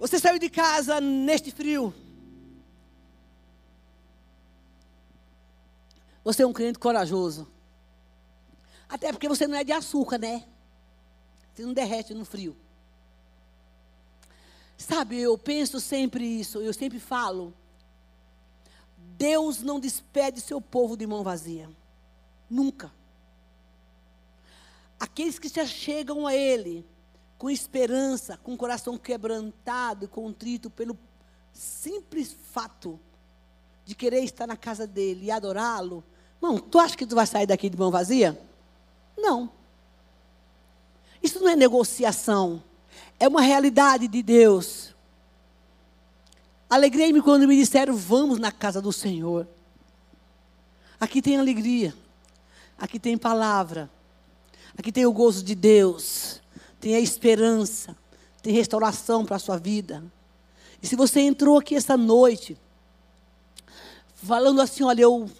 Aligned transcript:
Você 0.00 0.18
saiu 0.18 0.38
de 0.38 0.48
casa 0.48 0.98
neste 0.98 1.50
frio. 1.50 1.94
Você 6.24 6.42
é 6.42 6.46
um 6.46 6.54
crente 6.54 6.78
corajoso. 6.78 7.46
Até 8.88 9.12
porque 9.12 9.28
você 9.28 9.46
não 9.46 9.58
é 9.58 9.62
de 9.62 9.72
açúcar, 9.72 10.16
né? 10.16 10.48
Você 11.52 11.66
não 11.66 11.74
derrete 11.74 12.14
no 12.14 12.24
frio. 12.24 12.56
Sabe, 14.78 15.18
eu 15.20 15.36
penso 15.36 15.78
sempre 15.78 16.24
isso, 16.24 16.60
eu 16.60 16.72
sempre 16.72 16.98
falo. 16.98 17.52
Deus 18.96 19.60
não 19.60 19.78
despede 19.78 20.40
seu 20.40 20.62
povo 20.62 20.96
de 20.96 21.06
mão 21.06 21.22
vazia. 21.22 21.68
Nunca. 22.48 22.90
Aqueles 24.98 25.38
que 25.38 25.50
se 25.50 25.66
chegam 25.66 26.26
a 26.26 26.34
Ele 26.34 26.86
com 27.40 27.48
esperança, 27.48 28.36
com 28.36 28.52
o 28.52 28.56
coração 28.56 28.98
quebrantado 28.98 30.04
e 30.04 30.08
contrito 30.08 30.68
pelo 30.68 30.94
simples 31.54 32.36
fato 32.52 33.00
de 33.82 33.94
querer 33.94 34.22
estar 34.22 34.46
na 34.46 34.58
casa 34.58 34.86
dele 34.86 35.24
e 35.24 35.30
adorá-lo. 35.30 36.04
Irmão, 36.36 36.58
tu 36.58 36.78
acha 36.78 36.94
que 36.94 37.06
tu 37.06 37.14
vai 37.14 37.26
sair 37.26 37.46
daqui 37.46 37.70
de 37.70 37.78
mão 37.78 37.90
vazia? 37.90 38.38
Não. 39.16 39.50
Isso 41.22 41.40
não 41.40 41.48
é 41.48 41.56
negociação. 41.56 42.62
É 43.18 43.26
uma 43.26 43.40
realidade 43.40 44.06
de 44.06 44.22
Deus. 44.22 44.94
Alegrei-me 46.68 47.22
quando 47.22 47.48
me 47.48 47.56
disseram: 47.56 47.96
vamos 47.96 48.38
na 48.38 48.52
casa 48.52 48.82
do 48.82 48.92
Senhor. 48.92 49.48
Aqui 51.00 51.22
tem 51.22 51.38
alegria. 51.38 51.94
Aqui 52.76 52.98
tem 52.98 53.16
palavra. 53.16 53.90
Aqui 54.76 54.92
tem 54.92 55.06
o 55.06 55.12
gozo 55.12 55.42
de 55.42 55.54
Deus 55.54 56.39
tem 56.80 56.94
a 56.94 57.00
esperança, 57.00 57.94
tem 58.42 58.52
restauração 58.52 59.24
para 59.24 59.36
a 59.36 59.38
sua 59.38 59.58
vida. 59.58 60.02
E 60.82 60.86
se 60.86 60.96
você 60.96 61.20
entrou 61.20 61.58
aqui 61.58 61.76
essa 61.76 61.96
noite, 61.96 62.56
falando 64.14 64.62
assim, 64.62 64.82
olha, 64.82 65.02
eu, 65.02 65.30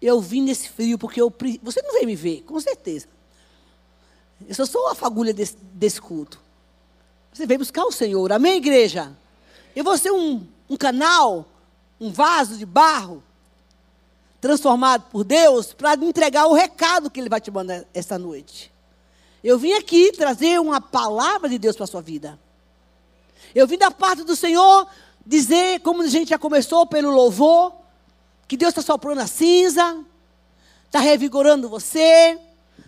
eu 0.00 0.20
vim 0.20 0.42
nesse 0.42 0.68
frio 0.68 0.96
porque 0.96 1.20
eu. 1.20 1.32
Você 1.62 1.82
não 1.82 1.92
veio 1.92 2.06
me 2.06 2.14
ver, 2.14 2.42
com 2.42 2.58
certeza. 2.60 3.08
Eu 4.46 4.54
só 4.54 4.64
sou 4.64 4.88
a 4.88 4.94
fagulha 4.94 5.34
desse, 5.34 5.56
desse 5.72 6.00
culto. 6.00 6.40
Você 7.32 7.46
veio 7.46 7.58
buscar 7.58 7.84
o 7.84 7.92
Senhor, 7.92 8.32
amém, 8.32 8.58
igreja? 8.58 9.12
Eu 9.74 9.82
vou 9.82 9.98
ser 9.98 10.10
um, 10.10 10.46
um 10.70 10.76
canal, 10.76 11.44
um 12.00 12.10
vaso 12.10 12.56
de 12.56 12.64
barro, 12.64 13.22
transformado 14.40 15.10
por 15.10 15.24
Deus, 15.24 15.72
para 15.72 15.94
entregar 15.94 16.46
o 16.46 16.54
recado 16.54 17.10
que 17.10 17.18
Ele 17.18 17.28
vai 17.28 17.40
te 17.40 17.50
mandar 17.50 17.84
essa 17.92 18.18
noite. 18.18 18.72
Eu 19.46 19.60
vim 19.60 19.74
aqui 19.74 20.10
trazer 20.10 20.60
uma 20.60 20.80
palavra 20.80 21.48
de 21.48 21.56
Deus 21.56 21.76
para 21.76 21.84
a 21.84 21.86
sua 21.86 22.02
vida. 22.02 22.36
Eu 23.54 23.64
vim 23.64 23.78
da 23.78 23.92
parte 23.92 24.24
do 24.24 24.34
Senhor 24.34 24.88
dizer, 25.24 25.78
como 25.82 26.02
a 26.02 26.08
gente 26.08 26.30
já 26.30 26.36
começou 26.36 26.84
pelo 26.84 27.12
louvor, 27.12 27.72
que 28.48 28.56
Deus 28.56 28.70
está 28.70 28.82
soprando 28.82 29.20
a 29.20 29.26
cinza, 29.28 30.04
está 30.86 30.98
revigorando 30.98 31.68
você, 31.68 32.36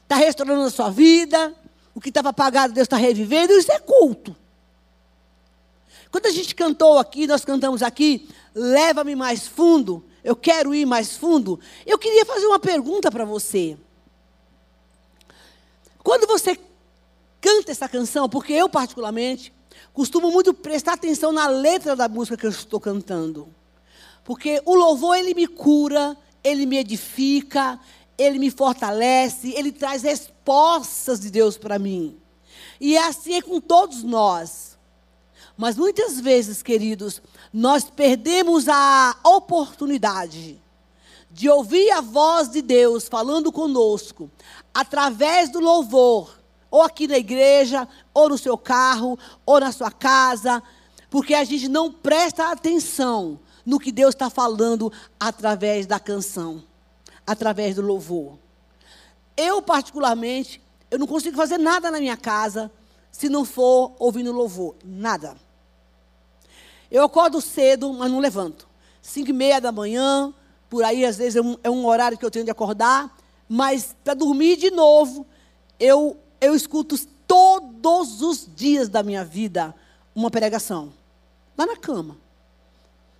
está 0.02 0.16
restaurando 0.16 0.62
a 0.62 0.70
sua 0.70 0.90
vida, 0.90 1.54
o 1.94 2.00
que 2.00 2.08
estava 2.08 2.30
apagado, 2.30 2.74
Deus 2.74 2.86
está 2.86 2.96
revivendo, 2.96 3.52
isso 3.52 3.70
é 3.70 3.78
culto. 3.78 4.34
Quando 6.10 6.26
a 6.26 6.32
gente 6.32 6.56
cantou 6.56 6.98
aqui, 6.98 7.28
nós 7.28 7.44
cantamos 7.44 7.84
aqui, 7.84 8.28
leva-me 8.52 9.14
mais 9.14 9.46
fundo, 9.46 10.04
eu 10.24 10.34
quero 10.34 10.74
ir 10.74 10.86
mais 10.86 11.16
fundo, 11.16 11.60
eu 11.86 11.96
queria 12.00 12.26
fazer 12.26 12.46
uma 12.46 12.58
pergunta 12.58 13.12
para 13.12 13.24
você. 13.24 13.78
Quando 16.02 16.26
você 16.26 16.58
canta 17.40 17.70
essa 17.70 17.88
canção, 17.88 18.28
porque 18.28 18.52
eu, 18.52 18.68
particularmente, 18.68 19.52
costumo 19.92 20.30
muito 20.30 20.52
prestar 20.54 20.94
atenção 20.94 21.32
na 21.32 21.46
letra 21.46 21.94
da 21.94 22.08
música 22.08 22.36
que 22.36 22.46
eu 22.46 22.50
estou 22.50 22.80
cantando. 22.80 23.48
Porque 24.24 24.60
o 24.64 24.74
louvor, 24.74 25.16
ele 25.16 25.34
me 25.34 25.46
cura, 25.46 26.16
ele 26.42 26.66
me 26.66 26.76
edifica, 26.76 27.78
ele 28.16 28.38
me 28.38 28.50
fortalece, 28.50 29.52
ele 29.56 29.72
traz 29.72 30.02
respostas 30.02 31.20
de 31.20 31.30
Deus 31.30 31.56
para 31.56 31.78
mim. 31.78 32.16
E 32.80 32.96
é 32.96 33.06
assim 33.06 33.34
é 33.34 33.42
com 33.42 33.60
todos 33.60 34.02
nós. 34.02 34.76
Mas 35.56 35.76
muitas 35.76 36.20
vezes, 36.20 36.62
queridos, 36.62 37.20
nós 37.52 37.84
perdemos 37.84 38.68
a 38.68 39.16
oportunidade 39.24 40.60
de 41.30 41.48
ouvir 41.48 41.90
a 41.90 42.00
voz 42.00 42.48
de 42.48 42.62
Deus 42.62 43.08
falando 43.08 43.52
conosco, 43.52 44.30
através 44.72 45.50
do 45.50 45.60
louvor, 45.60 46.38
ou 46.70 46.82
aqui 46.82 47.06
na 47.06 47.18
igreja, 47.18 47.86
ou 48.12 48.28
no 48.28 48.38
seu 48.38 48.56
carro, 48.56 49.18
ou 49.44 49.60
na 49.60 49.72
sua 49.72 49.90
casa, 49.90 50.62
porque 51.10 51.34
a 51.34 51.44
gente 51.44 51.68
não 51.68 51.92
presta 51.92 52.50
atenção 52.50 53.38
no 53.64 53.78
que 53.78 53.92
Deus 53.92 54.14
está 54.14 54.30
falando 54.30 54.92
através 55.18 55.86
da 55.86 56.00
canção, 56.00 56.62
através 57.26 57.76
do 57.76 57.82
louvor. 57.82 58.38
Eu, 59.36 59.62
particularmente, 59.62 60.60
eu 60.90 60.98
não 60.98 61.06
consigo 61.06 61.36
fazer 61.36 61.58
nada 61.58 61.90
na 61.90 62.00
minha 62.00 62.16
casa 62.16 62.70
se 63.12 63.28
não 63.28 63.44
for 63.44 63.92
ouvindo 63.98 64.32
louvor. 64.32 64.74
Nada. 64.84 65.36
Eu 66.90 67.04
acordo 67.04 67.40
cedo, 67.40 67.92
mas 67.92 68.10
não 68.10 68.18
levanto. 68.18 68.66
Cinco 69.02 69.30
e 69.30 69.32
meia 69.32 69.60
da 69.60 69.70
manhã, 69.70 70.32
por 70.68 70.84
aí, 70.84 71.04
às 71.04 71.16
vezes, 71.16 71.36
é 71.36 71.40
um, 71.40 71.56
é 71.62 71.70
um 71.70 71.86
horário 71.86 72.18
que 72.18 72.24
eu 72.24 72.30
tenho 72.30 72.44
de 72.44 72.50
acordar, 72.50 73.16
mas 73.48 73.94
para 74.04 74.14
dormir 74.14 74.56
de 74.56 74.70
novo, 74.70 75.26
eu, 75.80 76.16
eu 76.40 76.54
escuto 76.54 76.96
todos 77.26 78.22
os 78.22 78.48
dias 78.54 78.88
da 78.88 79.02
minha 79.02 79.24
vida 79.24 79.74
uma 80.14 80.30
pregação. 80.30 80.92
Lá 81.56 81.66
na 81.66 81.76
cama. 81.76 82.16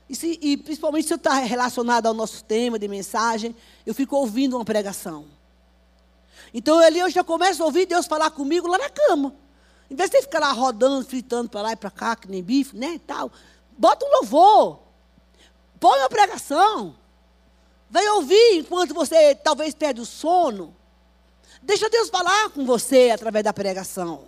E, 0.09 0.16
se, 0.16 0.38
e 0.41 0.56
principalmente 0.56 1.06
se 1.06 1.12
eu 1.12 1.16
está 1.16 1.34
relacionado 1.34 2.06
ao 2.06 2.14
nosso 2.14 2.42
tema 2.44 2.78
de 2.78 2.88
mensagem, 2.88 3.54
eu 3.84 3.94
fico 3.94 4.16
ouvindo 4.16 4.56
uma 4.56 4.65
pregação. 4.65 5.26
Então 6.53 6.78
ali 6.78 6.98
eu 6.98 7.10
já 7.10 7.22
começo 7.22 7.62
a 7.62 7.66
ouvir 7.66 7.86
Deus 7.86 8.06
falar 8.06 8.30
comigo 8.30 8.66
lá 8.66 8.78
na 8.78 8.88
cama. 8.88 9.34
Em 9.91 9.94
vez 9.94 10.10
de 10.10 10.20
ficar 10.22 10.38
lá 10.38 10.53
rodando, 10.53 11.04
fritando 11.04 11.48
para 11.48 11.62
lá 11.62 11.72
e 11.72 11.76
para 11.76 11.91
cá, 11.91 12.16
que 12.16 12.28
nem 12.28 12.42
bife, 12.42 12.76
né, 12.76 13.00
tal. 13.06 13.30
Bota 13.76 14.04
um 14.06 14.10
louvor. 14.12 14.80
Põe 15.78 15.98
uma 16.00 16.09
pregação. 16.09 16.94
Vai 17.91 18.06
ouvir 18.10 18.59
enquanto 18.59 18.94
você 18.94 19.34
talvez 19.34 19.75
perde 19.75 20.00
o 20.00 20.06
sono. 20.06 20.76
Deixa 21.62 21.88
Deus 21.88 22.09
falar 22.09 22.50
com 22.50 22.65
você 22.65 23.10
através 23.10 23.44
da 23.44 23.53
pregação. 23.53 24.26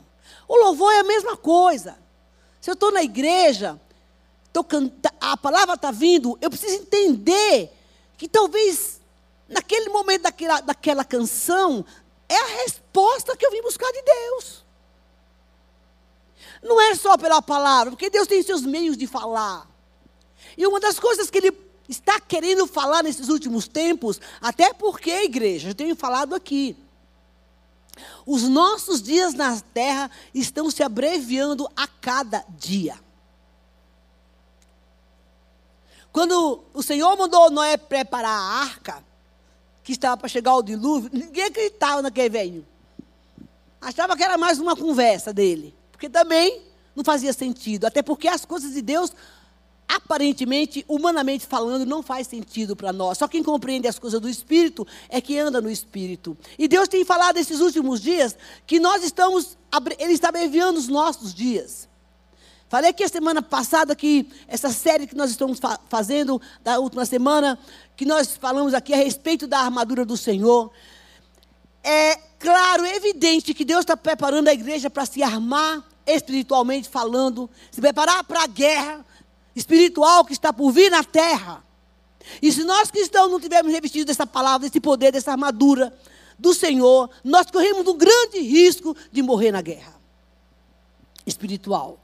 O 0.49 0.57
louvor 0.57 0.93
é 0.93 1.01
a 1.01 1.05
mesma 1.05 1.37
coisa. 1.37 1.99
Se 2.61 2.71
eu 2.71 2.75
estou 2.75 2.91
na 2.91 3.03
igreja, 3.03 3.81
tô 4.53 4.65
canta, 4.65 5.13
a 5.21 5.37
palavra 5.37 5.75
está 5.75 5.91
vindo, 5.91 6.39
eu 6.41 6.51
preciso 6.51 6.75
entender 6.75 7.73
que 8.17 8.29
talvez 8.29 9.01
naquele 9.49 9.89
momento 9.89 10.23
daquela, 10.23 10.61
daquela 10.61 11.05
canção 11.05 11.85
é 12.29 12.37
a 12.37 12.63
resposta 12.63 13.37
que 13.37 13.45
eu 13.45 13.51
vim 13.51 13.63
buscar 13.63 13.91
de 13.91 14.03
Deus. 14.03 14.65
Não 16.63 16.81
é 16.81 16.95
só 16.95 17.17
pela 17.17 17.41
palavra, 17.41 17.91
porque 17.93 18.11
Deus 18.11 18.29
tem 18.29 18.43
seus 18.43 18.63
meios 18.63 18.97
de 18.97 19.07
falar. 19.07 19.69
E 20.57 20.67
uma 20.67 20.79
das 20.79 20.99
coisas 20.99 21.31
que 21.31 21.39
Ele 21.39 21.53
está 21.91 22.21
querendo 22.21 22.67
falar 22.67 23.03
nesses 23.03 23.29
últimos 23.29 23.67
tempos, 23.67 24.21
até 24.41 24.73
porque, 24.73 25.11
igreja, 25.25 25.71
eu 25.71 25.75
tenho 25.75 25.97
falado 25.97 26.35
aqui. 26.35 26.77
Os 28.25 28.45
nossos 28.45 29.03
dias 29.03 29.35
na 29.35 29.61
terra 29.61 30.11
estão 30.33 30.71
se 30.71 30.83
abreviando 30.83 31.69
a 31.77 31.87
cada 31.87 32.45
dia. 32.49 32.99
Quando 36.13 36.65
o 36.73 36.83
Senhor 36.83 37.17
mandou 37.17 37.51
Noé 37.51 37.77
preparar 37.77 38.31
a 38.31 38.63
arca, 38.63 39.05
que 39.83 39.93
estava 39.93 40.17
para 40.17 40.29
chegar 40.29 40.55
o 40.55 40.63
dilúvio, 40.63 41.11
ninguém 41.13 41.45
acreditava 41.45 42.03
naquele 42.03 42.29
velho. 42.29 42.67
Achava 43.81 44.17
que 44.17 44.23
era 44.23 44.39
mais 44.39 44.59
uma 44.59 44.77
conversa 44.77 45.33
dele. 45.33 45.75
Porque 45.91 46.09
também 46.09 46.63
não 46.95 47.03
fazia 47.03 47.33
sentido. 47.33 47.87
Até 47.87 48.03
porque 48.03 48.29
as 48.29 48.45
coisas 48.45 48.73
de 48.73 48.83
Deus 48.83 49.13
aparentemente, 49.91 50.85
humanamente 50.87 51.45
falando, 51.47 51.85
não 51.85 52.03
faz 52.03 52.29
sentido 52.29 52.77
para 52.77 52.93
nós. 52.93 53.19
Só 53.19 53.27
quem 53.27 53.43
compreende 53.43 53.89
as 53.89 53.99
coisas 53.99 54.21
do 54.21 54.29
Espírito 54.29 54.87
é 55.09 55.21
que 55.21 55.37
anda 55.37 55.61
no 55.61 55.69
Espírito. 55.69 56.39
E 56.57 56.69
Deus 56.69 56.89
tem 56.89 57.05
falado 57.05 57.39
esses 57.39 57.61
últimos 57.61 58.01
dias 58.01 58.37
que 58.67 58.79
nós 58.79 59.03
estamos, 59.03 59.59
Ele 59.99 60.13
está 60.13 60.29
abreviando 60.29 60.79
os 60.79 60.87
nossos 60.87 61.35
dias. 61.35 61.89
Falei 62.69 62.93
que 62.93 63.03
a 63.03 63.09
semana 63.09 63.43
passada 63.43 63.97
que 63.97 64.29
essa 64.47 64.71
série 64.71 65.09
que 65.09 65.17
nós 65.17 65.29
estamos 65.31 65.59
fa 65.59 65.81
fazendo, 65.89 66.41
da 66.63 66.79
última 66.79 67.05
semana, 67.05 67.59
que 67.97 68.05
nós 68.05 68.37
falamos 68.37 68.75
aqui 68.75 68.95
a 68.95 68.97
respeito 68.97 69.49
da 69.49 69.59
armadura 69.59 70.05
do 70.05 70.17
Senhor. 70.17 70.71
É 71.83 72.15
claro, 72.39 72.87
evidente 72.87 73.53
que 73.53 73.65
Deus 73.65 73.81
está 73.81 73.97
preparando 73.97 74.47
a 74.47 74.53
igreja 74.53 74.89
para 74.89 75.05
se 75.05 75.21
armar 75.21 75.85
espiritualmente 76.07 76.89
falando, 76.89 77.49
se 77.71 77.81
preparar 77.81 78.25
para 78.25 78.45
a 78.45 78.47
guerra, 78.47 79.05
espiritual 79.61 80.25
que 80.25 80.33
está 80.33 80.53
por 80.53 80.73
vir 80.73 80.91
na 80.91 81.05
terra. 81.05 81.63
E 82.41 82.51
se 82.51 82.65
nós 82.65 82.91
cristãos 82.91 83.31
não 83.31 83.39
tivermos 83.39 83.73
revestido 83.73 84.07
dessa 84.07 84.27
palavra, 84.27 84.67
desse 84.67 84.81
poder, 84.81 85.13
dessa 85.13 85.33
armadura 85.33 85.97
do 86.39 86.55
Senhor, 86.55 87.11
nós 87.23 87.51
corremos 87.51 87.87
um 87.87 87.97
grande 87.97 88.41
risco 88.41 88.97
de 89.13 89.23
morrer 89.23 89.53
na 89.53 89.61
guerra 89.61 90.01
espiritual. 91.27 92.01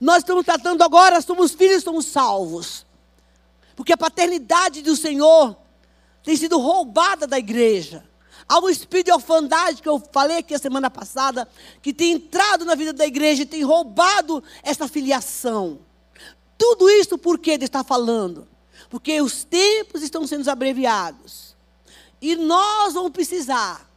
Nós 0.00 0.18
estamos 0.18 0.44
tratando 0.44 0.82
agora, 0.82 1.20
somos 1.20 1.52
filhos, 1.52 1.82
somos 1.82 2.06
salvos. 2.06 2.86
Porque 3.74 3.92
a 3.92 3.96
paternidade 3.96 4.82
do 4.82 4.94
Senhor 4.94 5.56
tem 6.22 6.36
sido 6.36 6.58
roubada 6.58 7.26
da 7.26 7.38
igreja. 7.38 8.04
Há 8.46 8.60
um 8.60 8.68
espírito 8.68 9.06
de 9.06 9.12
orfandade 9.12 9.82
que 9.82 9.88
eu 9.88 10.00
falei 10.12 10.38
aqui 10.38 10.54
a 10.54 10.58
semana 10.58 10.90
passada, 10.90 11.48
que 11.82 11.92
tem 11.92 12.12
entrado 12.12 12.64
na 12.64 12.74
vida 12.74 12.92
da 12.92 13.06
igreja 13.06 13.42
e 13.42 13.46
tem 13.46 13.62
roubado 13.62 14.42
essa 14.62 14.86
filiação. 14.86 15.87
Tudo 16.58 16.90
isso 16.90 17.16
por 17.16 17.38
que 17.38 17.52
ele 17.52 17.64
está 17.64 17.84
falando? 17.84 18.46
Porque 18.90 19.22
os 19.22 19.44
tempos 19.44 20.02
estão 20.02 20.26
sendo 20.26 20.50
abreviados. 20.50 21.56
E 22.20 22.34
nós 22.34 22.94
vamos 22.94 23.12
precisar 23.12 23.88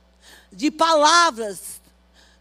de 0.54 0.70
palavras, 0.70 1.82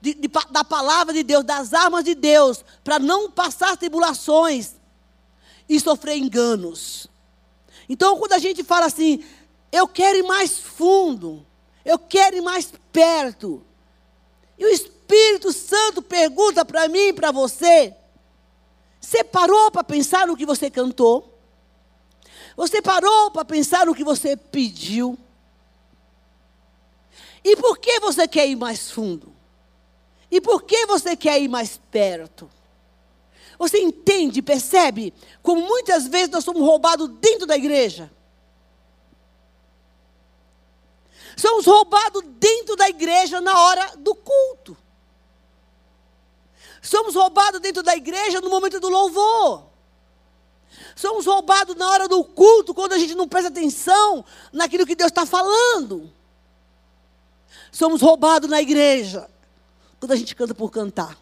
de, 0.01 0.13
de, 0.13 0.29
da 0.51 0.63
palavra 0.63 1.15
de 1.15 1.23
Deus, 1.23 1.43
das 1.43 1.73
armas 1.73 2.05
de 2.05 2.15
Deus, 2.15 2.63
para 2.85 2.99
não 2.99 3.31
passar 3.31 3.77
tribulações 3.79 4.75
e 5.67 5.81
sofrer 5.81 6.19
enganos. 6.19 7.07
Então, 7.89 8.19
quando 8.19 8.35
a 8.35 8.39
gente 8.39 8.63
fala 8.63 8.87
assim, 8.87 9.25
eu 9.73 9.89
quero 9.89 10.19
ir 10.19 10.23
mais 10.23 10.59
fundo, 10.59 11.47
eu 11.85 11.99
quero 11.99 12.37
ir 12.37 12.43
mais 12.43 12.73
perto. 12.93 13.63
E 14.59 14.65
o 14.65 14.69
Espírito 14.69 15.53
Santo 15.53 16.03
pergunta 16.03 16.65
para 16.65 16.89
mim 16.89 17.09
e 17.09 17.13
para 17.13 17.33
você: 17.33 17.95
você 19.00 19.25
parou 19.25 19.70
para 19.70 19.82
pensar 19.82 20.26
no 20.26 20.37
que 20.37 20.44
você 20.44 20.70
cantou? 20.70 21.38
Você 22.56 22.82
parou 22.82 23.31
para 23.31 23.44
pensar 23.44 23.87
no 23.87 23.94
que 23.94 24.05
você 24.05 24.37
pediu? 24.37 25.19
E 27.43 27.56
por 27.56 27.79
que 27.79 27.99
você 28.00 28.29
quer 28.29 28.47
ir 28.47 28.56
mais 28.56 28.91
fundo? 28.91 29.35
E 30.31 30.41
por 30.41 30.62
que 30.62 30.87
você 30.87 31.17
quer 31.17 31.41
ir 31.41 31.49
mais 31.49 31.81
perto? 31.91 32.50
Você 33.58 33.79
entende, 33.79 34.43
percebe 34.43 35.12
como 35.43 35.61
muitas 35.62 36.06
vezes 36.06 36.29
nós 36.29 36.44
somos 36.44 36.62
roubados 36.62 37.08
dentro 37.20 37.47
da 37.47 37.56
igreja? 37.56 38.11
Somos 41.37 41.64
roubados 41.64 42.23
dentro 42.38 42.76
da 42.76 42.88
igreja 42.88 43.41
na 43.41 43.58
hora 43.58 43.97
do 43.97 44.14
culto. 44.14 44.76
Somos 46.82 47.15
roubados 47.15 47.61
dentro 47.61 47.82
da 47.82 47.94
igreja 47.94 48.41
no 48.41 48.49
momento 48.49 48.81
do 48.81 48.88
louvor. 48.88 49.65
Somos 50.97 51.27
roubados 51.27 51.77
na 51.77 51.88
hora 51.91 52.09
do 52.09 52.25
culto, 52.25 52.73
quando 52.73 52.93
a 52.93 52.99
gente 52.99 53.15
não 53.15 53.29
presta 53.29 53.49
atenção 53.49 54.25
naquilo 54.53 54.87
que 54.87 54.94
Deus 54.94 55.11
está 55.11 55.27
falando. 55.27 56.11
Somos 57.71 58.00
roubados 58.00 58.49
na 58.49 58.61
igreja, 58.61 59.29
quando 59.99 60.12
a 60.12 60.17
gente 60.17 60.35
canta 60.35 60.55
por 60.55 60.71
cantar. 60.71 61.19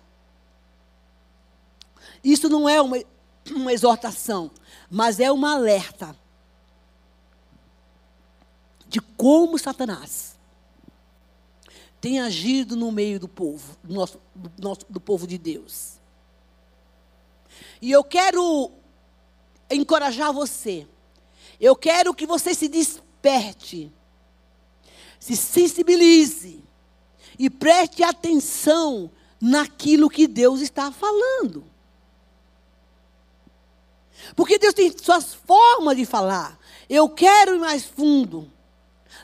Isso 2.23 2.49
não 2.49 2.69
é 2.69 2.81
uma, 2.81 2.97
uma 3.51 3.73
exortação, 3.73 4.51
mas 4.91 5.21
é 5.21 5.31
uma 5.31 5.55
alerta 5.55 6.17
de 8.87 9.01
como 9.01 9.59
Satanás 9.59 10.38
tem 12.01 12.21
agido 12.21 12.77
no 12.77 12.93
meio 12.93 13.19
do 13.19 13.29
povo, 13.29 13.77
do, 13.83 13.95
nosso, 13.95 14.21
do, 14.35 14.53
nosso, 14.59 14.81
do 14.89 15.01
povo 15.01 15.27
de 15.27 15.39
Deus. 15.39 15.99
E 17.81 17.91
eu 17.91 18.05
quero 18.05 18.71
encorajar 19.71 20.33
você. 20.33 20.87
Eu 21.61 21.75
quero 21.75 22.15
que 22.15 22.27
você 22.27 22.55
se 22.55 22.69
desperte, 22.69 23.93
se 25.19 25.37
sensibilize 25.37 26.63
e 27.39 27.51
preste 27.51 28.03
atenção 28.03 29.11
naquilo 29.41 30.11
que 30.11 30.27
Deus 30.27 30.61
está 30.61 30.93
falando. 30.93 31.65
Porque 34.37 34.59
Deus 34.59 34.75
tem 34.75 34.97
suas 34.97 35.35
formas 35.35 35.97
de 35.97 36.05
falar. 36.05 36.59
Eu 36.89 37.09
quero 37.09 37.55
ir 37.55 37.59
mais 37.59 37.85
fundo 37.85 38.51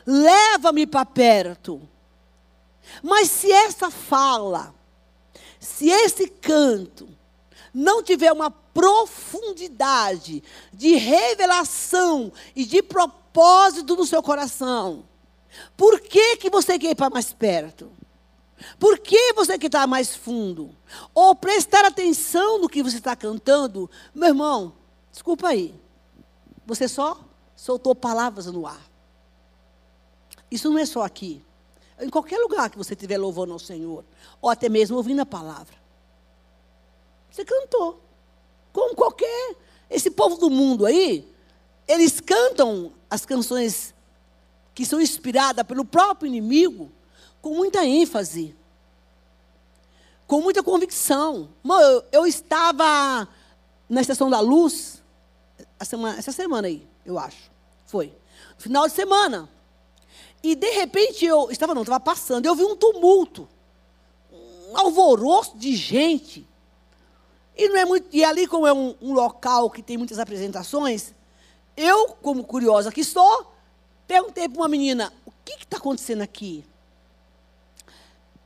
leva-me 0.05 0.85
para 0.85 1.05
perto. 1.05 1.81
Mas 3.01 3.29
se 3.29 3.51
essa 3.51 3.89
fala, 3.91 4.73
se 5.59 5.89
esse 5.89 6.27
canto 6.27 7.07
não 7.73 8.01
tiver 8.01 8.31
uma 8.31 8.49
profundidade 8.49 10.43
de 10.71 10.95
revelação 10.95 12.31
e 12.55 12.65
de 12.65 12.81
propósito 12.81 13.95
no 13.95 14.05
seu 14.05 14.21
coração, 14.21 15.05
por 15.75 15.99
que, 15.99 16.37
que 16.37 16.49
você 16.49 16.77
quer 16.77 16.91
ir 16.91 16.95
para 16.95 17.09
mais 17.09 17.33
perto? 17.33 17.91
Por 18.79 18.99
que 18.99 19.33
você 19.33 19.57
quer 19.57 19.67
estar 19.67 19.85
mais 19.85 20.15
fundo? 20.15 20.75
Ou 21.13 21.35
prestar 21.35 21.85
atenção 21.85 22.59
no 22.59 22.69
que 22.69 22.81
você 22.81 22.97
está 22.97 23.15
cantando? 23.15 23.89
Meu 24.13 24.29
irmão, 24.29 24.73
desculpa 25.11 25.49
aí. 25.49 25.75
Você 26.65 26.87
só 26.87 27.19
soltou 27.55 27.93
palavras 27.93 28.47
no 28.47 28.65
ar. 28.65 28.81
Isso 30.49 30.69
não 30.69 30.79
é 30.79 30.85
só 30.85 31.03
aqui. 31.03 31.44
Em 31.99 32.09
qualquer 32.09 32.37
lugar 32.39 32.69
que 32.69 32.77
você 32.77 32.93
estiver 32.93 33.17
louvando 33.17 33.53
ao 33.53 33.59
Senhor, 33.59 34.03
ou 34.41 34.49
até 34.49 34.67
mesmo 34.67 34.97
ouvindo 34.97 35.21
a 35.21 35.25
palavra. 35.25 35.75
Você 37.31 37.45
cantou. 37.45 38.01
Como 38.73 38.95
qualquer. 38.95 39.55
Esse 39.89 40.11
povo 40.11 40.37
do 40.37 40.49
mundo 40.49 40.85
aí, 40.85 41.31
eles 41.87 42.19
cantam 42.19 42.91
as 43.09 43.25
canções 43.25 43.93
que 44.73 44.85
são 44.85 44.99
inspiradas 44.99 45.65
pelo 45.65 45.85
próprio 45.85 46.27
inimigo 46.27 46.91
com 47.41 47.53
muita 47.53 47.85
ênfase, 47.85 48.55
com 50.27 50.41
muita 50.41 50.63
convicção. 50.63 51.49
eu, 51.63 52.03
eu 52.11 52.27
estava 52.27 53.27
na 53.87 54.01
Estação 54.01 54.29
da 54.29 54.39
Luz, 54.39 55.01
semana, 55.83 56.17
essa 56.17 56.31
semana 56.31 56.67
aí, 56.67 56.85
eu 57.05 57.19
acho. 57.19 57.51
Foi. 57.85 58.11
Final 58.57 58.87
de 58.87 58.93
semana. 58.93 59.49
E 60.45 60.53
de 60.53 60.69
repente 60.69 61.25
eu 61.25 61.49
estava 61.49 61.73
não, 61.73 61.81
estava 61.81 61.99
passando, 61.99 62.45
eu 62.45 62.53
vi 62.53 62.63
um 62.63 62.75
tumulto, 62.75 63.49
um 64.31 64.77
alvoroço 64.77 65.57
de 65.57 65.75
gente. 65.75 66.47
E 67.57 67.67
não 67.67 67.77
é 67.77 67.83
muito, 67.83 68.07
e 68.15 68.23
ali 68.23 68.45
como 68.45 68.67
é 68.67 68.71
um, 68.71 68.95
um 69.01 69.11
local 69.11 69.71
que 69.71 69.81
tem 69.81 69.97
muitas 69.97 70.19
apresentações, 70.19 71.15
eu, 71.75 72.09
como 72.21 72.43
curiosa 72.43 72.91
que 72.91 73.03
sou, 73.03 73.51
perguntei 74.05 74.47
para 74.47 74.61
uma 74.61 74.67
menina, 74.67 75.11
o 75.25 75.31
que 75.43 75.63
está 75.63 75.77
acontecendo 75.77 76.21
aqui? 76.21 76.63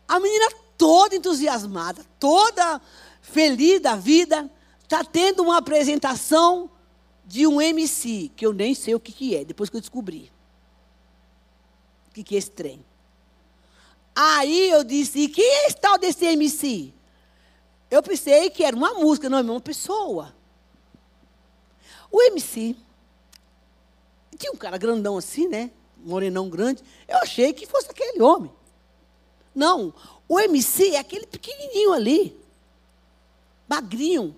A 0.08 0.22
menina 0.22 0.54
toda 0.78 1.18
entusiasmada, 1.18 2.06
toda 2.18 2.80
feliz 3.22 3.82
da 3.82 3.98
vida, 3.98 4.50
está 4.84 5.04
tendo 5.04 5.44
uma 5.44 5.58
apresentação 5.58 6.72
de 7.26 7.46
um 7.46 7.60
MC, 7.60 8.32
que 8.38 8.46
eu 8.46 8.54
nem 8.54 8.74
sei 8.74 8.96
o 8.96 9.02
que, 9.02 9.12
que 9.12 9.36
é, 9.36 9.44
depois 9.44 9.70
que 9.70 9.76
eu 9.76 9.82
descobri 9.82 10.32
que, 12.20 12.24
que 12.24 12.36
é 12.36 12.38
esse 12.38 12.52
trem? 12.52 12.86
Aí 14.16 14.70
eu 14.70 14.84
disse, 14.84 15.20
e 15.20 15.30
quem 15.30 15.46
é 15.46 15.68
esse 15.68 15.78
tal 15.78 15.98
desse 15.98 16.26
MC? 16.26 16.94
Eu 17.90 18.04
pensei 18.04 18.50
que 18.50 18.64
era 18.64 18.76
uma 18.76 18.94
música, 18.94 19.30
não, 19.30 19.40
é 19.40 19.42
uma 19.42 19.62
pessoa. 19.62 20.36
O 22.12 22.22
MC 22.22 22.76
tinha 24.38 24.52
um 24.52 24.58
cara 24.58 24.78
grandão 24.78 25.18
assim, 25.18 25.48
né? 25.48 25.72
Morenão 25.98 26.50
grande. 26.50 26.84
Eu 27.08 27.18
achei 27.18 27.54
que 27.54 27.66
fosse 27.66 27.90
aquele 27.90 28.22
homem. 28.22 28.52
Não, 29.54 29.94
o 30.28 30.40
MC 30.40 30.96
é 30.96 31.00
aquele 31.00 31.26
pequenininho 31.26 31.94
ali, 31.94 32.40
magrinho. 33.68 34.36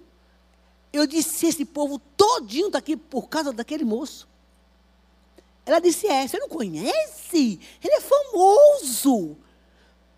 Eu 0.91 1.05
disse, 1.05 1.47
esse 1.47 1.65
povo 1.65 2.00
todinho 2.17 2.67
está 2.67 2.79
aqui 2.79 2.97
por 2.97 3.29
causa 3.29 3.53
daquele 3.53 3.85
moço. 3.85 4.27
Ela 5.71 5.79
disse: 5.79 6.05
É, 6.05 6.27
você 6.27 6.37
não 6.37 6.49
conhece? 6.49 7.59
Ele 7.81 7.93
é 7.95 8.01
famoso. 8.01 9.29
Eu 9.29 9.37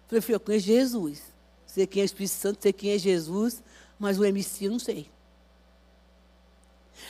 falei: 0.08 0.22
Filho, 0.22 0.36
eu 0.36 0.40
conheço 0.40 0.66
Jesus. 0.66 1.22
Sei 1.68 1.86
quem 1.86 2.02
é 2.02 2.04
o 2.04 2.06
Espírito 2.06 2.34
Santo, 2.34 2.62
sei 2.62 2.74
quem 2.74 2.92
é 2.92 2.98
Jesus, 2.98 3.62
mas 4.00 4.20
o 4.20 4.26
MC 4.26 4.66
eu 4.66 4.72
não 4.72 4.80
sei. 4.80 5.12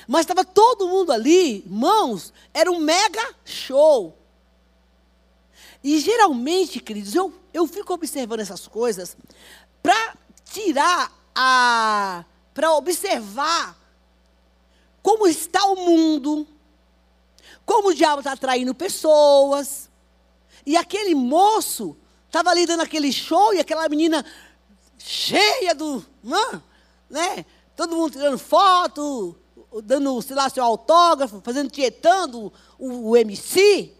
Mas 0.07 0.21
estava 0.21 0.43
todo 0.43 0.87
mundo 0.87 1.11
ali, 1.11 1.63
irmãos, 1.65 2.33
era 2.53 2.69
um 2.71 2.79
mega 2.79 3.33
show. 3.45 4.17
E 5.83 5.99
geralmente, 5.99 6.79
queridos, 6.79 7.15
eu, 7.15 7.33
eu 7.53 7.65
fico 7.67 7.93
observando 7.93 8.41
essas 8.41 8.67
coisas 8.67 9.15
para 9.81 10.17
tirar 10.45 11.11
a. 11.33 12.25
para 12.53 12.73
observar 12.73 13.77
como 15.01 15.27
está 15.27 15.65
o 15.65 15.75
mundo, 15.75 16.47
como 17.65 17.89
o 17.89 17.93
diabo 17.93 18.19
está 18.19 18.33
atraindo 18.33 18.73
pessoas. 18.73 19.89
E 20.65 20.77
aquele 20.77 21.15
moço 21.15 21.97
estava 22.27 22.49
ali 22.49 22.65
dando 22.65 22.81
aquele 22.81 23.11
show 23.11 23.53
e 23.53 23.59
aquela 23.59 23.87
menina 23.89 24.25
cheia 24.97 25.75
do. 25.75 26.05
Né? 27.09 27.45
Todo 27.75 27.95
mundo 27.95 28.11
tirando 28.11 28.37
foto, 28.37 29.35
dando, 29.83 30.21
sei 30.21 30.35
lá, 30.35 30.49
seu 30.49 30.63
autógrafo, 30.63 31.41
fazendo 31.41 31.69
tietando 31.69 32.51
o, 32.77 33.09
o 33.09 33.17
MC, 33.17 33.91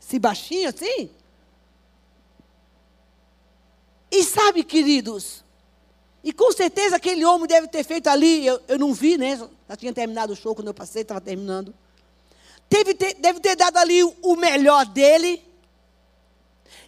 esse 0.00 0.18
baixinho 0.18 0.68
assim. 0.68 1.10
E 4.10 4.24
sabe, 4.24 4.64
queridos, 4.64 5.44
E 6.24 6.32
com 6.32 6.50
certeza 6.50 6.96
aquele 6.96 7.24
homem 7.24 7.46
deve 7.46 7.68
ter 7.68 7.84
feito 7.84 8.08
ali, 8.08 8.44
eu, 8.44 8.60
eu 8.66 8.78
não 8.78 8.92
vi, 8.92 9.16
né? 9.16 9.36
Já 9.68 9.76
tinha 9.76 9.92
terminado 9.92 10.32
o 10.32 10.36
show 10.36 10.54
quando 10.54 10.68
eu 10.68 10.74
passei, 10.74 11.02
estava 11.02 11.20
terminando. 11.20 11.74
Teve, 12.68 12.94
deve 12.94 13.40
ter 13.40 13.56
dado 13.56 13.76
ali 13.78 14.02
o 14.04 14.36
melhor 14.36 14.86
dele. 14.86 15.42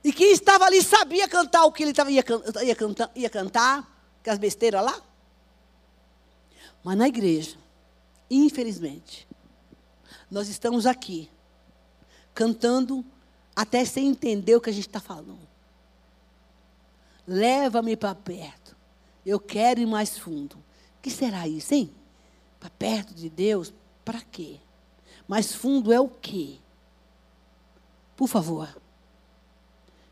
E 0.03 0.13
quem 0.13 0.33
estava 0.33 0.65
ali 0.65 0.83
sabia 0.83 1.29
cantar 1.29 1.65
o 1.65 1.73
que 1.73 1.83
ele 1.83 1.93
tava, 1.93 2.11
ia, 2.11 2.25
ia, 2.63 2.75
cantar, 2.75 3.11
ia 3.15 3.31
cantar, 3.31 4.19
com 4.23 4.31
as 4.31 4.39
besteiras 4.39 4.85
lá. 4.85 5.01
Mas 6.83 6.97
na 6.97 7.09
igreja, 7.09 7.57
infelizmente, 8.31 9.29
nós 10.31 10.49
estamos 10.49 10.87
aqui, 10.87 11.31
cantando 12.35 13.05
até 13.55 13.85
sem 13.85 14.09
entender 14.09 14.57
o 14.57 14.61
que 14.61 14.71
a 14.71 14.73
gente 14.73 14.87
está 14.87 15.01
falando. 15.01 15.49
Leva-me 17.27 17.97
para 17.97 18.15
perto. 18.15 18.75
Eu 19.25 19.39
quero 19.39 19.81
ir 19.81 19.87
mais 19.87 20.19
fundo. 20.19 20.55
O 20.57 21.03
que 21.03 21.11
será 21.11 21.47
isso, 21.47 21.75
hein? 21.75 21.91
Para 22.59 22.71
perto 22.71 23.15
de 23.15 23.29
Deus, 23.29 23.73
para 24.05 24.21
quê? 24.23 24.59
Mais 25.31 25.55
fundo 25.55 25.93
é 25.93 26.01
o 26.01 26.09
quê? 26.09 26.57
Por 28.17 28.27
favor. 28.27 28.69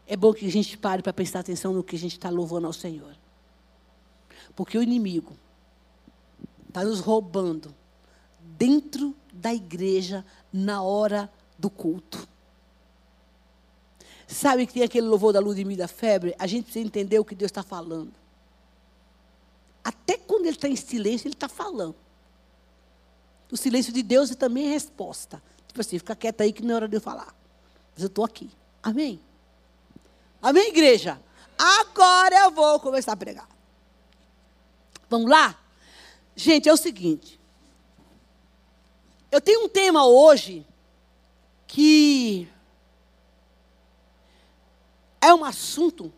É 0.07 0.17
bom 0.17 0.33
que 0.33 0.47
a 0.47 0.49
gente 0.49 0.79
pare 0.79 1.03
para 1.03 1.13
prestar 1.13 1.41
atenção 1.41 1.73
no 1.73 1.83
que 1.83 1.97
a 1.97 1.99
gente 1.99 2.13
está 2.13 2.31
louvando 2.31 2.69
ao 2.69 2.73
Senhor. 2.73 3.17
Porque 4.55 4.79
o 4.79 4.83
inimigo 4.83 5.37
está 6.69 6.85
nos 6.85 7.01
roubando 7.01 7.75
dentro 8.41 9.13
da 9.33 9.53
igreja 9.53 10.25
na 10.53 10.83
hora 10.83 11.29
do 11.59 11.69
culto. 11.69 12.29
Sabe 14.25 14.69
que 14.69 14.75
tem 14.75 14.85
aquele 14.85 15.09
louvor 15.09 15.33
da 15.33 15.41
luz 15.41 15.59
e 15.59 15.77
da 15.77 15.89
febre? 15.89 16.33
A 16.39 16.47
gente 16.47 16.67
precisa 16.67 16.87
entender 16.87 17.19
o 17.19 17.25
que 17.25 17.35
Deus 17.35 17.51
está 17.51 17.65
falando. 17.65 18.13
Até 19.83 20.17
quando 20.17 20.43
ele 20.43 20.51
está 20.51 20.69
em 20.69 20.77
silêncio, 20.77 21.27
ele 21.27 21.35
está 21.35 21.49
falando. 21.49 21.97
O 23.51 23.57
silêncio 23.57 23.93
de 23.93 24.03
Deus 24.03 24.31
é 24.31 24.35
também 24.35 24.69
resposta. 24.69 25.43
Tipo 25.67 25.81
assim, 25.81 25.99
fica 25.99 26.15
quieto 26.15 26.41
aí 26.41 26.53
que 26.53 26.63
não 26.63 26.73
é 26.73 26.75
hora 26.77 26.89
de 26.89 26.97
eu 26.97 27.01
falar. 27.01 27.35
Mas 27.95 28.03
eu 28.03 28.09
estou 28.09 28.25
aqui. 28.25 28.51
Amém? 28.83 29.21
Amém, 30.41 30.69
igreja? 30.69 31.21
Agora 31.59 32.37
eu 32.37 32.51
vou 32.51 32.79
começar 32.79 33.13
a 33.13 33.17
pregar. 33.17 33.49
Vamos 35.11 35.31
lá? 35.31 35.59
Gente, 36.37 36.69
é 36.69 36.73
o 36.73 36.77
seguinte. 36.77 37.41
Eu 39.31 39.41
tenho 39.41 39.65
um 39.65 39.69
tema 39.69 40.07
hoje 40.07 40.67
que 41.67 42.49
é 45.21 45.35
um 45.35 45.45
assunto 45.45 46.13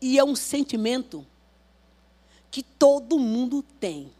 e 0.00 0.18
é 0.18 0.24
um 0.24 0.36
sentimento 0.36 1.26
que 2.50 2.62
todo 2.62 3.18
mundo 3.18 3.62
tem. 3.62 4.12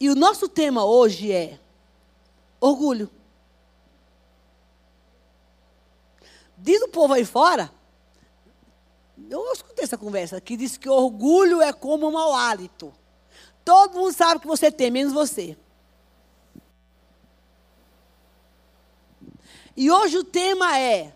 E 0.00 0.08
o 0.08 0.14
nosso 0.14 0.48
tema 0.48 0.82
hoje 0.82 1.30
é 1.30 1.60
orgulho. 2.58 3.10
Diz 6.56 6.80
o 6.80 6.88
povo 6.88 7.12
aí 7.12 7.24
fora, 7.24 7.70
eu 9.28 9.52
escutei 9.52 9.84
essa 9.84 9.98
conversa, 9.98 10.40
que 10.40 10.56
diz 10.56 10.78
que 10.78 10.88
orgulho 10.88 11.60
é 11.60 11.70
como 11.72 12.08
um 12.08 12.12
mau 12.12 12.34
hálito. 12.34 12.92
Todo 13.62 13.94
mundo 13.94 14.12
sabe 14.14 14.40
que 14.40 14.46
você 14.46 14.72
tem, 14.72 14.90
menos 14.90 15.12
você. 15.12 15.56
E 19.76 19.90
hoje 19.90 20.18
o 20.18 20.24
tema 20.24 20.78
é 20.78 21.14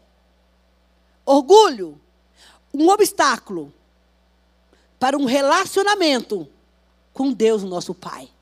orgulho, 1.24 2.00
um 2.72 2.88
obstáculo 2.88 3.72
para 4.98 5.16
um 5.16 5.24
relacionamento 5.24 6.46
com 7.12 7.32
Deus, 7.32 7.62
nosso 7.62 7.94
Pai. 7.94 8.33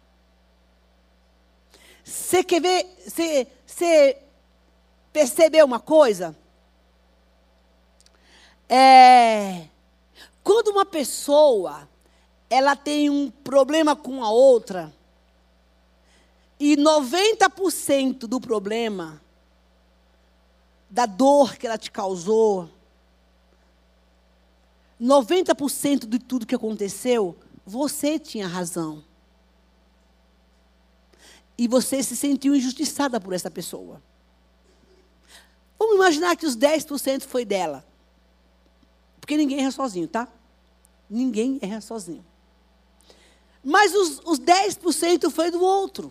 Você 2.13 2.45
quer 2.45 2.61
ver, 2.61 2.87
você 3.67 4.19
percebeu 5.11 5.65
uma 5.65 5.81
coisa? 5.81 6.37
É, 8.69 9.67
quando 10.45 10.69
uma 10.69 10.85
pessoa 10.85 11.89
ela 12.51 12.77
tem 12.77 13.09
um 13.09 13.31
problema 13.31 13.97
com 13.97 14.23
a 14.23 14.31
outra, 14.31 14.93
e 16.61 16.77
90% 16.77 18.27
do 18.27 18.39
problema, 18.39 19.19
da 20.91 21.07
dor 21.07 21.57
que 21.57 21.67
ela 21.67 21.79
te 21.79 21.91
causou, 21.91 22.69
90% 25.01 26.07
de 26.07 26.19
tudo 26.19 26.47
que 26.47 26.55
aconteceu, 26.55 27.35
você 27.65 28.19
tinha 28.19 28.47
razão. 28.47 29.03
E 31.57 31.69
você 31.69 32.03
se 32.03 32.17
sentiu 32.17 32.55
injustiçada 32.55 33.21
por 33.21 33.33
essa 33.33 33.51
pessoa. 33.51 34.03
Vamos 35.79 35.97
imaginar 35.97 36.37
que 36.37 36.47
os 36.47 36.57
10% 36.57 37.23
foi 37.23 37.45
dela. 37.45 37.85
Porque 39.21 39.37
ninguém 39.37 39.61
erra 39.61 39.71
sozinho, 39.71 40.09
tá? 40.09 40.29
Ninguém 41.09 41.59
erra 41.61 41.81
sozinho. 41.81 42.25
Mas 43.63 43.95
os, 43.95 44.21
os 44.25 44.41
10% 44.41 45.31
foi 45.31 45.51
do 45.51 45.63
outro. 45.63 46.11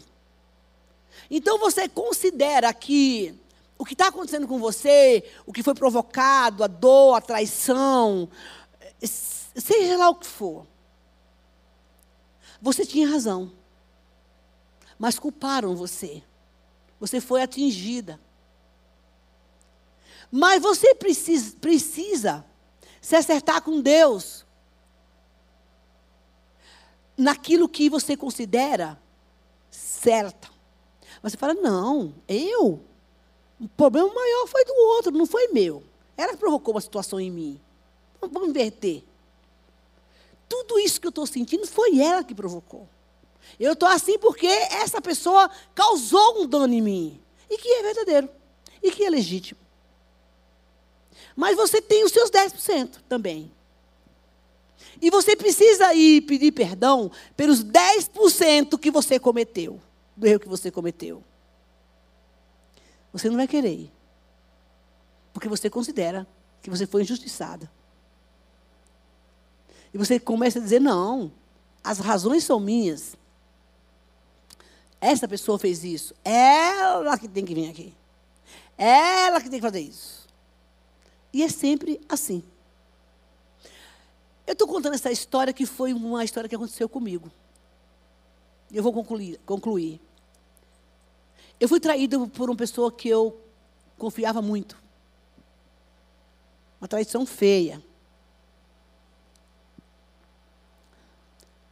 Então 1.29 1.57
você 1.57 1.89
considera 1.89 2.74
que 2.74 3.33
o 3.77 3.86
que 3.86 3.93
está 3.93 4.07
acontecendo 4.07 4.48
com 4.48 4.60
você, 4.60 5.24
o 5.45 5.51
que 5.51 5.63
foi 5.63 5.74
provocado, 5.74 6.63
a 6.63 6.67
dor, 6.67 7.15
a 7.15 7.21
traição, 7.21 8.29
seja 9.01 9.98
lá 9.98 10.10
o 10.10 10.15
que 10.15 10.27
for, 10.27 10.67
você 12.62 12.86
tinha 12.86 13.10
razão. 13.10 13.51
Mas 15.01 15.17
culparam 15.17 15.75
você. 15.75 16.22
Você 17.00 17.20
foi 17.20 17.41
atingida. 17.41 18.20
Mas 20.31 20.62
você 20.62 20.93
precisa, 20.93 21.58
precisa 21.60 22.46
se 23.01 23.15
acertar 23.15 23.63
com 23.63 23.81
Deus 23.81 24.46
naquilo 27.17 27.67
que 27.67 27.89
você 27.89 28.15
considera 28.15 29.01
certo. 29.72 30.53
Você 31.24 31.36
fala, 31.36 31.55
não, 31.55 32.13
eu. 32.27 32.79
O 33.60 33.67
problema 33.70 34.13
maior 34.13 34.46
foi 34.46 34.63
do 34.65 34.74
outro, 34.74 35.12
não 35.12 35.25
foi 35.25 35.48
meu. 35.48 35.84
Ela 36.15 36.38
provocou 36.38 36.75
uma 36.75 36.81
situação 36.81 37.20
em 37.20 37.31
mim. 37.31 37.60
Vamos 38.22 38.50
inverter. 38.50 39.03
Tudo 40.48 40.77
isso 40.77 41.01
que 41.01 41.08
eu 41.08 41.10
estou 41.10 41.25
sentindo 41.25 41.65
foi 41.65 42.00
ela 42.00 42.24
que 42.24 42.36
provocou. 42.36 42.88
Eu 43.60 43.74
estou 43.74 43.88
assim 43.88 44.17
porque 44.17 44.48
essa 44.48 45.01
pessoa 45.01 45.50
causou 45.75 46.41
um 46.41 46.48
dano 46.48 46.74
em 46.74 46.81
mim. 46.81 47.21
E 47.50 47.57
que 47.57 47.67
é 47.67 47.83
verdadeiro. 47.83 48.29
E 48.81 48.91
que 48.91 49.05
é 49.05 49.10
legítimo. 49.10 49.60
Mas 51.36 51.55
você 51.55 51.81
tem 51.81 52.03
os 52.03 52.12
seus 52.12 52.29
10% 52.29 52.98
também. 53.07 53.51
E 55.01 55.10
você 55.10 55.36
precisa 55.36 55.93
ir 55.93 56.21
pedir 56.21 56.51
perdão 56.51 57.12
pelos 57.36 57.63
10% 57.63 58.77
que 58.77 58.91
você 58.91 59.19
cometeu, 59.19 59.79
do 60.15 60.27
erro 60.27 60.39
que 60.39 60.48
você 60.48 60.69
cometeu. 60.69 61.24
Você 63.12 63.29
não 63.29 63.38
vai 63.38 63.48
querer. 63.48 63.91
Porque 65.33 65.50
você 65.50 65.69
considera 65.69 66.27
que 66.62 66.69
você 66.69 66.86
foi 66.86 67.01
injustiçada. 67.01 67.69
E 69.93 69.98
você 69.98 70.19
começa 70.19 70.60
a 70.60 70.62
dizer: 70.62 70.79
não, 70.79 71.31
as 71.83 72.00
razões 72.00 72.43
são 72.43 72.60
minhas. 72.60 73.15
Essa 75.01 75.27
pessoa 75.27 75.58
fez 75.58 75.84
isso. 75.84 76.13
Ela 76.24 77.17
que 77.17 77.27
tem 77.27 77.43
que 77.43 77.55
vir 77.55 77.70
aqui. 77.70 77.93
Ela 78.77 79.41
que 79.41 79.50
tem 79.50 79.60
que 79.60 79.65
fazer 79.65 79.81
isso. 79.81 80.27
E 81.34 81.41
é 81.41 81.50
sempre 81.50 82.00
assim. 82.08 82.43
Eu 84.46 84.53
estou 84.53 84.67
contando 84.67 84.93
essa 84.93 85.12
história 85.12 85.51
que 85.51 85.65
foi 85.65 85.91
uma 85.91 86.24
história 86.24 86.48
que 86.48 86.55
aconteceu 86.55 86.88
comigo. 86.88 87.31
Eu 88.72 88.84
vou 88.84 88.93
concluir. 88.93 89.39
concluir. 89.46 90.00
Eu 91.60 91.67
fui 91.67 91.79
traído 91.79 92.27
por 92.27 92.50
uma 92.50 92.55
pessoa 92.55 92.91
que 92.91 93.10
eu 93.10 93.39
confiava 93.98 94.41
muito. 94.41 94.77
Uma 96.79 96.88
traição 96.88 97.25
feia. 97.25 97.81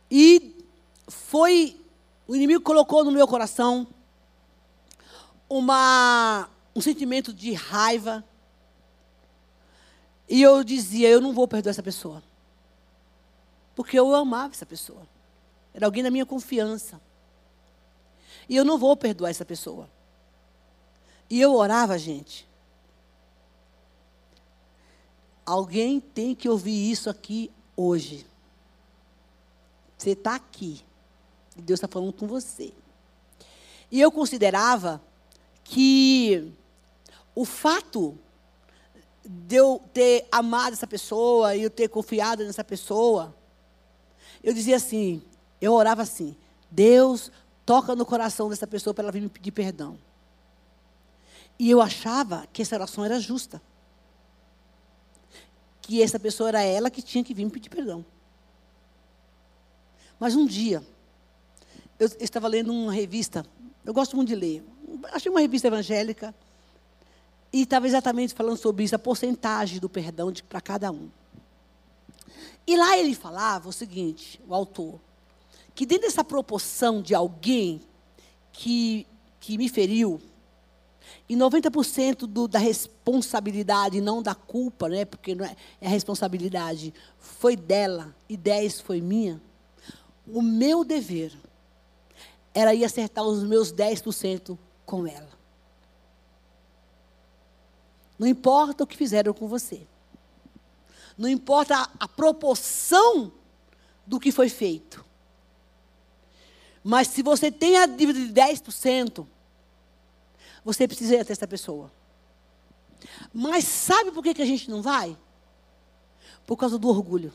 E 0.09 0.55
foi, 1.07 1.78
o 2.29 2.35
inimigo 2.35 2.61
colocou 2.63 3.03
no 3.03 3.11
meu 3.11 3.27
coração 3.27 3.87
uma, 5.49 6.47
um 6.75 6.79
sentimento 6.79 7.33
de 7.33 7.53
raiva, 7.53 8.23
e 10.29 10.39
eu 10.39 10.63
dizia: 10.63 11.09
eu 11.09 11.19
não 11.19 11.33
vou 11.33 11.47
perdoar 11.47 11.71
essa 11.71 11.81
pessoa. 11.81 12.21
Porque 13.75 13.97
eu 13.97 14.13
amava 14.13 14.53
essa 14.53 14.65
pessoa. 14.65 15.07
Era 15.73 15.87
alguém 15.87 16.03
da 16.03 16.11
minha 16.11 16.25
confiança. 16.25 17.01
E 18.47 18.55
eu 18.55 18.63
não 18.63 18.77
vou 18.77 18.95
perdoar 18.95 19.31
essa 19.31 19.43
pessoa. 19.43 19.89
E 21.31 21.41
eu 21.41 21.55
orava, 21.55 21.97
gente. 21.97 22.47
Alguém 25.43 25.99
tem 25.99 26.35
que 26.35 26.47
ouvir 26.47 26.91
isso 26.91 27.09
aqui 27.09 27.51
hoje. 27.75 28.23
Você 29.97 30.11
está 30.11 30.35
aqui. 30.35 30.87
Deus 31.59 31.77
está 31.77 31.87
falando 31.87 32.13
com 32.13 32.27
você. 32.27 32.73
E 33.91 33.99
eu 33.99 34.11
considerava 34.11 35.01
que 35.63 36.51
o 37.35 37.45
fato 37.45 38.17
de 39.25 39.55
eu 39.55 39.81
ter 39.93 40.27
amado 40.31 40.73
essa 40.73 40.87
pessoa 40.87 41.55
e 41.55 41.63
eu 41.63 41.69
ter 41.69 41.87
confiado 41.87 42.43
nessa 42.43 42.63
pessoa, 42.63 43.35
eu 44.43 44.53
dizia 44.53 44.75
assim, 44.75 45.21
eu 45.61 45.73
orava 45.73 46.01
assim, 46.01 46.35
Deus 46.71 47.31
toca 47.65 47.95
no 47.95 48.05
coração 48.05 48.49
dessa 48.49 48.65
pessoa 48.65 48.93
para 48.93 49.03
ela 49.03 49.11
vir 49.11 49.21
me 49.21 49.29
pedir 49.29 49.51
perdão. 49.51 49.97
E 51.59 51.69
eu 51.69 51.81
achava 51.81 52.47
que 52.53 52.61
essa 52.61 52.75
oração 52.75 53.03
era 53.03 53.19
justa. 53.19 53.61
Que 55.81 56.01
essa 56.01 56.17
pessoa 56.17 56.49
era 56.49 56.61
ela 56.63 56.89
que 56.89 57.01
tinha 57.01 57.23
que 57.23 57.33
vir 57.33 57.43
me 57.43 57.51
pedir 57.51 57.69
perdão. 57.69 58.05
Mas 60.19 60.35
um 60.35 60.45
dia, 60.45 60.81
eu 61.99 62.09
estava 62.19 62.47
lendo 62.47 62.71
uma 62.71 62.93
revista, 62.93 63.45
eu 63.83 63.93
gosto 63.93 64.15
muito 64.15 64.29
de 64.29 64.35
ler, 64.35 64.63
achei 65.11 65.29
uma 65.29 65.41
revista 65.41 65.67
evangélica, 65.67 66.33
e 67.51 67.63
estava 67.63 67.87
exatamente 67.87 68.33
falando 68.33 68.57
sobre 68.57 68.83
isso, 68.83 68.95
a 68.95 68.99
porcentagem 68.99 69.79
do 69.79 69.89
perdão 69.89 70.31
para 70.47 70.61
cada 70.61 70.91
um. 70.91 71.09
E 72.65 72.77
lá 72.77 72.97
ele 72.97 73.15
falava 73.15 73.67
o 73.67 73.73
seguinte, 73.73 74.39
o 74.47 74.53
autor, 74.53 74.99
que 75.73 75.85
dentro 75.85 76.03
dessa 76.03 76.23
proporção 76.23 77.01
de 77.01 77.15
alguém 77.15 77.81
que, 78.53 79.05
que 79.39 79.57
me 79.57 79.67
feriu, 79.67 80.21
e 81.27 81.35
90% 81.35 82.27
do, 82.27 82.47
da 82.47 82.59
responsabilidade, 82.59 83.99
não 83.99 84.21
da 84.21 84.35
culpa, 84.35 84.87
né, 84.87 85.05
porque 85.05 85.33
não 85.33 85.43
é, 85.43 85.55
é 85.81 85.87
a 85.87 85.89
responsabilidade, 85.89 86.93
foi 87.17 87.55
dela 87.55 88.15
e 88.27 88.37
10 88.37 88.81
foi 88.81 89.01
minha, 89.01 89.41
o 90.27 90.41
meu 90.41 90.83
dever 90.83 91.31
era 92.53 92.73
ir 92.73 92.83
acertar 92.83 93.23
os 93.23 93.43
meus 93.43 93.71
10% 93.71 94.57
com 94.85 95.05
ela. 95.07 95.29
Não 98.17 98.27
importa 98.27 98.83
o 98.83 98.87
que 98.87 98.97
fizeram 98.97 99.33
com 99.33 99.47
você. 99.47 99.87
Não 101.17 101.29
importa 101.29 101.75
a, 101.75 101.89
a 102.01 102.07
proporção 102.07 103.31
do 104.05 104.19
que 104.19 104.31
foi 104.31 104.49
feito. 104.49 105.05
Mas 106.83 107.07
se 107.09 107.21
você 107.21 107.51
tem 107.51 107.77
a 107.77 107.85
dívida 107.85 108.19
de 108.19 108.33
10%, 108.33 109.25
você 110.63 110.87
precisa 110.87 111.15
ir 111.15 111.19
até 111.19 111.33
essa 111.33 111.47
pessoa. 111.47 111.91
Mas 113.33 113.65
sabe 113.65 114.11
por 114.11 114.23
que, 114.23 114.33
que 114.33 114.41
a 114.41 114.45
gente 114.45 114.69
não 114.69 114.81
vai? 114.81 115.17
Por 116.45 116.57
causa 116.57 116.77
do 116.77 116.89
orgulho. 116.89 117.33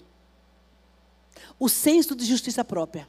O 1.59 1.69
senso 1.69 2.15
de 2.15 2.25
justiça 2.25 2.65
própria. 2.65 3.09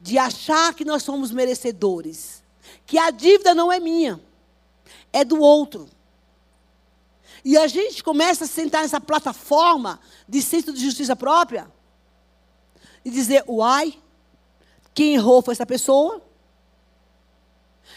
De 0.00 0.18
achar 0.18 0.74
que 0.74 0.84
nós 0.84 1.02
somos 1.02 1.30
merecedores. 1.30 2.42
Que 2.86 2.98
a 2.98 3.10
dívida 3.10 3.54
não 3.54 3.70
é 3.70 3.78
minha, 3.78 4.20
é 5.12 5.24
do 5.24 5.40
outro. 5.40 5.88
E 7.44 7.56
a 7.56 7.66
gente 7.66 8.02
começa 8.02 8.44
a 8.44 8.48
sentar 8.48 8.82
nessa 8.82 9.00
plataforma 9.00 9.98
de 10.28 10.42
senso 10.42 10.72
de 10.72 10.80
justiça 10.80 11.16
própria 11.16 11.70
e 13.04 13.10
dizer: 13.10 13.44
uai, 13.48 13.98
quem 14.94 15.14
errou 15.14 15.42
foi 15.42 15.52
essa 15.52 15.66
pessoa. 15.66 16.22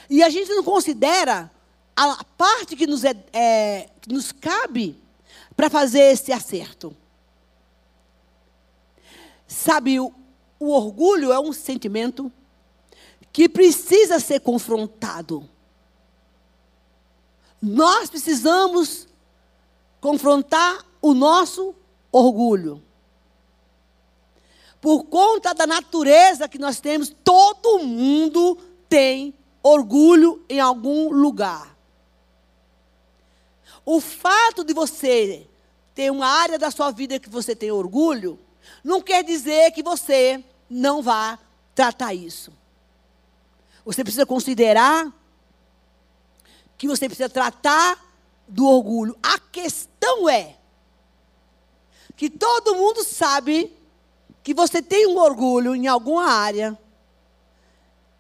E 0.10 0.24
a 0.24 0.30
gente 0.30 0.50
não 0.50 0.64
considera 0.64 1.52
a 1.96 2.24
parte 2.38 2.76
que 2.76 2.88
nos, 2.88 3.04
é, 3.04 3.16
é 3.32 3.90
que 4.02 4.12
nos 4.12 4.32
cabe 4.32 5.00
para 5.56 5.70
fazer 5.70 6.12
esse 6.12 6.32
acerto. 6.32 6.96
Sabe, 9.48 10.00
o, 10.00 10.14
o 10.64 10.70
orgulho 10.70 11.34
é 11.34 11.40
um 11.40 11.52
sentimento 11.52 12.32
que 13.34 13.50
precisa 13.50 14.18
ser 14.20 14.40
confrontado. 14.40 15.50
Nós 17.62 18.10
precisamos 18.10 19.10
confrontar 20.00 20.86
o 21.02 21.14
nosso 21.14 21.76
orgulho. 22.12 22.82
Por 24.80 25.04
conta 25.06 25.54
da 25.54 25.68
natureza 25.68 26.48
que 26.48 26.58
nós 26.58 26.80
temos, 26.80 27.14
todo 27.24 27.80
mundo 27.80 28.58
tem 28.88 29.34
orgulho 29.62 30.46
em 30.48 30.62
algum 30.62 31.10
lugar. 31.12 31.78
O 33.86 34.00
fato 34.00 34.64
de 34.64 34.74
você 34.74 35.46
ter 35.94 36.10
uma 36.10 36.28
área 36.28 36.58
da 36.58 36.72
sua 36.72 36.90
vida 36.92 37.20
que 37.20 37.30
você 37.30 37.54
tem 37.54 37.70
orgulho, 37.70 38.40
não 38.82 39.02
quer 39.02 39.24
dizer 39.24 39.72
que 39.72 39.84
você 39.84 40.44
não 40.74 41.02
vá 41.02 41.38
tratar 41.76 42.14
isso. 42.14 42.52
Você 43.86 44.04
precisa 44.04 44.26
considerar 44.26 45.12
que 46.78 46.88
você 46.88 47.08
precisa 47.08 47.30
tratar 47.30 48.04
do 48.48 48.66
orgulho. 48.66 49.18
A 49.22 49.38
questão 49.38 50.28
é 50.28 50.58
que 52.16 52.30
todo 52.30 52.76
mundo 52.76 53.04
sabe 53.04 53.72
que 54.42 54.54
você 54.54 54.82
tem 54.82 55.08
um 55.08 55.18
orgulho 55.18 55.76
em 55.76 55.88
alguma 55.88 56.26
área. 56.26 56.78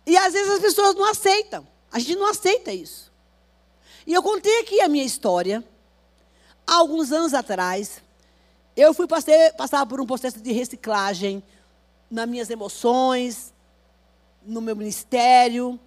E 0.05 0.15
às 0.15 0.33
vezes 0.33 0.51
as 0.51 0.59
pessoas 0.59 0.95
não 0.95 1.05
aceitam. 1.05 1.67
A 1.91 1.97
gente 1.97 2.15
não 2.15 2.27
aceita 2.27 2.71
isso. 2.71 3.11
E 4.05 4.13
eu 4.13 4.21
contei 4.21 4.59
aqui 4.61 4.79
a 4.81 4.87
minha 4.87 5.03
história. 5.03 5.63
Há 6.67 6.75
alguns 6.75 7.11
anos 7.11 7.33
atrás, 7.33 8.01
eu 8.75 8.93
fui 8.93 9.07
passar, 9.07 9.53
passar 9.57 9.85
por 9.85 9.99
um 9.99 10.05
processo 10.05 10.39
de 10.39 10.51
reciclagem 10.51 11.43
nas 12.13 12.29
minhas 12.29 12.49
emoções, 12.51 13.51
no 14.45 14.61
meu 14.61 14.75
ministério, 14.75 15.79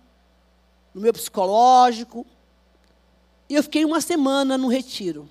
no 0.92 1.00
meu 1.00 1.12
psicológico. 1.12 2.26
E 3.48 3.54
eu 3.54 3.62
fiquei 3.62 3.84
uma 3.84 4.00
semana 4.00 4.58
no 4.58 4.66
retiro. 4.66 5.30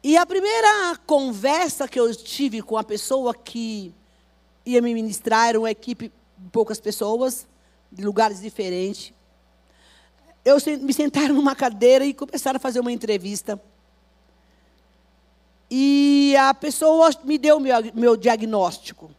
E 0.00 0.16
a 0.16 0.24
primeira 0.24 0.96
conversa 1.06 1.88
que 1.88 1.98
eu 1.98 2.14
tive 2.14 2.62
com 2.62 2.76
a 2.76 2.84
pessoa 2.84 3.34
que 3.34 3.92
ia 4.64 4.80
me 4.80 4.94
ministrar, 4.94 5.48
era 5.48 5.58
uma 5.58 5.70
equipe 5.70 6.12
de 6.38 6.50
poucas 6.50 6.78
pessoas, 6.78 7.46
de 7.90 8.04
lugares 8.04 8.40
diferentes. 8.40 9.12
Eu 10.44 10.56
me 10.80 10.92
sentaram 10.92 11.34
numa 11.34 11.56
cadeira 11.56 12.04
e 12.04 12.14
começaram 12.14 12.58
a 12.58 12.60
fazer 12.60 12.78
uma 12.78 12.92
entrevista. 12.92 13.60
E 15.68 16.36
a 16.36 16.54
pessoa 16.54 17.10
me 17.24 17.38
deu 17.38 17.58
meu, 17.58 17.74
meu 17.92 18.16
diagnóstico. 18.16 19.10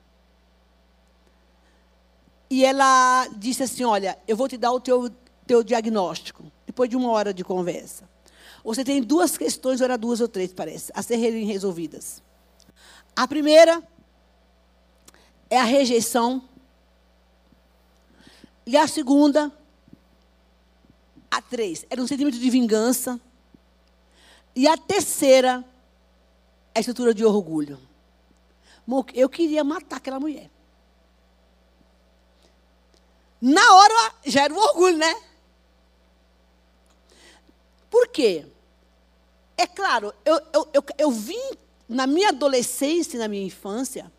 E 2.54 2.64
ela 2.64 3.28
disse 3.36 3.64
assim: 3.64 3.84
Olha, 3.84 4.16
eu 4.28 4.38
vou 4.38 4.48
te 4.48 4.58
dar 4.58 4.72
o 4.72 4.80
teu, 4.80 5.10
teu 5.48 5.64
diagnóstico 5.64 6.52
depois 6.68 6.88
de 6.88 6.96
uma 6.96 7.10
hora 7.10 7.34
de 7.34 7.44
conversa. 7.44 8.08
Você 8.64 8.84
tem 8.84 9.02
duas 9.02 9.36
questões, 9.36 9.82
ou 9.82 9.86
era 9.86 9.98
duas 9.98 10.22
ou 10.22 10.28
três, 10.28 10.54
parece, 10.54 10.92
a 10.94 11.02
serem 11.02 11.48
resolvidas. 11.48 12.22
A 13.16 13.28
primeira 13.28 13.82
é 15.50 15.60
a 15.60 15.64
rejeição. 15.64 16.48
E 18.68 18.78
a 18.78 18.88
segunda, 18.88 19.52
a 21.32 21.42
três, 21.42 21.88
era 21.90 22.00
um 22.04 22.06
sentimento 22.06 22.38
de 22.38 22.50
vingança. 22.52 23.20
E 24.56 24.68
a 24.68 24.78
terceira, 24.78 25.66
a 26.76 26.80
estrutura 26.80 27.16
de 27.16 27.26
orgulho. 27.26 27.80
Eu 29.16 29.28
queria 29.28 29.64
matar 29.64 29.96
aquela 29.96 30.20
mulher. 30.20 30.53
Na 33.46 33.74
hora 33.76 34.14
já 34.26 34.44
era 34.44 34.54
um 34.54 34.58
orgulho, 34.58 34.98
né? 34.98 35.22
Por 37.90 38.08
quê? 38.08 38.46
É 39.58 39.68
claro, 39.68 40.14
eu, 40.24 40.40
eu, 40.54 40.70
eu, 40.74 40.86
eu 40.98 41.12
vim, 41.12 41.52
na 41.90 42.08
minha 42.08 42.30
adolescência 42.30 43.20
na 43.20 43.28
minha 43.28 43.46
infância, 43.46 44.10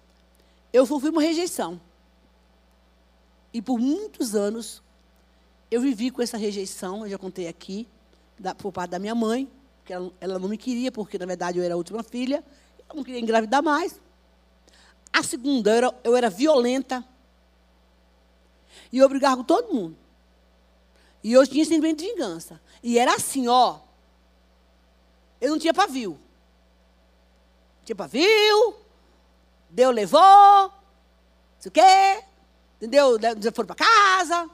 eu 0.70 0.84
sofri 0.84 1.08
uma 1.08 1.22
rejeição. 1.22 1.80
E 3.50 3.62
por 3.62 3.78
muitos 3.78 4.34
anos, 4.34 4.82
eu 5.70 5.80
vivi 5.80 6.10
com 6.10 6.20
essa 6.20 6.36
rejeição, 6.36 7.04
eu 7.06 7.10
já 7.12 7.16
contei 7.16 7.48
aqui, 7.48 7.88
da, 8.38 8.54
por 8.54 8.72
parte 8.72 8.90
da 8.90 8.98
minha 8.98 9.14
mãe, 9.14 9.50
que 9.86 9.92
ela, 9.94 10.12
ela 10.20 10.38
não 10.38 10.50
me 10.50 10.58
queria, 10.58 10.92
porque 10.92 11.16
na 11.16 11.24
verdade 11.24 11.58
eu 11.58 11.64
era 11.64 11.72
a 11.72 11.78
última 11.78 12.02
filha, 12.02 12.44
eu 12.90 12.94
não 12.94 13.02
queria 13.02 13.20
engravidar 13.20 13.62
mais. 13.62 13.98
A 15.10 15.22
segunda, 15.22 15.70
eu 15.70 15.76
era, 15.76 15.94
eu 16.04 16.14
era 16.14 16.28
violenta. 16.28 17.02
E 18.94 18.98
eu 18.98 19.08
brigava 19.08 19.38
com 19.38 19.42
todo 19.42 19.74
mundo. 19.74 19.96
E 21.20 21.32
eu 21.32 21.44
tinha 21.44 21.64
sentimento 21.64 21.98
de 21.98 22.12
vingança. 22.12 22.60
E 22.80 22.96
era 22.96 23.12
assim, 23.16 23.48
ó. 23.48 23.80
Eu 25.40 25.50
não 25.50 25.58
tinha 25.58 25.74
pavio. 25.74 26.16
Tinha 27.84 27.96
pavio. 27.96 28.76
Deus 29.68 29.92
levou. 29.92 30.72
Sei 31.58 31.70
o 31.70 31.72
quê. 31.72 32.22
Entendeu? 32.76 33.18
Foram 33.52 33.66
para 33.66 33.84
casa. 33.84 34.48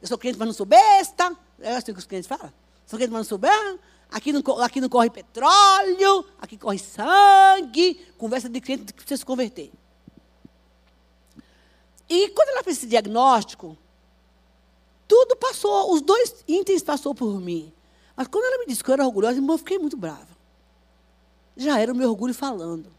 Eu 0.00 0.08
sou 0.08 0.16
crente, 0.16 0.38
mas 0.38 0.48
não 0.48 0.54
sou 0.54 0.64
besta. 0.64 1.36
É 1.60 1.76
assim 1.76 1.92
que 1.92 1.98
os 1.98 2.06
clientes 2.06 2.26
falam. 2.26 2.50
Sou 2.86 2.98
crente, 2.98 3.12
mas 3.12 3.18
não 3.18 3.28
sou 3.28 3.36
besta. 3.36 3.78
aqui 4.10 4.32
não, 4.32 4.62
aqui 4.62 4.80
não 4.80 4.88
corre 4.88 5.10
petróleo, 5.10 6.24
aqui 6.40 6.56
corre 6.56 6.78
sangue. 6.78 8.00
Conversa 8.16 8.48
de 8.48 8.62
crente 8.62 8.94
que 8.94 8.94
precisa 8.94 9.18
se 9.18 9.26
converter. 9.26 9.70
E 12.08 12.28
quando 12.30 12.50
ela 12.50 12.62
fez 12.62 12.78
esse 12.78 12.86
diagnóstico, 12.86 13.76
tudo 15.06 15.36
passou, 15.36 15.92
os 15.92 16.00
dois 16.00 16.44
itens 16.46 16.82
passou 16.82 17.14
por 17.14 17.40
mim. 17.40 17.72
Mas 18.16 18.28
quando 18.28 18.44
ela 18.44 18.58
me 18.58 18.66
disse 18.66 18.82
que 18.82 18.90
eu 18.90 18.94
era 18.94 19.06
orgulhosa, 19.06 19.40
eu 19.40 19.58
fiquei 19.58 19.78
muito 19.78 19.96
brava. 19.96 20.28
Já 21.56 21.78
era 21.78 21.92
o 21.92 21.96
meu 21.96 22.10
orgulho 22.10 22.34
falando. 22.34 22.92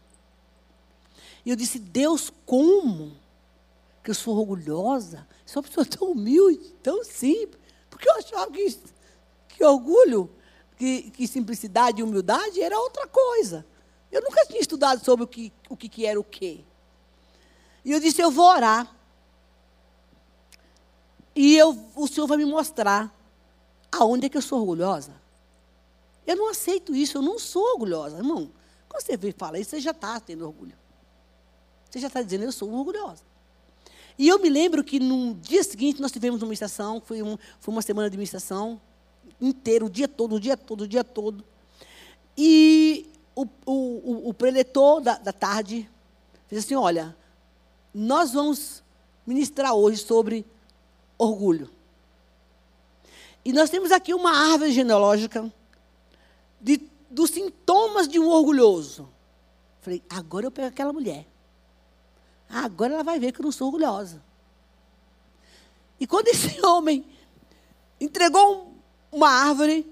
E 1.44 1.50
eu 1.50 1.56
disse, 1.56 1.78
Deus, 1.78 2.32
como? 2.44 3.16
Que 4.02 4.10
eu 4.10 4.14
sou 4.14 4.36
orgulhosa? 4.36 5.26
Sou 5.44 5.62
uma 5.62 5.68
pessoa 5.68 5.86
tão 5.86 6.10
humilde, 6.10 6.74
tão 6.82 7.04
simples. 7.04 7.60
Porque 7.88 8.08
eu 8.08 8.14
achava 8.16 8.50
que, 8.50 8.78
que 9.48 9.64
orgulho, 9.64 10.30
que, 10.76 11.10
que 11.10 11.26
simplicidade 11.26 12.00
e 12.00 12.02
humildade 12.02 12.60
era 12.60 12.78
outra 12.78 13.06
coisa. 13.06 13.64
Eu 14.10 14.22
nunca 14.22 14.44
tinha 14.46 14.60
estudado 14.60 15.04
sobre 15.04 15.24
o 15.24 15.28
que, 15.28 15.52
o 15.68 15.76
que, 15.76 15.88
que 15.88 16.06
era 16.06 16.18
o 16.18 16.24
quê. 16.24 16.64
E 17.84 17.92
eu 17.92 18.00
disse, 18.00 18.20
eu 18.20 18.30
vou 18.30 18.46
orar. 18.46 18.95
E 21.36 21.54
eu, 21.54 21.78
o 21.94 22.08
Senhor 22.08 22.26
vai 22.26 22.38
me 22.38 22.46
mostrar 22.46 23.14
aonde 23.92 24.24
é 24.26 24.28
que 24.30 24.38
eu 24.38 24.42
sou 24.42 24.58
orgulhosa. 24.58 25.12
Eu 26.26 26.34
não 26.34 26.48
aceito 26.48 26.94
isso, 26.94 27.18
eu 27.18 27.22
não 27.22 27.38
sou 27.38 27.62
orgulhosa, 27.72 28.16
irmão. 28.16 28.50
Quando 28.88 29.02
você 29.02 29.32
fala 29.32 29.58
isso, 29.58 29.70
você 29.70 29.80
já 29.80 29.90
está 29.90 30.18
tendo 30.18 30.46
orgulho. 30.46 30.74
Você 31.90 31.98
já 31.98 32.06
está 32.06 32.22
dizendo, 32.22 32.44
eu 32.44 32.52
sou 32.52 32.72
orgulhosa. 32.72 33.22
E 34.18 34.26
eu 34.26 34.38
me 34.38 34.48
lembro 34.48 34.82
que 34.82 34.98
no 34.98 35.34
dia 35.34 35.62
seguinte 35.62 36.00
nós 36.00 36.10
tivemos 36.10 36.40
uma 36.42 36.54
estação, 36.54 37.02
foi, 37.02 37.22
um, 37.22 37.36
foi 37.60 37.74
uma 37.74 37.82
semana 37.82 38.08
de 38.08 38.16
ministração 38.16 38.80
inteira, 39.38 39.84
o 39.84 39.90
dia 39.90 40.08
todo, 40.08 40.36
o 40.36 40.40
dia 40.40 40.56
todo, 40.56 40.82
o 40.82 40.88
dia 40.88 41.04
todo. 41.04 41.44
E 42.36 43.10
o, 43.34 43.46
o, 43.66 44.28
o, 44.30 44.34
preletor 44.34 45.02
da, 45.02 45.18
da 45.18 45.32
tarde 45.34 45.88
fez 46.48 46.64
assim: 46.64 46.74
olha, 46.74 47.14
nós 47.92 48.32
vamos 48.32 48.82
ministrar 49.26 49.74
hoje 49.74 49.98
sobre 49.98 50.46
orgulho. 51.18 51.70
E 53.44 53.52
nós 53.52 53.70
temos 53.70 53.92
aqui 53.92 54.12
uma 54.12 54.30
árvore 54.30 54.72
genealógica 54.72 55.52
de, 56.60 56.80
dos 57.08 57.30
sintomas 57.30 58.08
de 58.08 58.18
um 58.18 58.28
orgulhoso. 58.28 59.08
Falei, 59.80 60.02
agora 60.10 60.46
eu 60.46 60.50
pego 60.50 60.68
aquela 60.68 60.92
mulher. 60.92 61.26
Agora 62.48 62.94
ela 62.94 63.04
vai 63.04 63.18
ver 63.18 63.32
que 63.32 63.40
eu 63.40 63.44
não 63.44 63.52
sou 63.52 63.68
orgulhosa. 63.68 64.22
E 66.00 66.06
quando 66.06 66.28
esse 66.28 66.60
homem 66.66 67.04
entregou 68.00 68.74
uma 69.12 69.28
árvore 69.28 69.86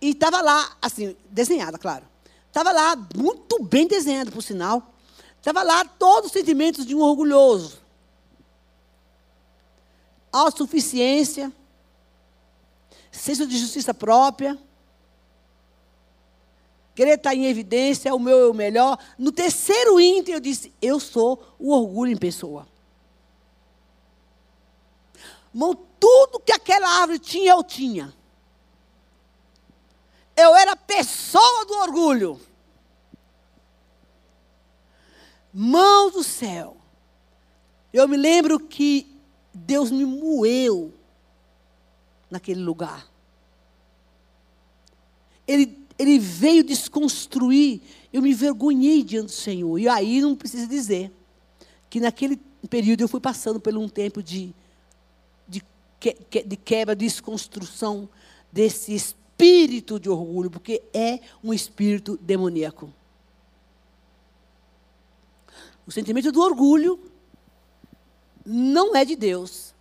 e 0.00 0.10
estava 0.10 0.40
lá, 0.40 0.76
assim, 0.80 1.16
desenhada, 1.30 1.78
claro. 1.78 2.06
Estava 2.48 2.70
lá, 2.70 2.94
muito 3.16 3.62
bem 3.62 3.86
desenhado, 3.86 4.30
por 4.30 4.42
sinal. 4.42 4.92
Estava 5.38 5.62
lá 5.62 5.84
todos 5.84 6.26
os 6.26 6.32
sentimentos 6.32 6.84
de 6.84 6.94
um 6.94 7.00
orgulhoso 7.00 7.81
autossuficiência, 10.32 11.52
senso 13.10 13.46
de 13.46 13.58
justiça 13.58 13.92
própria, 13.92 14.58
querer 16.94 17.16
estar 17.16 17.34
em 17.34 17.46
evidência, 17.46 18.14
o 18.14 18.18
meu 18.18 18.46
é 18.46 18.48
o 18.48 18.54
melhor. 18.54 18.98
No 19.18 19.30
terceiro 19.30 20.00
íntegro, 20.00 20.38
eu 20.38 20.40
disse: 20.40 20.72
Eu 20.80 20.98
sou 20.98 21.54
o 21.58 21.72
orgulho 21.72 22.12
em 22.12 22.16
pessoa. 22.16 22.66
Irmão, 25.54 25.74
tudo 26.00 26.40
que 26.40 26.52
aquela 26.52 26.88
árvore 26.88 27.18
tinha, 27.18 27.52
eu 27.52 27.62
tinha. 27.62 28.14
Eu 30.34 30.56
era 30.56 30.74
pessoa 30.74 31.66
do 31.66 31.74
orgulho. 31.74 32.40
Mão 35.52 36.10
do 36.10 36.24
céu. 36.24 36.78
Eu 37.92 38.08
me 38.08 38.16
lembro 38.16 38.58
que 38.58 39.11
Deus 39.52 39.90
me 39.90 40.04
moeu 40.04 40.92
naquele 42.30 42.60
lugar. 42.60 43.10
Ele, 45.46 45.78
ele 45.98 46.18
veio 46.18 46.64
desconstruir. 46.64 47.82
Eu 48.12 48.22
me 48.22 48.30
envergonhei 48.30 49.02
diante 49.02 49.26
do 49.26 49.32
Senhor. 49.32 49.78
E 49.78 49.88
aí 49.88 50.20
não 50.20 50.34
precisa 50.34 50.66
dizer 50.66 51.12
que 51.90 52.00
naquele 52.00 52.40
período 52.70 53.02
eu 53.02 53.08
fui 53.08 53.20
passando 53.20 53.60
por 53.60 53.76
um 53.76 53.88
tempo 53.88 54.22
de, 54.22 54.54
de, 55.46 55.62
de 56.46 56.56
quebra, 56.56 56.96
de 56.96 57.04
desconstrução 57.04 58.08
desse 58.50 58.94
espírito 58.94 60.00
de 60.00 60.08
orgulho, 60.08 60.50
porque 60.50 60.82
é 60.94 61.20
um 61.44 61.52
espírito 61.52 62.18
demoníaco. 62.22 62.92
O 65.86 65.90
sentimento 65.90 66.30
do 66.30 66.40
orgulho 66.40 67.11
não 68.44 68.94
é 68.94 69.04
de 69.04 69.16
Deus. 69.16 69.74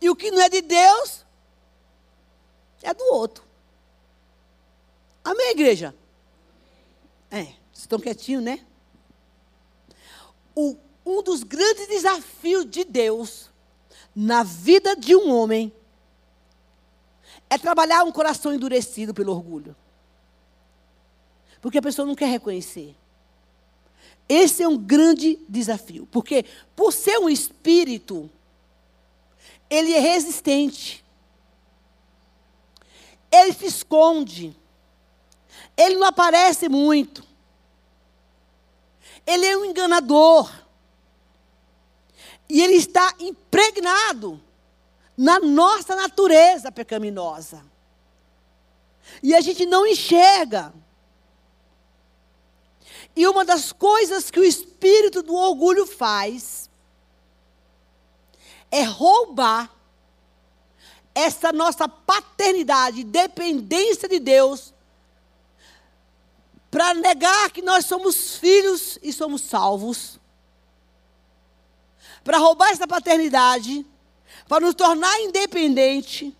E 0.00 0.10
o 0.10 0.16
que 0.16 0.30
não 0.30 0.40
é 0.40 0.48
de 0.48 0.60
Deus 0.60 1.24
é 2.82 2.92
do 2.92 3.04
outro. 3.04 3.44
Amém, 5.24 5.50
igreja? 5.50 5.94
É, 7.30 7.44
vocês 7.44 7.56
estão 7.82 7.98
quietinhos, 7.98 8.42
né? 8.42 8.64
O, 10.54 10.76
um 11.06 11.22
dos 11.22 11.42
grandes 11.42 11.86
desafios 11.86 12.68
de 12.68 12.84
Deus 12.84 13.50
na 14.14 14.42
vida 14.42 14.94
de 14.96 15.16
um 15.16 15.32
homem 15.32 15.72
é 17.48 17.56
trabalhar 17.56 18.02
um 18.04 18.12
coração 18.12 18.52
endurecido 18.52 19.14
pelo 19.14 19.32
orgulho. 19.32 19.76
Porque 21.60 21.78
a 21.78 21.82
pessoa 21.82 22.06
não 22.06 22.14
quer 22.14 22.26
reconhecer. 22.26 22.96
Esse 24.28 24.62
é 24.62 24.68
um 24.68 24.78
grande 24.78 25.38
desafio, 25.48 26.06
porque 26.10 26.44
por 26.74 26.92
ser 26.92 27.18
um 27.18 27.28
espírito, 27.28 28.30
ele 29.68 29.92
é 29.92 29.98
resistente. 29.98 31.02
Ele 33.30 33.52
se 33.52 33.66
esconde. 33.66 34.54
Ele 35.76 35.96
não 35.96 36.08
aparece 36.08 36.68
muito. 36.68 37.24
Ele 39.26 39.46
é 39.46 39.56
um 39.56 39.64
enganador. 39.64 40.52
E 42.48 42.60
ele 42.60 42.74
está 42.74 43.14
impregnado 43.18 44.38
na 45.16 45.40
nossa 45.40 45.96
natureza 45.96 46.70
pecaminosa. 46.70 47.64
E 49.22 49.34
a 49.34 49.40
gente 49.40 49.64
não 49.64 49.86
enxerga. 49.86 50.74
E 53.14 53.26
uma 53.26 53.44
das 53.44 53.72
coisas 53.72 54.30
que 54.30 54.40
o 54.40 54.44
espírito 54.44 55.22
do 55.22 55.34
orgulho 55.34 55.86
faz 55.86 56.70
é 58.70 58.82
roubar 58.82 59.70
essa 61.14 61.52
nossa 61.52 61.86
paternidade, 61.86 63.04
dependência 63.04 64.08
de 64.08 64.18
Deus, 64.18 64.72
para 66.70 66.94
negar 66.94 67.50
que 67.50 67.60
nós 67.60 67.84
somos 67.84 68.38
filhos 68.38 68.98
e 69.02 69.12
somos 69.12 69.42
salvos, 69.42 70.18
para 72.24 72.38
roubar 72.38 72.70
essa 72.70 72.88
paternidade, 72.88 73.84
para 74.48 74.64
nos 74.64 74.74
tornar 74.74 75.20
independente. 75.20 76.34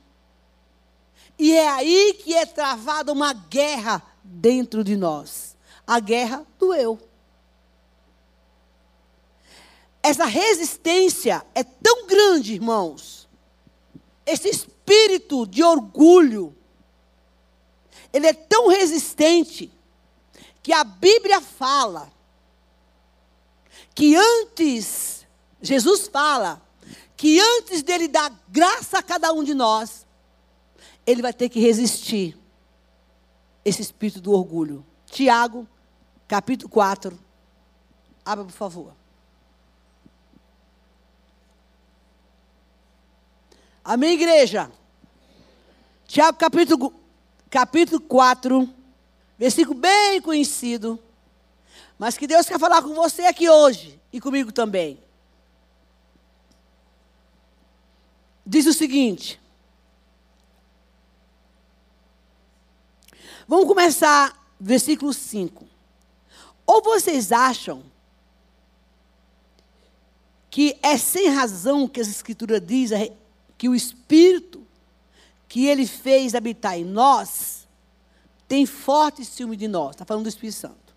E 1.38 1.52
é 1.52 1.68
aí 1.68 2.14
que 2.14 2.34
é 2.34 2.46
travada 2.46 3.12
uma 3.12 3.34
guerra 3.34 4.02
dentro 4.24 4.82
de 4.82 4.96
nós 4.96 5.52
a 5.86 6.00
guerra 6.00 6.46
do 6.58 6.74
eu. 6.74 6.98
Essa 10.02 10.24
resistência 10.24 11.44
é 11.54 11.62
tão 11.62 12.06
grande, 12.06 12.54
irmãos. 12.54 13.28
Esse 14.26 14.48
espírito 14.48 15.46
de 15.46 15.62
orgulho, 15.62 16.56
ele 18.12 18.26
é 18.26 18.32
tão 18.32 18.68
resistente 18.68 19.70
que 20.62 20.72
a 20.72 20.84
Bíblia 20.84 21.40
fala 21.40 22.12
que 23.94 24.16
antes, 24.16 25.26
Jesus 25.60 26.08
fala, 26.08 26.60
que 27.16 27.38
antes 27.38 27.82
dele 27.82 28.08
dar 28.08 28.32
graça 28.48 28.98
a 28.98 29.02
cada 29.02 29.32
um 29.32 29.44
de 29.44 29.54
nós, 29.54 30.06
ele 31.06 31.22
vai 31.22 31.32
ter 31.32 31.48
que 31.48 31.60
resistir 31.60 32.36
esse 33.64 33.82
espírito 33.82 34.20
do 34.20 34.32
orgulho. 34.32 34.84
Tiago 35.06 35.68
capítulo 36.28 36.68
4. 36.68 37.18
Abra, 38.24 38.44
por 38.44 38.52
favor. 38.52 38.94
Amém, 43.84 44.14
igreja? 44.14 44.70
Tiago, 46.06 46.38
capítulo, 46.38 46.94
capítulo 47.50 48.00
4, 48.00 48.68
versículo 49.38 49.78
bem 49.78 50.20
conhecido, 50.20 51.02
mas 51.98 52.16
que 52.16 52.26
Deus 52.26 52.46
quer 52.46 52.60
falar 52.60 52.82
com 52.82 52.94
você 52.94 53.22
aqui 53.22 53.48
hoje 53.48 54.00
e 54.12 54.20
comigo 54.20 54.52
também. 54.52 55.02
Diz 58.46 58.66
o 58.66 58.72
seguinte: 58.72 59.40
Vamos 63.48 63.66
começar, 63.66 64.54
versículo 64.60 65.12
5. 65.12 65.71
Ou 66.72 66.80
vocês 66.80 67.32
acham 67.32 67.84
que 70.50 70.78
é 70.82 70.96
sem 70.96 71.28
razão 71.28 71.86
que 71.86 72.00
a 72.00 72.02
Escritura 72.02 72.58
diz 72.58 72.92
que 73.58 73.68
o 73.68 73.74
Espírito 73.74 74.66
que 75.46 75.66
ele 75.66 75.86
fez 75.86 76.34
habitar 76.34 76.78
em 76.78 76.84
nós 76.84 77.68
tem 78.48 78.64
forte 78.64 79.22
ciúme 79.22 79.54
de 79.54 79.68
nós. 79.68 79.90
Está 79.90 80.06
falando 80.06 80.22
do 80.22 80.30
Espírito 80.30 80.56
Santo. 80.60 80.96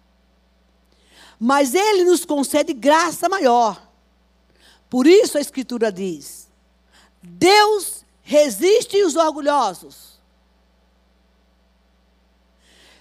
Mas 1.37 1.75
ele 1.75 2.05
nos 2.05 2.23
concede 2.23 2.71
graça 2.71 3.27
maior. 3.27 3.85
Por 4.89 5.05
isso 5.05 5.37
a 5.37 5.41
Escritura 5.41 5.91
diz: 5.91 6.47
Deus 7.21 8.05
resiste 8.21 9.03
os 9.03 9.17
orgulhosos, 9.17 10.21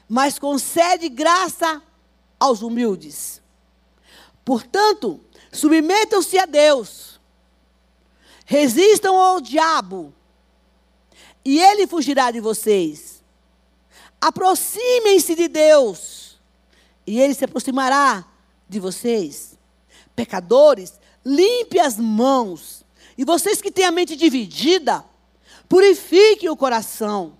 mas 0.09 0.41
concede 0.41 1.09
graça 1.09 1.81
aos 2.39 2.63
humildes. 2.63 3.43
Portanto, 4.45 5.21
submetam-se 5.53 6.39
a 6.39 6.47
Deus, 6.47 7.21
resistam 8.45 9.19
ao 9.19 9.41
diabo, 9.41 10.13
e 11.45 11.61
ele 11.61 11.87
fugirá 11.87 12.31
de 12.31 12.41
vocês. 12.41 13.23
Aproximem-se 14.21 15.35
de 15.35 15.49
Deus, 15.49 16.41
e 17.07 17.21
ele 17.21 17.35
se 17.35 17.45
aproximará 17.45 18.25
de 18.69 18.81
vocês. 18.81 19.59
Pecadores, 20.17 20.99
limpe 21.25 21.79
as 21.79 21.99
mãos. 21.99 22.85
E 23.17 23.25
vocês 23.25 23.61
que 23.61 23.71
têm 23.71 23.85
a 23.85 23.91
mente 23.91 24.17
dividida, 24.17 25.05
purifiquem 25.69 26.49
o 26.49 26.57
coração. 26.57 27.37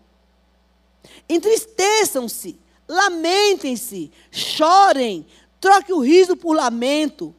Entristeçam-se, 1.29 2.59
lamentem-se, 2.89 4.11
chorem, 4.31 5.27
troque 5.61 5.93
o 5.93 6.01
riso 6.01 6.37
por 6.37 6.55
lamento 6.55 7.35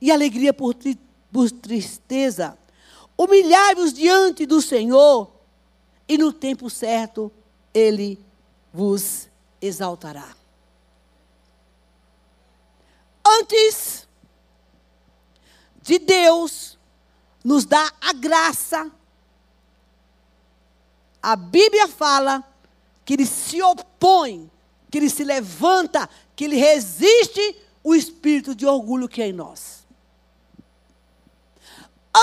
e 0.00 0.10
alegria 0.10 0.52
por, 0.52 0.74
tri 0.74 0.98
por 1.32 1.50
tristeza. 1.50 2.58
Humilhai-vos 3.16 3.92
diante 3.92 4.46
do 4.46 4.62
Senhor, 4.62 5.30
e 6.08 6.16
no 6.16 6.32
tempo 6.32 6.70
certo 6.70 7.30
ele 7.74 8.18
vos 8.72 9.28
exaltará. 9.60 10.36
Antes 13.26 14.08
de 15.82 15.98
Deus 15.98 16.78
nos 17.44 17.64
dar 17.66 17.94
a 18.00 18.12
graça, 18.12 18.90
a 21.22 21.36
Bíblia 21.36 21.88
fala 21.88 22.42
que 23.04 23.14
ele 23.14 23.26
se 23.26 23.60
opõe, 23.62 24.50
que 24.90 24.98
ele 24.98 25.10
se 25.10 25.24
levanta, 25.24 26.08
que 26.34 26.44
ele 26.44 26.56
resiste 26.56 27.56
o 27.82 27.94
espírito 27.94 28.54
de 28.54 28.66
orgulho 28.66 29.08
que 29.08 29.22
é 29.22 29.28
em 29.28 29.32
nós. 29.32 29.86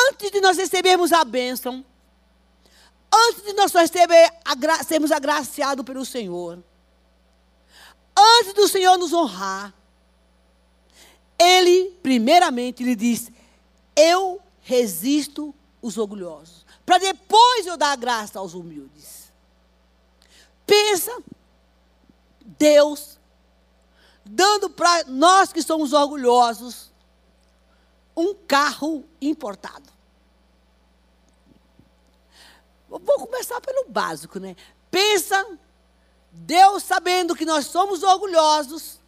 Antes 0.10 0.32
de 0.32 0.42
nós 0.42 0.58
recebermos 0.58 1.14
a 1.14 1.24
bênção, 1.24 1.86
antes 3.14 3.44
de 3.44 3.54
nós 3.54 3.72
receber 3.72 4.32
agra 4.44 4.84
sermos 4.84 5.12
agraciados 5.12 5.86
pelo 5.86 6.04
Senhor, 6.06 6.62
antes 8.18 8.54
do 8.54 8.68
Senhor 8.68 8.98
nos 8.98 9.14
honrar, 9.14 9.74
Ele, 11.38 11.92
primeiramente, 12.02 12.84
lhe 12.84 12.96
diz: 12.96 13.32
Eu 13.96 14.42
resisto 14.62 15.54
os 15.82 15.98
orgulhosos, 15.98 16.66
para 16.86 16.98
depois 16.98 17.66
eu 17.68 17.78
dar 17.78 17.96
graça 17.96 18.40
aos 18.40 18.54
humildes. 18.54 19.32
Pensa, 20.66 21.12
Deus 22.58 23.20
dando 24.24 24.70
para 24.70 25.04
nós 25.06 25.54
que 25.54 25.62
somos 25.62 25.94
orgulhosos 25.94 26.92
um 28.16 28.34
carro 28.34 29.06
importado. 29.22 29.94
Vou 32.88 33.28
começar 33.28 33.60
pelo 33.62 33.90
básico, 33.90 34.40
né? 34.40 34.56
Pensa, 34.90 35.46
Deus 36.32 36.84
sabendo 36.84 37.36
que 37.36 37.46
nós 37.46 37.66
somos 37.68 38.04
orgulhosos, 38.04 39.00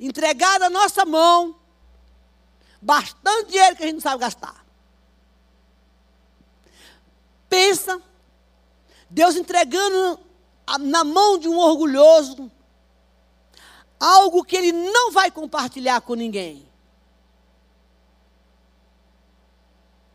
entregar 0.00 0.58
na 0.58 0.70
nossa 0.70 1.04
mão 1.04 1.56
bastante 2.80 3.50
dinheiro 3.50 3.76
que 3.76 3.82
a 3.82 3.86
gente 3.86 3.96
não 3.96 4.00
sabe 4.00 4.20
gastar. 4.20 4.64
Pensa, 7.48 8.00
Deus 9.10 9.36
entregando 9.36 10.18
na 10.80 11.04
mão 11.04 11.38
de 11.38 11.48
um 11.48 11.58
orgulhoso 11.58 12.50
algo 14.04 14.44
que 14.44 14.56
ele 14.56 14.72
não 14.72 15.10
vai 15.12 15.30
compartilhar 15.30 16.00
com 16.02 16.14
ninguém. 16.14 16.68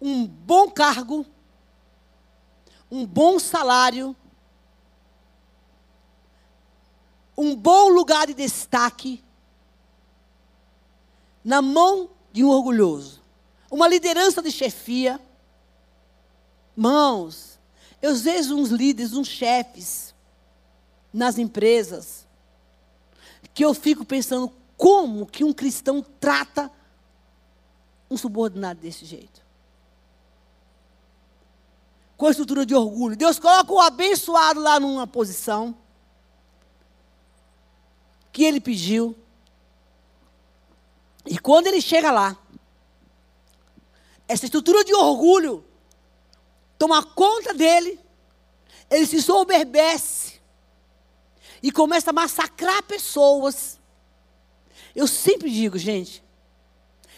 Um 0.02 0.26
bom 0.26 0.70
cargo, 0.70 1.26
um 2.90 3.06
bom 3.06 3.40
salário, 3.40 4.16
um 7.38 7.56
bom 7.56 7.90
lugar 7.90 8.28
de 8.28 8.34
destaque 8.34 9.24
na 11.44 11.62
mão 11.62 12.10
de 12.32 12.44
um 12.44 12.50
orgulhoso. 12.50 13.22
Uma 13.72 13.88
liderança 13.88 14.42
de 14.42 14.52
chefia. 14.52 15.20
Mãos, 16.76 17.60
eu 18.02 18.16
vejo 18.16 18.56
uns 18.56 18.70
líderes, 18.70 19.14
uns 19.14 19.28
chefes 19.28 20.09
nas 21.14 21.38
empresas, 21.38 22.28
que 23.54 23.64
eu 23.66 23.74
fico 23.74 24.06
pensando 24.06 24.52
como 24.78 25.26
que 25.26 25.44
um 25.44 25.52
cristão 25.52 26.06
trata 26.20 26.72
um 28.10 28.18
subordinado 28.18 28.80
desse 28.80 29.06
jeito. 29.06 29.42
Com 32.16 32.28
a 32.28 32.32
estrutura 32.32 32.66
de 32.66 32.76
orgulho. 32.76 33.16
Deus 33.16 33.40
coloca 33.40 33.72
o 33.72 33.80
abençoado 33.80 34.60
lá 34.60 34.80
numa 34.80 35.08
posição 35.08 35.76
que 38.32 38.44
ele 38.44 38.60
pediu. 38.60 39.18
E 41.26 41.38
quando 41.38 41.68
ele 41.68 41.82
chega 41.82 42.12
lá, 42.12 42.38
essa 44.28 44.46
estrutura 44.46 44.84
de 44.84 44.94
orgulho 44.94 45.66
toma 46.78 47.04
conta 47.04 47.54
dele, 47.54 48.00
ele 48.90 49.06
se 49.06 49.22
soberbece 49.22 50.39
e 51.62 51.72
começa 51.72 52.10
a 52.10 52.14
massacrar 52.14 52.84
pessoas. 52.84 53.80
Eu 54.96 55.08
sempre 55.08 55.50
digo, 55.50 55.78
gente, 55.78 56.24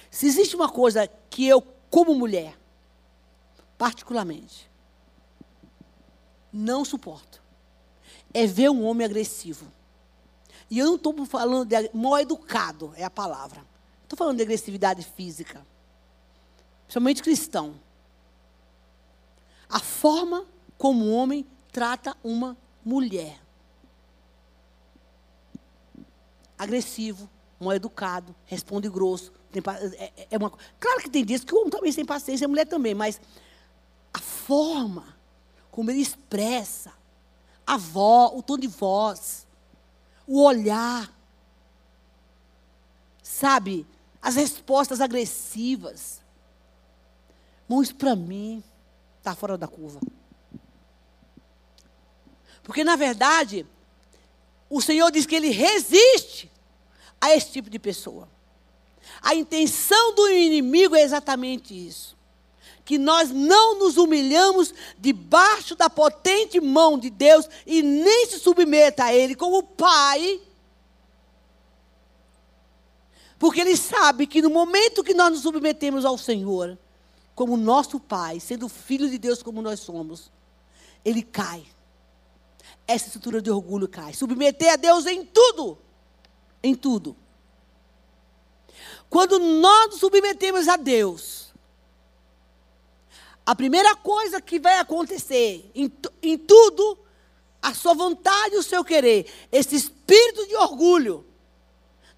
se 0.09 0.25
existe 0.27 0.55
uma 0.55 0.69
coisa 0.69 1.07
que 1.29 1.47
eu, 1.47 1.61
como 1.89 2.15
mulher, 2.15 2.57
particularmente, 3.77 4.69
não 6.51 6.83
suporto, 6.83 7.41
é 8.33 8.45
ver 8.45 8.69
um 8.69 8.85
homem 8.85 9.05
agressivo. 9.05 9.71
E 10.69 10.79
eu 10.79 10.87
não 10.87 10.95
estou 10.95 11.25
falando 11.25 11.65
de 11.65 11.89
mal 11.93 12.19
educado, 12.19 12.93
é 12.95 13.03
a 13.03 13.09
palavra. 13.09 13.65
Estou 14.03 14.17
falando 14.17 14.37
de 14.37 14.43
agressividade 14.43 15.03
física. 15.03 15.65
Principalmente 16.85 17.21
cristão 17.21 17.75
a 19.71 19.79
forma 19.79 20.45
como 20.77 21.05
o 21.05 21.13
homem 21.13 21.47
trata 21.71 22.15
uma 22.21 22.57
mulher. 22.83 23.40
Agressivo, 26.61 27.27
mal 27.59 27.73
educado, 27.73 28.35
responde 28.45 28.87
grosso. 28.87 29.33
Tem, 29.51 29.63
é, 29.97 30.03
é, 30.15 30.27
é 30.29 30.37
uma, 30.37 30.51
claro 30.79 31.01
que 31.01 31.09
tem 31.09 31.25
dias 31.25 31.43
que 31.43 31.55
o 31.55 31.57
homem 31.57 31.71
também 31.71 31.91
tem 31.91 32.05
paciência, 32.05 32.45
a 32.45 32.47
mulher 32.47 32.67
também, 32.67 32.93
mas 32.93 33.19
a 34.13 34.19
forma 34.19 35.17
como 35.71 35.89
ele 35.89 36.01
expressa, 36.01 36.93
a 37.65 37.77
voz, 37.77 38.33
o 38.35 38.43
tom 38.43 38.59
de 38.59 38.67
voz, 38.67 39.47
o 40.27 40.43
olhar, 40.43 41.11
sabe, 43.23 43.87
as 44.21 44.35
respostas 44.35 45.01
agressivas. 45.01 46.21
Irmão, 47.67 47.83
para 47.97 48.15
mim 48.15 48.63
está 49.17 49.33
fora 49.33 49.57
da 49.57 49.67
curva. 49.67 49.99
Porque, 52.61 52.83
na 52.83 52.95
verdade, 52.95 53.65
o 54.71 54.81
Senhor 54.81 55.11
diz 55.11 55.25
que 55.25 55.35
Ele 55.35 55.49
resiste 55.49 56.49
a 57.19 57.35
esse 57.35 57.51
tipo 57.51 57.69
de 57.69 57.77
pessoa. 57.77 58.27
A 59.21 59.35
intenção 59.35 60.15
do 60.15 60.29
inimigo 60.29 60.95
é 60.95 61.01
exatamente 61.01 61.73
isso. 61.73 62.17
Que 62.85 62.97
nós 62.97 63.29
não 63.29 63.77
nos 63.77 63.97
humilhamos 63.97 64.73
debaixo 64.97 65.75
da 65.75 65.89
potente 65.89 66.59
mão 66.59 66.97
de 66.97 67.09
Deus 67.09 67.47
e 67.67 67.83
nem 67.83 68.25
se 68.27 68.39
submeta 68.39 69.03
a 69.03 69.13
Ele 69.13 69.35
como 69.35 69.61
Pai. 69.61 70.41
Porque 73.37 73.59
Ele 73.59 73.75
sabe 73.75 74.25
que 74.25 74.41
no 74.41 74.49
momento 74.49 75.03
que 75.03 75.13
nós 75.13 75.31
nos 75.31 75.41
submetemos 75.41 76.05
ao 76.05 76.17
Senhor, 76.17 76.77
como 77.35 77.57
nosso 77.57 77.99
Pai, 77.99 78.39
sendo 78.39 78.69
filho 78.69 79.09
de 79.09 79.17
Deus 79.17 79.43
como 79.43 79.61
nós 79.61 79.81
somos, 79.81 80.31
ele 81.03 81.21
cai. 81.21 81.65
Essa 82.87 83.07
estrutura 83.07 83.41
de 83.41 83.49
orgulho 83.49 83.87
cai. 83.87 84.13
Submeter 84.13 84.73
a 84.73 84.75
Deus 84.75 85.05
em 85.05 85.25
tudo. 85.25 85.77
Em 86.63 86.75
tudo. 86.75 87.15
Quando 89.09 89.39
nós 89.39 89.91
nos 89.91 89.99
submetemos 89.99 90.67
a 90.67 90.77
Deus, 90.77 91.53
a 93.45 93.55
primeira 93.55 93.95
coisa 93.95 94.39
que 94.39 94.59
vai 94.59 94.77
acontecer 94.79 95.69
em, 95.75 95.91
em 96.21 96.37
tudo, 96.37 96.97
a 97.61 97.73
sua 97.73 97.93
vontade 97.93 98.55
e 98.55 98.57
o 98.57 98.63
seu 98.63 98.83
querer, 98.83 99.31
esse 99.51 99.75
espírito 99.75 100.47
de 100.47 100.55
orgulho, 100.55 101.25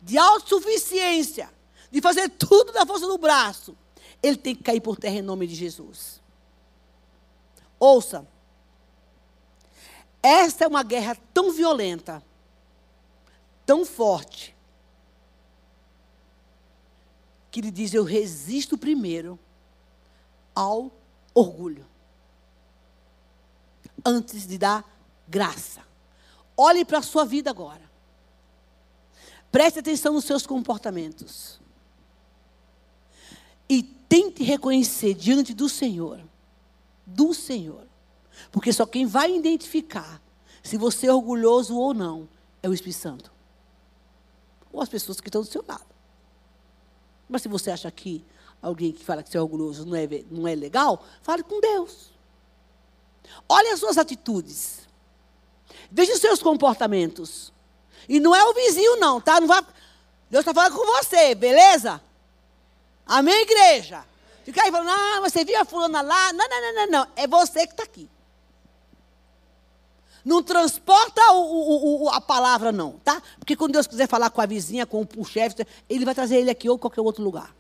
de 0.02 0.17
autossuficiência, 0.17 1.49
de 1.89 2.02
fazer 2.02 2.30
tudo 2.30 2.71
da 2.71 2.86
força 2.86 3.08
do 3.08 3.17
braço, 3.17 3.76
ele 4.21 4.38
tem 4.38 4.56
que 4.56 4.63
cair 4.63 4.82
por 4.82 4.97
terra 4.97 5.15
em 5.15 5.21
nome 5.21 5.47
de 5.47 5.56
Jesus. 5.56 6.21
Ouça, 7.80 8.28
esta 10.24 10.64
é 10.64 10.68
uma 10.68 10.84
guerra 10.84 11.18
tão 11.34 11.52
violenta, 11.52 12.24
tão 13.66 13.86
forte, 13.86 14.56
que 17.52 17.60
ele 17.60 17.70
diz: 17.70 17.94
Eu 17.94 18.06
resisto 18.06 18.78
primeiro 18.78 19.38
ao 20.56 20.90
orgulho, 21.34 21.86
antes 24.06 24.48
de 24.48 24.58
dar 24.58 24.90
graça. 25.28 25.82
Olhe 26.56 26.86
para 26.86 27.00
a 27.00 27.04
sua 27.04 27.26
vida 27.26 27.50
agora. 27.50 27.92
Preste 29.52 29.80
atenção 29.80 30.14
nos 30.14 30.26
seus 30.26 30.48
comportamentos. 30.48 31.60
E 33.68 33.84
tente 33.84 34.44
reconhecer 34.44 35.14
diante 35.14 35.54
do 35.54 35.68
Senhor, 35.68 36.20
do 37.06 37.34
Senhor, 37.34 37.88
porque 38.52 38.72
só 38.72 38.86
quem 38.86 39.06
vai 39.06 39.36
identificar 39.36 40.22
se 40.62 40.78
você 40.78 41.08
é 41.08 41.13
orgulhoso 41.13 41.78
ou 41.78 41.93
não 41.93 42.28
é 42.62 42.69
o 42.69 42.74
Espírito 42.74 43.00
Santo. 43.00 43.32
Ou 44.72 44.82
as 44.82 44.89
pessoas 44.89 45.19
que 45.19 45.28
estão 45.28 45.41
do 45.41 45.48
seu 45.48 45.63
lado. 45.67 45.86
Mas 47.30 47.41
se 47.41 47.48
você 47.48 47.72
acha 47.72 47.89
que 47.91 48.24
alguém 48.62 48.91
que 48.91 49.04
fala 49.04 49.22
que 49.22 49.30
você 49.30 49.38
é 49.38 49.41
orgulhoso 49.41 49.86
não 49.86 49.96
é, 49.96 50.08
não 50.32 50.48
é 50.48 50.56
legal, 50.56 51.04
fale 51.22 51.43
com 51.43 51.60
Deus. 51.60 52.12
Olhe 53.48 53.69
as 53.69 53.80
suas 53.80 53.98
atitudes. 53.98 54.88
Veja 55.91 56.13
os 56.13 56.19
seus 56.19 56.41
comportamentos. 56.41 57.52
E 58.08 58.19
não 58.19 58.36
é 58.36 58.43
o 58.43 58.54
vizinho, 58.54 58.98
não, 58.98 59.19
tá? 59.22 59.39
Não 59.39 59.48
vai... 59.48 59.62
Deus 60.30 60.41
está 60.41 60.54
falando 60.54 60.76
com 60.76 60.86
você, 60.86 61.36
beleza? 61.36 62.02
Amém, 63.06 63.41
igreja? 63.41 64.06
Fica 64.43 64.63
aí 64.63 64.72
falando, 64.72 64.89
ah, 64.89 65.22
você 65.22 65.46
viu 65.46 65.60
a 65.60 65.65
fulana 65.65 66.02
lá? 66.02 66.34
Não, 66.34 66.48
não, 66.50 66.62
não, 66.62 66.74
não, 66.74 66.88
não. 66.88 67.08
É 67.15 67.28
você 67.28 67.65
que 67.65 67.74
está 67.74 67.84
aqui. 67.84 68.10
Não 70.24 70.42
transporta 70.42 71.22
o, 71.34 71.42
o, 71.42 72.04
o, 72.04 72.10
a 72.10 72.22
palavra, 72.22 72.72
não, 72.72 72.94
tá? 73.00 73.22
Porque 73.38 73.56
quando 73.56 73.74
Deus 73.74 73.88
quiser 73.88 74.08
falar 74.08 74.30
com 74.30 74.40
a 74.40 74.46
vizinha, 74.46 74.86
com 74.86 75.06
o 75.18 75.26
chefe, 75.26 75.66
Ele 75.90 76.06
vai 76.06 76.16
trazer 76.16 76.38
ele 76.38 76.50
aqui 76.50 76.70
ou 76.70 76.80
qualquer 76.80 77.02
outro 77.02 77.24
lugar. 77.24 77.54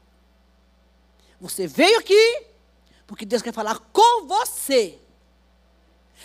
Você 1.41 1.67
veio 1.67 1.99
aqui, 1.99 2.45
porque 3.05 3.25
Deus 3.25 3.41
quer 3.41 3.53
falar 3.53 3.79
com 3.91 4.27
você. 4.27 4.97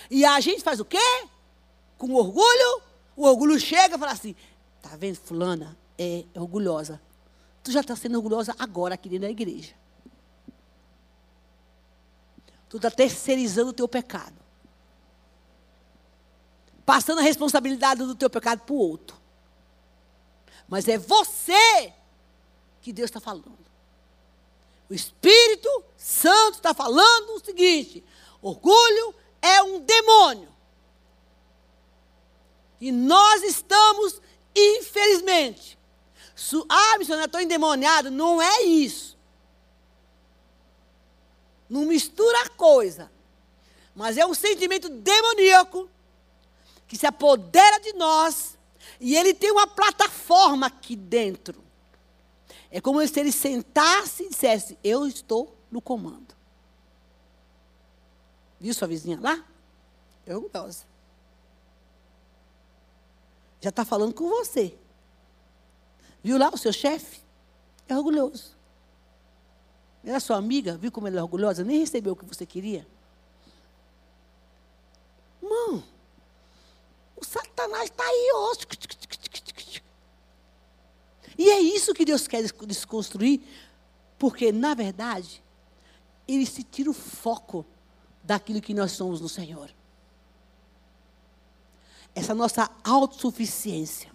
E 0.09 0.24
a 0.24 0.38
gente 0.38 0.62
faz 0.62 0.79
o 0.79 0.85
quê? 0.85 1.27
Com 1.96 2.14
orgulho, 2.14 2.83
o 3.16 3.24
orgulho 3.27 3.59
chega 3.59 3.96
e 3.96 3.98
fala 3.98 4.12
assim: 4.12 4.37
tá 4.81 4.90
vendo, 4.96 5.16
fulana 5.16 5.77
é, 5.98 6.24
orgulhosa. 6.37 7.01
Tu 7.64 7.72
já 7.72 7.81
está 7.81 7.96
sendo 7.96 8.14
orgulhosa 8.14 8.55
agora 8.61 8.94
aqui 8.94 9.09
dentro 9.09 9.27
da 9.27 9.31
igreja. 9.31 9.74
Tu 12.68 12.77
está 12.77 12.90
terceirizando 12.92 13.70
o 13.70 13.72
teu 13.72 13.88
pecado 13.88 14.47
passando 16.88 17.18
a 17.18 17.22
responsabilidade 17.22 18.03
do 18.03 18.14
teu 18.14 18.31
pecado 18.31 18.62
para 18.62 18.74
o 18.74 18.79
outro. 18.79 19.14
Mas 20.66 20.88
é 20.88 20.96
você 20.96 21.92
que 22.81 22.94
Deus 22.94 23.11
está 23.11 23.20
falando. 23.20 23.59
O 24.88 24.94
Espírito 24.94 25.68
Santo 25.98 26.55
está 26.55 26.72
falando 26.72 27.35
o 27.35 27.44
seguinte: 27.44 28.03
orgulho 28.40 29.14
é 29.42 29.62
um 29.62 29.81
demônio. 29.81 30.48
E 32.81 32.90
nós 32.90 33.42
estamos, 33.42 34.22
infelizmente, 34.57 35.79
su, 36.35 36.64
ah, 36.70 36.96
missionário, 36.96 37.27
estou 37.27 37.42
endemoniado. 37.42 38.11
Não 38.11 38.40
é 38.40 38.62
isso. 38.62 39.18
Não 41.68 41.85
mistura 41.85 42.48
coisa. 42.48 43.12
Mas 43.94 44.16
é 44.16 44.24
um 44.24 44.33
sentimento 44.33 44.88
demoníaco 44.88 45.90
que 46.88 46.96
se 46.96 47.07
apodera 47.07 47.79
de 47.79 47.92
nós 47.92 48.59
e 48.98 49.14
ele 49.14 49.33
tem 49.33 49.53
uma 49.53 49.66
plataforma 49.66 50.66
aqui 50.66 50.96
dentro. 50.96 51.62
É 52.70 52.81
como 52.81 53.07
se 53.07 53.20
ele 53.20 53.31
sentasse 53.31 54.24
e 54.24 54.31
dissesse: 54.31 54.79
Eu 54.83 55.07
estou 55.07 55.57
no 55.70 55.81
comando. 55.81 56.35
Viu 58.59 58.74
sua 58.74 58.88
vizinha 58.88 59.18
lá? 59.20 59.44
É 60.27 60.35
orgulhosa. 60.35 60.85
Já 63.61 63.70
está 63.70 63.85
falando 63.85 64.14
com 64.14 64.29
você. 64.29 64.77
Viu 66.22 66.38
lá 66.38 66.51
o 66.53 66.59
seu 66.59 66.72
chefe? 66.72 67.22
É 67.88 67.96
orgulhoso. 67.96 68.57
Era 70.05 70.20
sua 70.20 70.37
amiga, 70.37 70.77
viu 70.77 70.92
como 70.92 71.07
ela 71.07 71.20
é 71.20 71.22
orgulhosa? 71.22 71.64
Nem 71.64 71.81
recebeu 71.81 72.12
o 72.12 72.16
que 72.16 72.24
você 72.24 72.46
queria. 72.46 72.87
Irmão, 75.42 75.83
o 77.16 77.24
Satanás 77.59 77.90
está 77.90 78.05
aí, 78.05 78.31
ó. 78.35 78.57
E 81.37 81.51
é 81.51 81.59
isso 81.59 81.92
que 81.92 82.05
Deus 82.05 82.29
quer 82.29 82.42
desconstruir, 82.42 83.40
porque, 84.16 84.53
na 84.53 84.75
verdade, 84.75 85.42
ele 86.27 86.47
se 86.47 86.62
tira 86.62 86.88
o 86.88 86.94
foco 86.94 87.66
daquilo 88.23 88.61
que 88.61 88.73
nós 88.73 88.92
somos 88.92 89.21
no 89.21 89.29
Senhor. 89.29 89.75
Essa 92.14 92.33
nossa 92.33 92.71
autossuficiência. 92.85 94.12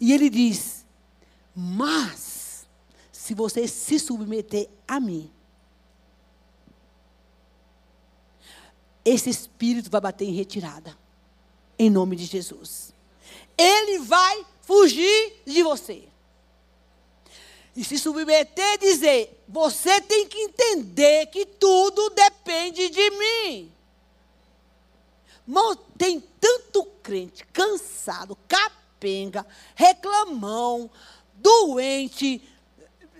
E 0.00 0.14
ele 0.14 0.30
diz: 0.30 0.86
Mas, 1.54 2.66
se 3.12 3.34
você 3.34 3.68
se 3.68 3.98
submeter 3.98 4.70
a 4.86 4.98
mim, 4.98 5.30
esse 9.04 9.28
espírito 9.28 9.90
vai 9.90 10.00
bater 10.00 10.26
em 10.26 10.32
retirada 10.32 10.96
em 11.78 11.88
nome 11.88 12.16
de 12.16 12.24
Jesus. 12.24 12.92
Ele 13.56 14.00
vai 14.00 14.44
fugir 14.62 15.42
de 15.46 15.62
você. 15.62 16.08
E 17.76 17.84
se 17.84 17.98
submeter 17.98 18.74
e 18.74 18.78
dizer: 18.78 19.44
você 19.48 20.00
tem 20.00 20.26
que 20.26 20.38
entender 20.38 21.26
que 21.26 21.46
tudo 21.46 22.10
depende 22.10 22.88
de 22.90 23.10
mim. 23.10 23.72
Tem 25.96 26.20
tanto 26.40 26.84
crente 27.02 27.44
cansado, 27.46 28.36
capenga, 28.46 29.46
reclamão, 29.74 30.90
doente, 31.34 32.42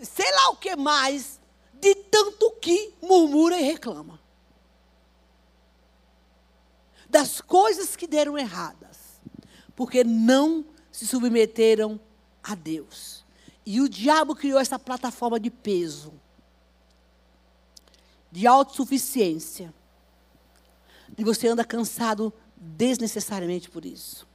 sei 0.03 0.31
lá 0.33 0.51
o 0.51 0.57
que 0.57 0.77
mais, 0.77 1.41
de 1.73 1.95
tanto 1.95 2.51
que 2.61 2.93
murmura 3.01 3.59
e 3.59 3.65
reclama 3.65 4.21
das 7.09 7.41
coisas 7.41 7.97
que 7.97 8.07
deram 8.07 8.37
erradas, 8.37 9.21
porque 9.75 10.05
não 10.05 10.65
se 10.91 11.07
submeteram 11.07 11.99
a 12.43 12.55
Deus. 12.55 13.25
E 13.65 13.81
o 13.81 13.89
diabo 13.89 14.35
criou 14.35 14.59
essa 14.59 14.79
plataforma 14.79 15.39
de 15.39 15.51
peso, 15.51 16.13
de 18.31 18.47
autossuficiência. 18.47 19.73
E 21.17 21.25
você 21.25 21.49
anda 21.49 21.65
cansado 21.65 22.33
desnecessariamente 22.57 23.71
por 23.71 23.85
isso. 23.85 24.27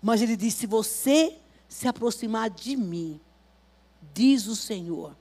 Mas 0.00 0.20
ele 0.20 0.36
disse: 0.36 0.58
se 0.58 0.66
você 0.66 1.38
se 1.68 1.88
aproximar 1.88 2.50
de 2.50 2.76
mim, 2.76 3.20
diz 4.12 4.46
o 4.46 4.56
Senhor, 4.56 5.16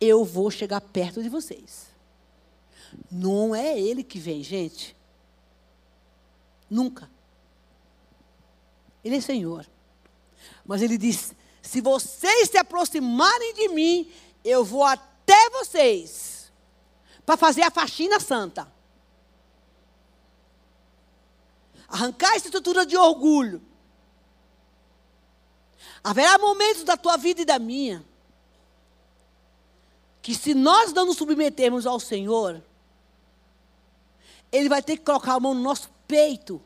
eu 0.00 0.24
vou 0.24 0.50
chegar 0.50 0.80
perto 0.80 1.22
de 1.22 1.28
vocês. 1.28 1.89
Não 3.10 3.54
é 3.54 3.78
ele 3.78 4.02
que 4.02 4.18
vem, 4.18 4.42
gente. 4.42 4.96
Nunca. 6.68 7.10
Ele 9.04 9.16
é 9.16 9.20
Senhor. 9.20 9.66
Mas 10.64 10.82
ele 10.82 10.96
diz: 10.96 11.34
se 11.62 11.80
vocês 11.80 12.50
se 12.50 12.58
aproximarem 12.58 13.54
de 13.54 13.68
mim, 13.68 14.10
eu 14.44 14.64
vou 14.64 14.84
até 14.84 15.50
vocês 15.50 16.52
para 17.24 17.36
fazer 17.36 17.62
a 17.62 17.70
faxina 17.70 18.18
santa. 18.20 18.72
Arrancar 21.88 22.34
essa 22.36 22.46
estrutura 22.46 22.86
de 22.86 22.96
orgulho. 22.96 23.62
Haverá 26.02 26.38
momentos 26.38 26.84
da 26.84 26.96
tua 26.96 27.16
vida 27.16 27.42
e 27.42 27.44
da 27.44 27.58
minha 27.58 28.04
que 30.22 30.34
se 30.34 30.54
nós 30.54 30.92
não 30.92 31.06
nos 31.06 31.16
submetermos 31.16 31.86
ao 31.86 31.98
Senhor, 31.98 32.62
Ele 34.52 34.68
vai 34.68 34.82
ter 34.82 34.96
que 34.96 35.04
colocar 35.04 35.34
a 35.34 35.40
mão 35.40 35.54
no 35.54 35.60
nosso 35.60 35.90
peito 36.06 36.60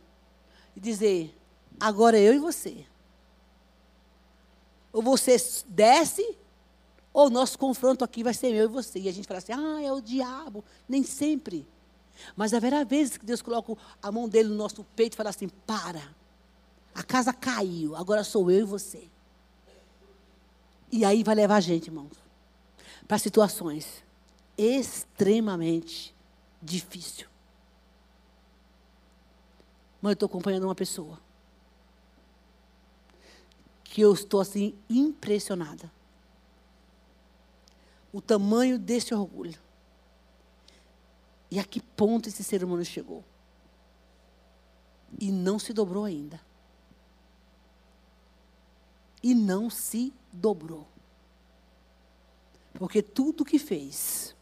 e 0.76 0.80
dizer: 0.80 1.36
agora 1.78 2.18
eu 2.18 2.34
e 2.34 2.38
você. 2.38 2.86
Ou 4.92 5.02
você 5.02 5.36
desce, 5.66 6.36
ou 7.12 7.26
o 7.26 7.30
nosso 7.30 7.58
confronto 7.58 8.04
aqui 8.04 8.22
vai 8.22 8.32
ser 8.32 8.54
eu 8.54 8.64
e 8.64 8.68
você. 8.68 9.00
E 9.00 9.08
a 9.08 9.12
gente 9.12 9.26
fala 9.26 9.38
assim: 9.38 9.52
ah, 9.52 9.82
é 9.82 9.92
o 9.92 10.00
diabo. 10.00 10.64
Nem 10.88 11.02
sempre. 11.02 11.66
Mas 12.36 12.54
haverá 12.54 12.84
vezes 12.84 13.16
que 13.16 13.26
Deus 13.26 13.42
coloca 13.42 13.76
a 14.02 14.12
mão 14.12 14.28
dele 14.28 14.48
no 14.48 14.54
nosso 14.54 14.84
peito 14.96 15.14
e 15.14 15.16
fala 15.16 15.30
assim: 15.30 15.48
para. 15.48 16.02
A 16.94 17.02
casa 17.02 17.32
caiu, 17.32 17.96
agora 17.96 18.22
sou 18.22 18.50
eu 18.50 18.60
e 18.60 18.64
você. 18.64 19.08
E 20.92 21.04
aí 21.04 21.24
vai 21.24 21.34
levar 21.34 21.56
a 21.56 21.60
gente, 21.60 21.88
irmãos, 21.88 22.12
para 23.08 23.18
situações 23.18 24.04
extremamente 24.56 26.14
difíceis. 26.62 27.33
Mas 30.04 30.10
eu 30.10 30.12
estou 30.12 30.26
acompanhando 30.26 30.64
uma 30.64 30.74
pessoa 30.74 31.18
que 33.82 34.02
eu 34.02 34.12
estou 34.12 34.38
assim 34.38 34.74
impressionada. 34.86 35.90
O 38.12 38.20
tamanho 38.20 38.78
desse 38.78 39.14
orgulho. 39.14 39.58
E 41.50 41.58
a 41.58 41.64
que 41.64 41.80
ponto 41.80 42.28
esse 42.28 42.44
ser 42.44 42.62
humano 42.62 42.84
chegou? 42.84 43.24
E 45.18 45.32
não 45.32 45.58
se 45.58 45.72
dobrou 45.72 46.04
ainda. 46.04 46.38
E 49.22 49.34
não 49.34 49.70
se 49.70 50.12
dobrou. 50.30 50.86
Porque 52.74 53.00
tudo 53.00 53.42
que 53.42 53.58
fez, 53.58 54.36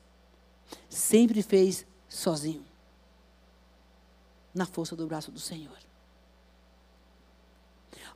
sempre 0.91 1.41
fez 1.41 1.87
sozinho 2.09 2.72
na 4.55 4.66
força 4.66 4.94
do 4.94 5.07
braço 5.07 5.30
do 5.30 5.40
Senhor. 5.40 5.78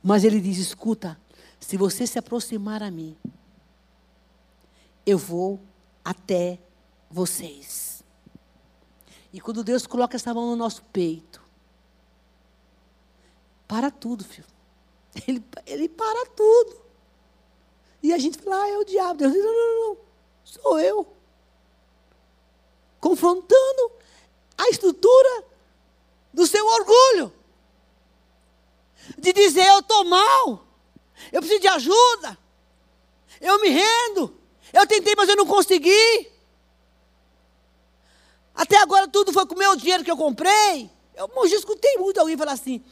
Mas 0.01 0.23
ele 0.23 0.39
diz: 0.39 0.57
escuta, 0.57 1.19
se 1.59 1.77
você 1.77 2.05
se 2.05 2.19
aproximar 2.19 2.83
a 2.83 2.91
mim, 2.91 3.17
eu 5.05 5.17
vou 5.17 5.59
até 6.03 6.59
vocês. 7.09 8.03
E 9.33 9.41
quando 9.41 9.63
Deus 9.63 9.85
coloca 9.85 10.15
essa 10.15 10.33
mão 10.33 10.47
no 10.47 10.55
nosso 10.55 10.83
peito, 10.85 11.41
para 13.67 13.91
tudo, 13.91 14.23
filho. 14.23 14.47
Ele, 15.27 15.43
ele 15.65 15.89
para 15.89 16.27
tudo. 16.27 16.79
E 18.03 18.13
a 18.13 18.17
gente 18.17 18.37
fala, 18.37 18.63
ah, 18.63 18.69
é 18.69 18.77
o 18.77 18.85
diabo. 18.85 19.17
Deus 19.17 19.33
diz, 19.33 19.43
não, 19.43 19.51
não, 19.51 19.89
não, 19.89 19.97
sou 20.43 20.79
eu. 20.79 21.07
Confrontando 22.99 23.91
a 24.57 24.69
estrutura 24.69 25.43
do 26.37 26.45
seu 26.45 26.63
orgulho. 26.67 27.33
De 29.17 29.33
dizer, 29.33 29.65
eu 29.65 29.79
estou 29.79 30.05
mal, 30.05 30.67
eu 31.31 31.41
preciso 31.41 31.61
de 31.61 31.67
ajuda, 31.67 32.37
eu 33.41 33.59
me 33.59 33.69
rendo, 33.69 34.39
eu 34.71 34.85
tentei, 34.85 35.15
mas 35.17 35.27
eu 35.27 35.35
não 35.35 35.47
consegui. 35.47 36.31
Até 38.53 38.77
agora 38.77 39.07
tudo 39.07 39.33
foi 39.33 39.47
com 39.47 39.55
o 39.55 39.57
meu 39.57 39.75
dinheiro 39.75 40.03
que 40.03 40.11
eu 40.11 40.17
comprei. 40.17 40.91
Eu 41.15 41.49
já 41.49 41.55
escutei 41.55 41.97
muito 41.97 42.19
alguém 42.19 42.37
falar 42.37 42.51
assim: 42.51 42.83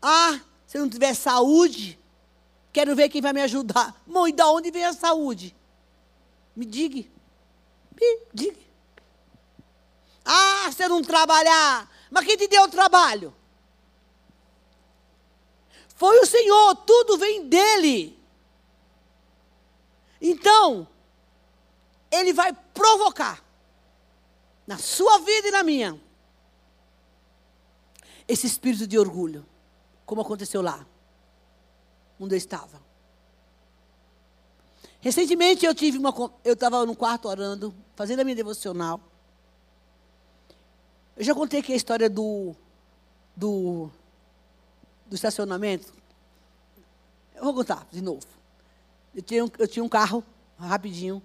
Ah, 0.00 0.40
se 0.66 0.78
eu 0.78 0.82
não 0.82 0.88
tiver 0.88 1.12
saúde, 1.12 1.98
quero 2.72 2.96
ver 2.96 3.10
quem 3.10 3.20
vai 3.20 3.34
me 3.34 3.42
ajudar. 3.42 3.94
Mãe, 4.06 4.34
de 4.34 4.42
onde 4.42 4.70
vem 4.70 4.84
a 4.84 4.94
saúde? 4.94 5.54
Me 6.54 6.64
diga. 6.64 7.06
Me 8.00 8.18
diga. 8.32 8.60
Ah, 10.24 10.70
se 10.74 10.82
eu 10.82 10.88
não 10.88 11.02
trabalhar, 11.02 11.90
mas 12.10 12.24
quem 12.24 12.36
te 12.36 12.48
deu 12.48 12.62
o 12.64 12.70
trabalho? 12.70 13.34
Foi 15.94 16.18
o 16.20 16.26
Senhor, 16.26 16.74
tudo 16.76 17.16
vem 17.16 17.48
dele. 17.48 18.18
Então, 20.20 20.86
ele 22.10 22.32
vai 22.32 22.52
provocar 22.52 23.42
na 24.66 24.78
sua 24.78 25.18
vida 25.18 25.48
e 25.48 25.50
na 25.50 25.62
minha 25.62 26.00
esse 28.28 28.46
espírito 28.46 28.86
de 28.86 28.98
orgulho, 28.98 29.46
como 30.04 30.20
aconteceu 30.20 30.60
lá, 30.60 30.84
onde 32.18 32.34
eu 32.34 32.38
estava. 32.38 32.84
Recentemente 35.00 35.64
eu 35.64 35.74
tive 35.74 35.98
uma 35.98 36.12
eu 36.44 36.54
estava 36.54 36.84
no 36.84 36.96
quarto 36.96 37.28
orando, 37.28 37.74
fazendo 37.94 38.20
a 38.20 38.24
minha 38.24 38.34
devocional. 38.34 39.00
Eu 41.16 41.24
já 41.24 41.34
contei 41.34 41.60
aqui 41.60 41.72
a 41.72 41.76
história 41.76 42.10
do, 42.10 42.54
do, 43.34 43.90
do 45.06 45.14
estacionamento. 45.14 45.94
Eu 47.34 47.44
vou 47.44 47.54
contar 47.54 47.86
de 47.90 48.02
novo. 48.02 48.26
Eu 49.14 49.22
tinha, 49.22 49.42
um, 49.42 49.50
eu 49.58 49.66
tinha 49.66 49.82
um 49.82 49.88
carro, 49.88 50.22
rapidinho. 50.58 51.22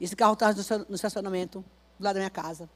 Esse 0.00 0.14
carro 0.14 0.34
estava 0.34 0.54
no 0.88 0.94
estacionamento, 0.94 1.64
do 1.98 2.04
lado 2.04 2.14
da 2.14 2.20
minha 2.20 2.30
casa. 2.30 2.70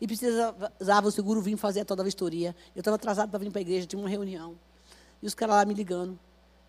E 0.00 0.06
precisava 0.06 1.08
o 1.08 1.10
seguro 1.10 1.42
vir 1.42 1.56
fazer 1.56 1.84
toda 1.84 2.02
a 2.02 2.04
vistoria. 2.04 2.54
Eu 2.76 2.80
estava 2.80 2.94
atrasado 2.94 3.30
para 3.30 3.40
vir 3.40 3.50
para 3.50 3.58
a 3.58 3.62
igreja, 3.62 3.84
tinha 3.84 3.98
uma 3.98 4.08
reunião. 4.08 4.56
E 5.20 5.26
os 5.26 5.34
caras 5.34 5.56
lá 5.56 5.64
me 5.64 5.74
ligando. 5.74 6.16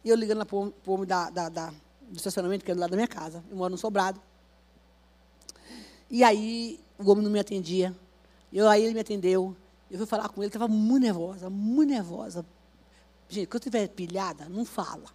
E 0.03 0.09
eu 0.09 0.15
ligando 0.15 0.43
para 0.43 0.55
o 0.55 0.73
homem 0.87 1.05
da, 1.05 1.29
da, 1.29 1.49
da, 1.49 1.67
do 2.01 2.17
estacionamento, 2.17 2.65
que 2.65 2.71
é 2.71 2.73
do 2.73 2.81
lado 2.81 2.89
da 2.89 2.95
minha 2.95 3.07
casa. 3.07 3.43
Eu 3.47 3.57
moro 3.57 3.69
no 3.69 3.77
sobrado. 3.77 4.19
E 6.09 6.23
aí 6.23 6.79
o 6.97 7.11
homem 7.11 7.23
não 7.23 7.29
me 7.29 7.39
atendia. 7.39 7.95
Eu, 8.51 8.67
aí 8.67 8.83
ele 8.83 8.93
me 8.93 8.99
atendeu. 8.99 9.55
Eu 9.89 9.97
fui 9.97 10.07
falar 10.07 10.29
com 10.29 10.41
ele, 10.41 10.49
estava 10.49 10.67
muito 10.67 11.03
nervosa, 11.03 11.49
muito 11.49 11.89
nervosa. 11.89 12.45
Gente, 13.27 13.47
quando 13.47 13.61
estiver 13.61 13.87
pilhada, 13.87 14.47
não 14.49 14.65
fala. 14.65 15.05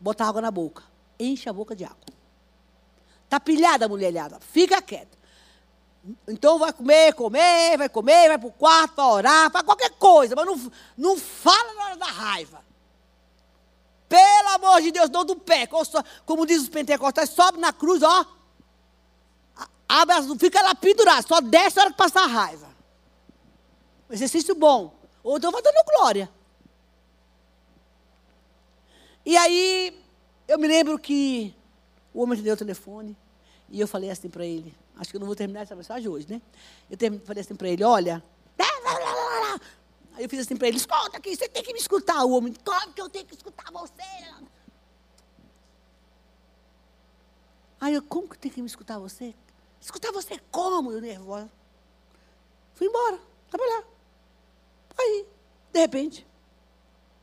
Bota 0.00 0.24
água 0.24 0.40
na 0.40 0.50
boca. 0.50 0.82
Enche 1.18 1.48
a 1.48 1.52
boca 1.52 1.74
de 1.76 1.84
água. 1.84 1.98
Está 3.24 3.38
pilhada, 3.38 3.88
mulherada. 3.88 4.38
Fica 4.40 4.80
quieta. 4.80 5.18
Então 6.26 6.58
vai 6.58 6.72
comer, 6.72 7.12
comer, 7.12 7.76
vai 7.76 7.88
comer, 7.88 8.28
vai 8.28 8.38
para 8.38 8.48
o 8.48 8.52
quarto, 8.52 8.94
para 8.94 9.08
orar, 9.08 9.50
para 9.50 9.62
qualquer 9.62 9.90
coisa, 9.90 10.34
mas 10.34 10.46
não, 10.46 10.72
não 10.96 11.18
fala 11.18 11.74
na 11.74 11.84
hora 11.84 11.96
da 11.96 12.06
raiva. 12.06 12.64
Pelo 14.08 14.48
amor 14.54 14.80
de 14.80 14.90
Deus, 14.90 15.10
não 15.10 15.24
do 15.24 15.36
pé. 15.36 15.68
Como 16.24 16.46
diz 16.46 16.62
os 16.62 16.68
pentecostais, 16.68 17.28
sobe 17.28 17.58
na 17.58 17.72
cruz, 17.72 18.02
ó 18.02 18.37
abre 19.88 20.14
as, 20.14 20.26
fica 20.38 20.62
lá 20.62 20.74
pendurado, 20.74 21.26
só 21.26 21.40
desce 21.40 21.78
a 21.78 21.82
hora 21.82 21.90
que 21.90 21.96
passar 21.96 22.24
a 22.24 22.26
raiva. 22.26 22.68
Um 24.08 24.12
exercício 24.12 24.54
bom. 24.54 24.94
Ou 25.22 25.38
então 25.38 25.50
vai 25.50 25.62
dando 25.62 25.84
glória. 25.96 26.30
E 29.24 29.36
aí, 29.36 30.02
eu 30.46 30.58
me 30.58 30.66
lembro 30.66 30.98
que 30.98 31.54
o 32.14 32.22
homem 32.22 32.38
me 32.38 32.44
deu 32.44 32.54
o 32.54 32.56
telefone 32.56 33.16
e 33.68 33.80
eu 33.80 33.86
falei 33.86 34.10
assim 34.10 34.30
para 34.30 34.46
ele, 34.46 34.74
acho 34.96 35.10
que 35.10 35.16
eu 35.16 35.20
não 35.20 35.26
vou 35.26 35.36
terminar 35.36 35.60
essa 35.60 35.76
mensagem 35.76 36.08
hoje, 36.08 36.26
né? 36.28 36.40
Eu 36.88 37.20
falei 37.20 37.42
assim 37.42 37.54
para 37.54 37.68
ele, 37.68 37.84
olha, 37.84 38.24
aí 40.14 40.24
eu 40.24 40.28
fiz 40.28 40.40
assim 40.40 40.56
para 40.56 40.68
ele, 40.68 40.78
escuta 40.78 41.18
aqui, 41.18 41.36
você 41.36 41.48
tem 41.48 41.62
que 41.62 41.72
me 41.72 41.78
escutar. 41.78 42.24
O 42.24 42.30
homem, 42.30 42.54
como 42.64 42.92
que 42.94 43.00
eu 43.00 43.08
tenho 43.10 43.26
que 43.26 43.34
escutar 43.34 43.70
você? 43.70 44.02
Aí 47.80 47.94
eu, 47.94 48.02
como 48.02 48.26
que 48.26 48.36
eu 48.36 48.40
tenho 48.40 48.54
que 48.54 48.62
me 48.62 48.66
escutar 48.66 48.98
você? 48.98 49.34
Escutar 49.88 50.12
você 50.12 50.38
como? 50.50 50.92
Eu 50.92 51.00
nervosa. 51.00 51.50
Fui 52.74 52.86
embora, 52.86 53.18
trabalhar. 53.48 53.84
Aí, 54.98 55.26
de 55.72 55.80
repente, 55.80 56.26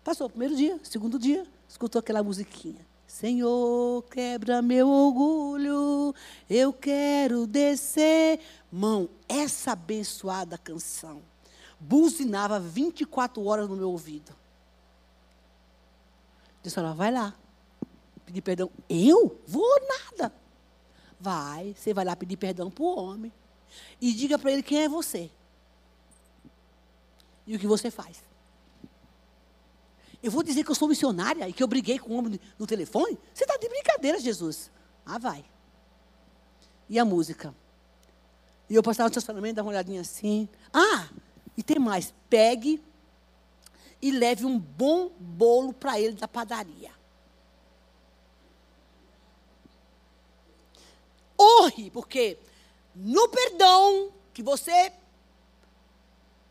passou 0.03 0.26
o 0.26 0.30
primeiro 0.32 0.55
dia, 0.55 0.80
segundo 0.82 1.20
dia, 1.20 1.45
escutou 1.70 1.99
aquela 1.99 2.24
musiquinha. 2.24 2.84
Senhor, 3.05 4.01
quebra 4.05 4.63
meu 4.63 4.89
orgulho, 4.89 6.16
eu 6.49 6.74
quero 6.74 7.45
descer. 7.45 8.39
Mão, 8.72 9.09
essa 9.30 9.74
abençoada 9.74 10.57
canção 10.57 11.22
buzinava 11.80 12.59
24 12.59 13.45
horas 13.45 13.70
no 13.70 13.76
meu 13.76 13.91
ouvido. 13.91 14.36
Disse, 16.63 16.80
ela 16.80 16.95
vai 16.95 17.11
lá, 17.11 17.36
pedir 18.26 18.41
perdão. 18.41 18.72
Eu? 18.89 19.39
Vou 19.45 19.70
nada. 19.88 20.34
Vai, 21.26 21.74
você 21.76 21.92
vai 21.92 22.06
lá 22.06 22.16
pedir 22.16 22.38
perdão 22.38 22.70
para 22.70 22.84
o 22.84 22.96
homem. 22.96 23.34
E 24.00 24.14
diga 24.14 24.38
para 24.38 24.52
ele 24.52 24.62
quem 24.62 24.84
é 24.84 24.88
você. 24.88 25.32
E 27.48 27.56
o 27.56 27.60
que 27.60 27.66
você 27.66 27.90
faz. 27.90 28.24
Eu 30.22 30.30
vou 30.30 30.44
dizer 30.44 30.64
que 30.64 30.70
eu 30.70 30.76
sou 30.76 30.88
missionária 30.88 31.50
e 31.50 31.54
que 31.54 31.64
eu 31.64 31.68
briguei 31.68 31.98
com 31.98 32.14
o 32.14 32.18
homem 32.18 32.40
no 32.60 32.68
telefone? 32.68 33.18
Você 33.34 33.44
está 33.44 33.58
de 33.58 33.68
brincadeira, 33.68 34.20
Jesus. 34.20 34.70
Ah, 35.04 35.18
vai. 35.18 35.44
E 36.88 37.00
a 37.00 37.04
música? 37.04 37.56
E 38.70 38.76
eu 38.76 38.84
passava 38.84 39.10
no 39.10 39.12
estacionamento, 39.12 39.56
dava 39.56 39.68
uma 39.68 39.72
olhadinha 39.74 40.02
assim. 40.02 40.48
Ah, 40.72 41.10
e 41.58 41.64
tem 41.64 41.80
mais. 41.80 42.14
Pegue 42.30 42.80
e 44.00 44.12
leve 44.12 44.46
um 44.46 44.60
bom 44.60 45.10
bolo 45.20 45.74
para 45.74 46.00
ele 46.00 46.14
da 46.14 46.28
padaria. 46.28 46.92
Honre, 51.40 51.90
porque 51.92 52.38
no 52.96 53.28
perdão 53.30 54.12
que 54.34 54.42
você 54.44 54.92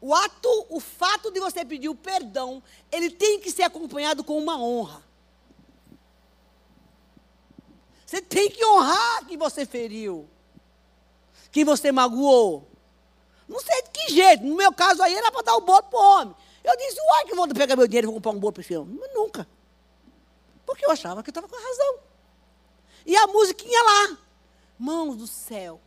O 0.00 0.14
ato, 0.14 0.66
o 0.68 0.80
fato 0.80 1.30
de 1.30 1.40
você 1.40 1.64
pedir 1.64 1.88
o 1.88 1.94
perdão, 1.94 2.62
ele 2.92 3.08
tem 3.10 3.40
que 3.40 3.50
ser 3.50 3.62
acompanhado 3.62 4.22
com 4.22 4.36
uma 4.36 4.62
honra. 4.62 5.02
Você 8.04 8.20
tem 8.20 8.50
que 8.50 8.62
honrar 8.64 9.24
quem 9.26 9.38
você 9.38 9.64
feriu, 9.64 10.28
quem 11.50 11.64
você 11.64 11.90
magoou. 11.90 12.68
Não 13.48 13.58
sei 13.60 13.82
de 13.82 13.90
que 13.90 14.12
jeito. 14.12 14.44
No 14.44 14.56
meu 14.56 14.72
caso 14.74 15.02
aí 15.02 15.14
era 15.14 15.32
para 15.32 15.42
dar 15.42 15.56
o 15.56 15.62
bolo 15.62 15.82
para 15.84 15.98
o 15.98 16.02
homem. 16.02 16.36
Eu 16.62 16.76
disse, 16.76 17.00
uai, 17.00 17.24
que 17.24 17.32
eu 17.32 17.36
vou 17.36 17.48
pegar 17.48 17.74
meu 17.74 17.86
dinheiro 17.86 18.04
e 18.04 18.08
vou 18.08 18.14
comprar 18.16 18.32
um 18.32 18.38
bolo 18.38 18.52
para 18.52 18.60
esse. 18.60 18.76
Mas 18.76 19.14
nunca. 19.14 19.48
Porque 20.66 20.84
eu 20.84 20.90
achava 20.90 21.22
que 21.22 21.30
eu 21.30 21.32
estava 21.32 21.48
com 21.48 21.56
razão. 21.56 21.98
E 23.06 23.16
a 23.16 23.26
musiquinha 23.26 23.82
lá. 23.82 24.18
Mãos 24.84 25.16
do 25.16 25.26
céu. 25.26 25.80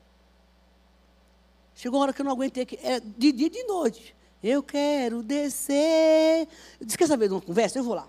Chegou 1.76 2.00
uma 2.00 2.06
hora 2.06 2.14
que 2.14 2.22
eu 2.22 2.26
não 2.26 2.32
aguentei, 2.32 2.66
que 2.66 2.76
é 2.78 3.00
de 3.00 3.32
dia 3.32 3.46
e 3.46 3.50
de 3.52 3.64
noite. 3.66 4.16
Eu 4.42 4.64
quero 4.64 5.22
descer. 5.22 6.48
Eu 6.80 6.86
disse, 6.86 6.98
quer 6.98 7.08
saber 7.08 7.28
de 7.28 7.36
uma 7.36 7.42
conversa? 7.42 7.78
Eu 7.78 7.84
vou 7.84 7.94
lá. 7.94 8.08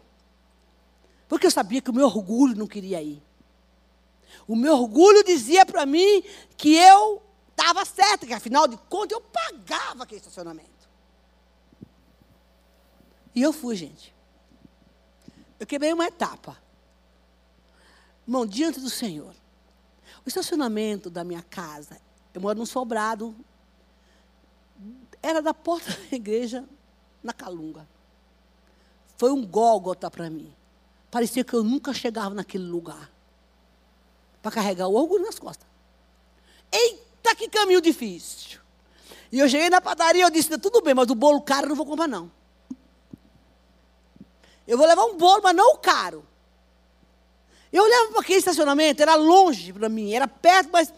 Porque 1.29 1.47
eu 1.47 1.51
sabia 1.51 1.83
que 1.83 1.91
o 1.91 1.93
meu 1.93 2.07
orgulho 2.07 2.57
não 2.57 2.67
queria 2.67 3.03
ir. 3.03 3.23
O 4.47 4.57
meu 4.57 4.73
orgulho 4.75 5.23
dizia 5.23 5.67
para 5.67 5.85
mim 5.85 6.23
que 6.57 6.75
eu 6.75 7.23
estava 7.51 7.85
certa, 7.85 8.27
que 8.27 8.33
afinal 8.33 8.67
de 8.67 8.79
contas 8.89 9.13
eu 9.13 9.21
pagava 9.21 10.05
aquele 10.05 10.21
estacionamento. 10.21 10.89
E 13.35 13.43
eu 13.43 13.53
fui, 13.53 13.77
gente. 13.77 14.15
Eu 15.61 15.67
quebrei 15.67 15.93
uma 15.93 16.07
etapa. 16.07 16.57
Irmão, 18.27 18.47
diante 18.47 18.81
do 18.81 18.89
Senhor. 18.89 19.35
O 20.29 20.35
estacionamento 20.39 21.09
da 21.09 21.25
minha 21.25 21.41
casa, 21.41 21.99
eu 22.35 22.41
moro 22.43 22.59
num 22.59 22.67
sobrado, 22.67 23.35
era 25.23 25.41
da 25.41 25.55
porta 25.55 25.91
da 26.11 26.15
igreja 26.15 26.69
na 27.23 27.33
Calunga. 27.33 27.89
Foi 29.17 29.33
um 29.33 29.47
gólgota 29.47 30.11
para 30.11 30.29
mim. 30.29 30.55
Parecia 31.11 31.43
que 31.43 31.55
eu 31.55 31.65
nunca 31.65 31.95
chegava 31.95 32.35
naquele 32.35 32.65
lugar. 32.65 33.11
Para 34.43 34.53
carregar 34.53 34.89
o 34.89 34.97
orgulho 34.97 35.25
nas 35.25 35.39
costas. 35.39 35.67
Eita, 36.71 37.35
que 37.35 37.49
caminho 37.49 37.81
difícil. 37.81 38.61
E 39.33 39.39
eu 39.39 39.49
cheguei 39.49 39.71
na 39.71 39.81
padaria, 39.81 40.25
eu 40.25 40.31
disse, 40.31 40.59
tudo 40.59 40.83
bem, 40.83 40.93
mas 40.93 41.09
o 41.09 41.15
bolo 41.15 41.41
caro 41.41 41.65
eu 41.65 41.69
não 41.71 41.77
vou 41.77 41.87
comprar 41.87 42.07
não. 42.07 42.31
Eu 44.67 44.77
vou 44.77 44.87
levar 44.87 45.07
um 45.07 45.17
bolo, 45.17 45.41
mas 45.43 45.57
não 45.57 45.73
o 45.73 45.79
caro. 45.79 46.28
Eu 47.73 47.83
olhava 47.83 48.13
para 48.13 48.21
aquele 48.21 48.39
estacionamento, 48.39 49.03
era 49.03 49.15
longe 49.15 49.73
para 49.73 49.89
mim, 49.89 50.13
era 50.13 50.27
perto, 50.27 50.71
mas 50.73 50.93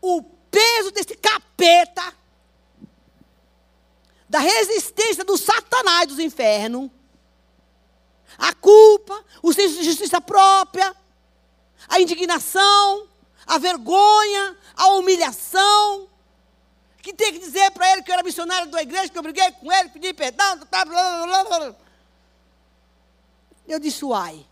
o 0.00 0.22
peso 0.50 0.90
desse 0.90 1.16
capeta, 1.16 2.14
da 4.28 4.38
resistência 4.38 5.24
do 5.24 5.36
satanás 5.36 6.08
dos 6.08 6.18
infernos, 6.18 6.90
a 8.38 8.52
culpa, 8.54 9.24
o 9.42 9.52
senso 9.52 9.76
de 9.76 9.84
justiça 9.84 10.20
própria, 10.20 10.94
a 11.88 12.00
indignação, 12.00 13.08
a 13.46 13.58
vergonha, 13.58 14.56
a 14.74 14.88
humilhação, 14.88 16.08
que 17.00 17.12
tem 17.12 17.32
que 17.32 17.38
dizer 17.38 17.70
para 17.70 17.92
ele 17.92 18.02
que 18.02 18.10
eu 18.10 18.14
era 18.14 18.22
missionário 18.22 18.68
da 18.68 18.82
igreja, 18.82 19.08
que 19.08 19.16
eu 19.16 19.22
briguei 19.22 19.50
com 19.52 19.72
ele, 19.72 19.90
pedi 19.90 20.12
perdão, 20.12 20.58
blá, 20.58 20.84
blá, 20.84 21.26
blá, 21.26 21.44
blá. 21.44 21.74
Eu 23.68 23.78
disse, 23.78 24.04
uai, 24.04 24.44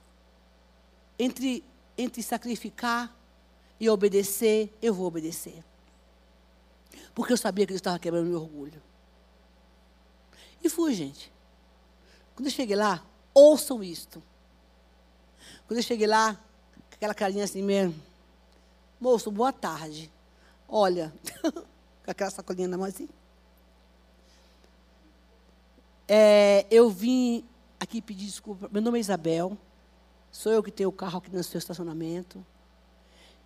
entre, 1.19 1.65
entre 1.97 2.23
sacrificar 2.23 3.15
e 3.79 3.89
obedecer, 3.89 4.73
eu 4.81 4.95
vou 4.95 5.07
obedecer. 5.07 5.65
Porque 7.15 7.33
eu 7.33 7.37
sabia 7.37 7.67
que 7.67 7.73
ele 7.73 7.79
estava 7.79 7.99
quebrando 7.99 8.29
meu 8.29 8.41
orgulho. 8.41 8.83
E 10.63 10.69
fui, 10.69 10.95
gente. 10.95 11.33
Quando 12.35 12.47
eu 12.47 12.53
cheguei 12.53 12.77
lá, 12.77 13.05
ouçam 13.33 13.83
isto. 13.83 14.23
Quando 15.67 15.79
eu 15.79 15.83
cheguei 15.83 16.07
lá, 16.07 16.35
com 16.35 16.95
aquela 16.95 17.15
carinha 17.15 17.45
assim 17.45 17.63
mesmo. 17.63 17.95
Moço, 19.01 19.31
boa 19.31 19.53
tarde. 19.53 20.11
Olha, 20.69 21.13
com 22.05 22.11
aquela 22.11 22.31
sacolinha 22.31 22.69
na 22.69 22.77
mão 22.77 22.87
assim. 22.87 23.09
É, 26.09 26.67
eu 26.71 26.91
vim 26.91 27.45
aqui 27.79 28.01
pedir 28.01 28.27
desculpa. 28.27 28.69
Meu 28.73 28.83
nome 28.83 28.99
é 28.99 29.01
Isabel. 29.01 29.57
Sou 30.35 30.51
eu 30.51 30.65
que 30.65 30.73
tenho 30.73 30.89
o 30.89 30.93
carro 30.93 31.19
aqui 31.19 31.31
no 31.31 31.45
seu 31.45 31.59
estacionamento. 31.59 32.45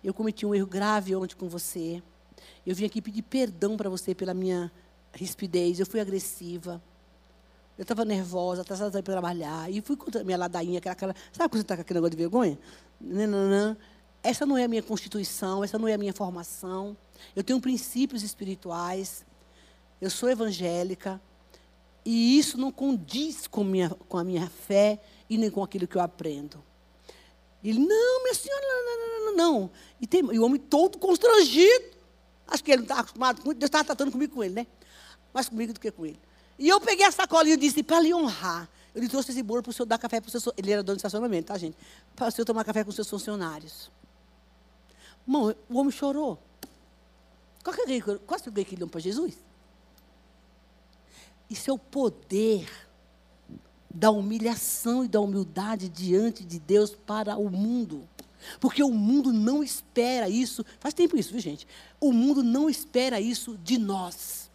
Eu 0.03 0.11
cometi 0.11 0.43
um 0.43 0.55
erro 0.55 0.65
grave 0.65 1.15
ontem 1.15 1.35
com 1.35 1.47
você. 1.47 2.01
Eu 2.65 2.73
vim 2.73 2.83
aqui 2.83 2.99
pedir 2.99 3.21
perdão 3.21 3.77
para 3.77 3.87
você 3.91 4.15
pela 4.15 4.33
minha 4.33 4.71
rispidez. 5.13 5.79
Eu 5.79 5.85
fui 5.85 5.99
agressiva. 5.99 6.81
Eu 7.77 7.83
estava 7.83 8.03
nervosa, 8.03 8.63
atrasada 8.63 9.03
para 9.03 9.13
trabalhar. 9.13 9.71
E 9.71 9.81
fui 9.81 9.95
contra 9.95 10.21
a 10.21 10.23
minha 10.23 10.35
ladainha, 10.35 10.79
aquela 10.79 10.95
cara. 10.95 11.15
Sabe 11.31 11.49
quando 11.49 11.59
você 11.59 11.61
está 11.61 11.75
com 11.75 11.81
aquele 11.81 11.99
negócio 11.99 12.09
de 12.09 12.17
vergonha? 12.17 12.57
Nananã. 12.99 13.77
Essa 14.23 14.43
não 14.43 14.57
é 14.57 14.63
a 14.63 14.67
minha 14.67 14.81
constituição, 14.81 15.63
essa 15.63 15.77
não 15.77 15.87
é 15.87 15.93
a 15.93 15.97
minha 15.97 16.11
formação. 16.11 16.97
Eu 17.35 17.43
tenho 17.43 17.61
princípios 17.61 18.23
espirituais. 18.23 19.23
Eu 20.01 20.09
sou 20.09 20.27
evangélica. 20.27 21.21
E 22.03 22.39
isso 22.39 22.57
não 22.57 22.71
condiz 22.71 23.45
com, 23.45 23.63
minha, 23.63 23.91
com 23.91 24.17
a 24.17 24.23
minha 24.23 24.49
fé 24.49 24.99
e 25.29 25.37
nem 25.37 25.51
com 25.51 25.61
aquilo 25.61 25.87
que 25.87 25.95
eu 25.95 26.01
aprendo. 26.01 26.67
Ele, 27.63 27.79
não, 27.79 28.23
minha 28.23 28.33
senhora, 28.33 28.65
não, 28.65 28.85
não, 28.85 29.25
não, 29.25 29.35
não. 29.35 29.71
E, 29.99 30.07
tem, 30.07 30.21
e 30.33 30.39
o 30.39 30.45
homem 30.45 30.59
todo 30.59 30.97
constrangido. 30.97 31.97
Acho 32.47 32.63
que 32.63 32.71
ele 32.71 32.77
não 32.77 32.83
estava 32.83 33.01
acostumado 33.01 33.41
com 33.41 33.53
Deus 33.53 33.65
estava 33.65 33.83
tratando 33.83 34.11
comigo 34.11 34.33
com 34.33 34.43
ele, 34.43 34.53
né? 34.53 34.67
Mais 35.33 35.49
comigo 35.49 35.73
do 35.73 35.79
que 35.79 35.91
com 35.91 36.05
ele. 36.05 36.19
E 36.57 36.67
eu 36.67 36.79
peguei 36.81 37.05
a 37.05 37.11
sacolinha 37.11 37.55
e 37.55 37.57
disse, 37.57 37.83
para 37.83 37.99
lhe 37.99 38.13
honrar, 38.13 38.69
eu 38.93 39.01
lhe 39.01 39.07
trouxe 39.07 39.31
esse 39.31 39.43
bolo 39.43 39.61
para 39.61 39.69
o 39.69 39.73
senhor 39.73 39.85
dar 39.85 39.97
café 39.97 40.19
para 40.19 40.27
o 40.27 40.39
seu. 40.39 40.53
Ele 40.57 40.71
era 40.71 40.81
dono 40.81 40.95
de 40.95 40.99
estacionamento, 40.99 41.47
tá, 41.47 41.57
gente? 41.57 41.77
Para 42.15 42.27
o 42.27 42.31
senhor 42.31 42.45
tomar 42.45 42.63
café 42.63 42.83
com 42.83 42.89
os 42.89 42.95
seus 42.95 43.09
funcionários. 43.09 43.91
Irmão, 45.27 45.55
o 45.69 45.77
homem 45.77 45.91
chorou. 45.91 46.39
Qual 47.63 47.75
que 47.75 47.81
é 47.81 48.65
que 48.65 48.75
ele 48.75 48.85
para 48.87 48.99
Jesus? 48.99 49.37
Isso 51.49 51.69
é 51.69 51.73
o 51.73 51.77
poder 51.77 52.69
da 53.89 54.11
humilhação 54.11 55.03
e 55.03 55.07
da 55.07 55.19
humildade 55.19 55.89
diante 55.89 56.43
de 56.43 56.59
Deus 56.59 56.91
para 56.91 57.37
o 57.37 57.49
mundo. 57.49 58.07
Porque 58.59 58.83
o 58.83 58.91
mundo 58.91 59.33
não 59.33 59.63
espera 59.63 60.29
isso. 60.29 60.65
Faz 60.79 60.93
tempo 60.93 61.17
isso, 61.17 61.31
viu, 61.31 61.39
gente? 61.39 61.67
O 61.99 62.13
mundo 62.13 62.43
não 62.43 62.69
espera 62.69 63.19
isso 63.19 63.57
de 63.57 63.77
nós. 63.77 64.49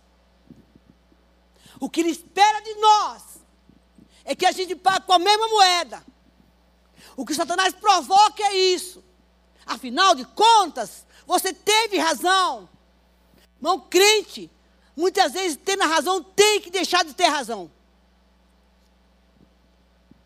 O 1.80 1.91
que 1.91 2.01
ele 2.01 2.11
espera 2.11 2.61
de 2.61 2.74
nós 2.76 3.22
é 4.24 4.35
que 4.35 4.47
a 4.47 4.53
gente 4.53 4.74
pague 4.74 5.07
com 5.07 5.12
a 5.12 5.18
mesma 5.18 5.49
moeda. 5.49 6.05
O 7.16 7.26
que 7.26 7.35
Satanás 7.35 7.74
provoca 7.74 8.43
é 8.43 8.57
isso. 8.57 9.05
Afinal 9.66 10.14
de 10.14 10.24
contas, 10.24 11.07
você 11.26 11.53
teve 11.53 11.99
razão. 11.99 12.68
Não 13.61 13.80
crente 13.80 14.51
Muitas 14.97 15.32
vezes, 15.32 15.59
tendo 15.62 15.82
a 15.82 15.87
razão, 15.87 16.22
tem 16.22 16.61
que 16.61 16.70
deixar 16.70 17.05
de 17.05 17.14
ter 17.14 17.26
razão. 17.26 17.70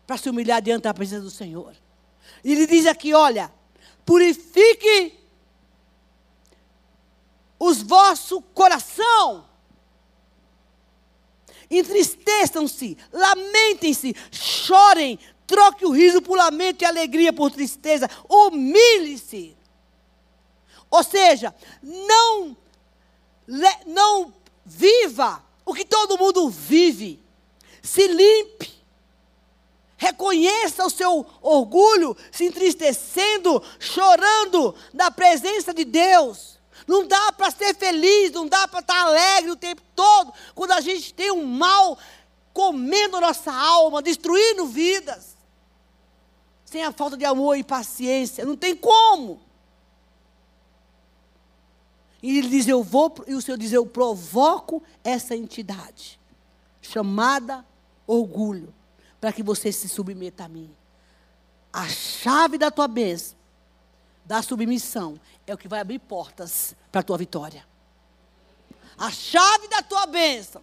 Para 0.09 0.17
se 0.17 0.27
humilhar 0.27 0.59
diante 0.59 0.85
da 0.85 0.93
presença 0.93 1.21
do 1.21 1.29
Senhor. 1.29 1.75
E 2.43 2.51
ele 2.51 2.65
diz 2.65 2.87
aqui: 2.87 3.13
olha, 3.13 3.53
purifique 4.03 5.13
os 7.59 7.83
vosso 7.83 8.41
coração. 8.41 9.47
Entristeçam-se, 11.69 12.97
lamentem-se, 13.13 14.15
chorem, 14.31 15.19
troque 15.45 15.85
o 15.85 15.91
riso 15.91 16.23
por 16.23 16.35
lamento 16.35 16.81
e 16.81 16.85
alegria 16.85 17.31
por 17.31 17.51
tristeza, 17.51 18.09
humilhe-se. 18.27 19.55
Ou 20.89 21.03
seja, 21.03 21.53
não, 21.83 22.57
não 23.85 24.33
Viva 24.71 25.43
o 25.65 25.73
que 25.73 25.83
todo 25.83 26.17
mundo 26.17 26.47
vive. 26.47 27.19
Se 27.81 28.07
limpe. 28.07 28.78
Reconheça 29.99 30.85
o 30.85 30.89
seu 30.89 31.25
orgulho, 31.41 32.15
se 32.31 32.45
entristecendo, 32.45 33.61
chorando 33.77 34.73
na 34.93 35.11
presença 35.11 35.73
de 35.73 35.83
Deus. 35.83 36.57
Não 36.87 37.05
dá 37.05 37.33
para 37.33 37.51
ser 37.51 37.75
feliz, 37.75 38.31
não 38.31 38.47
dá 38.47 38.65
para 38.65 38.79
estar 38.79 38.97
alegre 38.97 39.51
o 39.51 39.57
tempo 39.57 39.81
todo, 39.93 40.33
quando 40.55 40.71
a 40.71 40.79
gente 40.79 41.13
tem 41.13 41.29
um 41.31 41.45
mal 41.45 41.99
comendo 42.53 43.19
nossa 43.19 43.51
alma, 43.51 44.01
destruindo 44.01 44.67
vidas. 44.67 45.35
Sem 46.63 46.81
a 46.81 46.93
falta 46.93 47.17
de 47.17 47.25
amor 47.25 47.57
e 47.57 47.63
paciência, 47.63 48.45
não 48.45 48.55
tem 48.55 48.77
como. 48.77 49.41
E 52.23 52.37
ele 52.37 52.47
diz: 52.47 52.69
Eu 52.69 52.81
vou, 52.81 53.13
e 53.27 53.33
o 53.33 53.41
Senhor 53.41 53.57
diz: 53.57 53.73
Eu 53.73 53.85
provoco 53.85 54.81
essa 55.03 55.35
entidade, 55.35 56.17
chamada 56.81 57.65
orgulho, 58.07 58.73
para 59.19 59.33
que 59.33 59.43
você 59.43 59.71
se 59.71 59.89
submeta 59.89 60.45
a 60.45 60.47
mim. 60.47 60.73
A 61.71 61.87
chave 61.87 62.57
da 62.57 62.71
tua 62.71 62.87
bênção, 62.87 63.37
da 64.25 64.41
submissão, 64.41 65.19
é 65.45 65.53
o 65.53 65.57
que 65.57 65.67
vai 65.67 65.79
abrir 65.79 65.99
portas 65.99 66.75
para 66.91 67.01
a 67.01 67.03
tua 67.03 67.17
vitória. 67.17 67.65
A 68.97 69.11
chave 69.11 69.67
da 69.67 69.81
tua 69.81 70.05
bênção, 70.05 70.61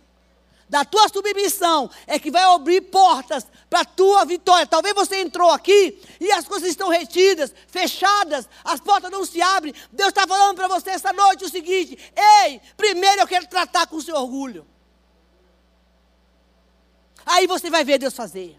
da 0.68 0.84
tua 0.84 1.08
submissão 1.08 1.88
é 2.06 2.18
que 2.18 2.30
vai 2.30 2.42
abrir 2.42 2.80
portas 2.82 3.46
para 3.70 3.80
a 3.80 3.84
tua 3.84 4.24
vitória. 4.24 4.66
Talvez 4.66 4.94
você 4.94 5.20
entrou 5.20 5.50
aqui 5.50 6.00
e 6.20 6.30
as 6.32 6.46
coisas 6.46 6.68
estão 6.68 6.88
retidas, 6.88 7.54
fechadas, 7.68 8.48
as 8.64 8.80
portas 8.80 9.10
não 9.10 9.24
se 9.24 9.40
abrem. 9.40 9.74
Deus 9.92 10.08
está 10.08 10.26
falando 10.26 10.56
para 10.56 10.68
você 10.68 10.90
essa 10.90 11.12
noite 11.12 11.44
o 11.44 11.48
seguinte: 11.48 11.96
ei, 12.44 12.60
primeiro 12.76 13.22
eu 13.22 13.26
quero 13.26 13.46
tratar 13.46 13.86
com 13.86 13.96
o 13.96 14.02
seu 14.02 14.16
orgulho. 14.16 14.66
Aí 17.26 17.46
você 17.46 17.68
vai 17.68 17.84
ver 17.84 17.98
Deus 17.98 18.14
fazer. 18.14 18.56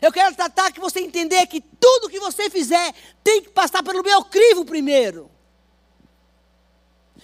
Eu 0.00 0.12
quero 0.12 0.36
tratar 0.36 0.70
que 0.70 0.78
você 0.78 1.00
entender 1.00 1.46
que 1.46 1.60
tudo 1.60 2.08
que 2.08 2.20
você 2.20 2.48
fizer 2.48 2.94
tem 3.24 3.42
que 3.42 3.50
passar 3.50 3.82
pelo 3.82 4.02
meu 4.02 4.22
crivo 4.24 4.64
primeiro 4.64 5.32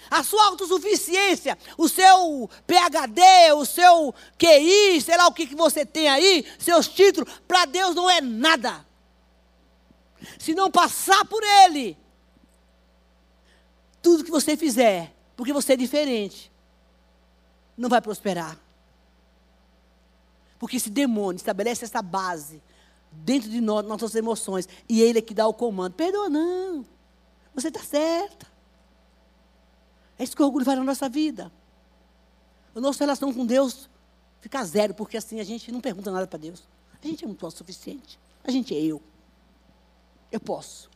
a 0.09 0.23
sua 0.23 0.45
autossuficiência, 0.47 1.57
o 1.77 1.87
seu 1.87 2.49
PhD, 2.65 3.53
o 3.55 3.65
seu 3.65 4.13
QI, 4.37 5.01
sei 5.01 5.17
lá 5.17 5.27
o 5.27 5.33
que, 5.33 5.45
que 5.45 5.55
você 5.55 5.85
tem 5.85 6.09
aí, 6.09 6.45
seus 6.57 6.87
títulos, 6.87 7.31
para 7.47 7.65
Deus 7.65 7.95
não 7.95 8.09
é 8.09 8.19
nada. 8.19 8.85
Se 10.37 10.53
não 10.53 10.71
passar 10.71 11.25
por 11.25 11.43
Ele, 11.43 11.97
tudo 14.01 14.23
que 14.23 14.31
você 14.31 14.57
fizer, 14.57 15.13
porque 15.35 15.53
você 15.53 15.73
é 15.73 15.77
diferente, 15.77 16.51
não 17.77 17.89
vai 17.89 18.01
prosperar. 18.01 18.57
Porque 20.59 20.75
esse 20.77 20.89
demônio 20.89 21.37
estabelece 21.37 21.85
essa 21.85 22.01
base 22.01 22.61
dentro 23.11 23.49
de 23.49 23.61
nós, 23.61 23.85
nossas 23.85 24.13
emoções, 24.13 24.67
e 24.87 25.01
ele 25.01 25.19
é 25.19 25.21
que 25.21 25.33
dá 25.33 25.47
o 25.47 25.53
comando. 25.53 25.93
Perdoa, 25.93 26.29
não. 26.29 26.85
Você 27.55 27.69
está 27.69 27.79
certa. 27.79 28.45
É 30.17 30.23
isso 30.23 30.35
que 30.35 30.43
o 30.43 30.45
orgulho 30.45 30.65
faz 30.65 30.77
na 30.77 30.83
nossa 30.83 31.07
vida. 31.07 31.51
A 32.75 32.79
nossa 32.79 33.03
relação 33.03 33.33
com 33.33 33.45
Deus 33.45 33.89
fica 34.41 34.63
zero, 34.63 34.93
porque 34.93 35.17
assim 35.17 35.39
a 35.39 35.43
gente 35.43 35.71
não 35.71 35.79
pergunta 35.79 36.11
nada 36.11 36.27
para 36.27 36.37
Deus. 36.37 36.67
A 37.01 37.07
gente 37.07 37.23
é 37.23 37.27
muito 37.27 37.45
autossuficiente. 37.45 38.19
A 38.43 38.51
gente 38.51 38.75
é 38.75 38.79
eu. 38.81 39.01
Eu 40.31 40.39
posso. 40.39 40.89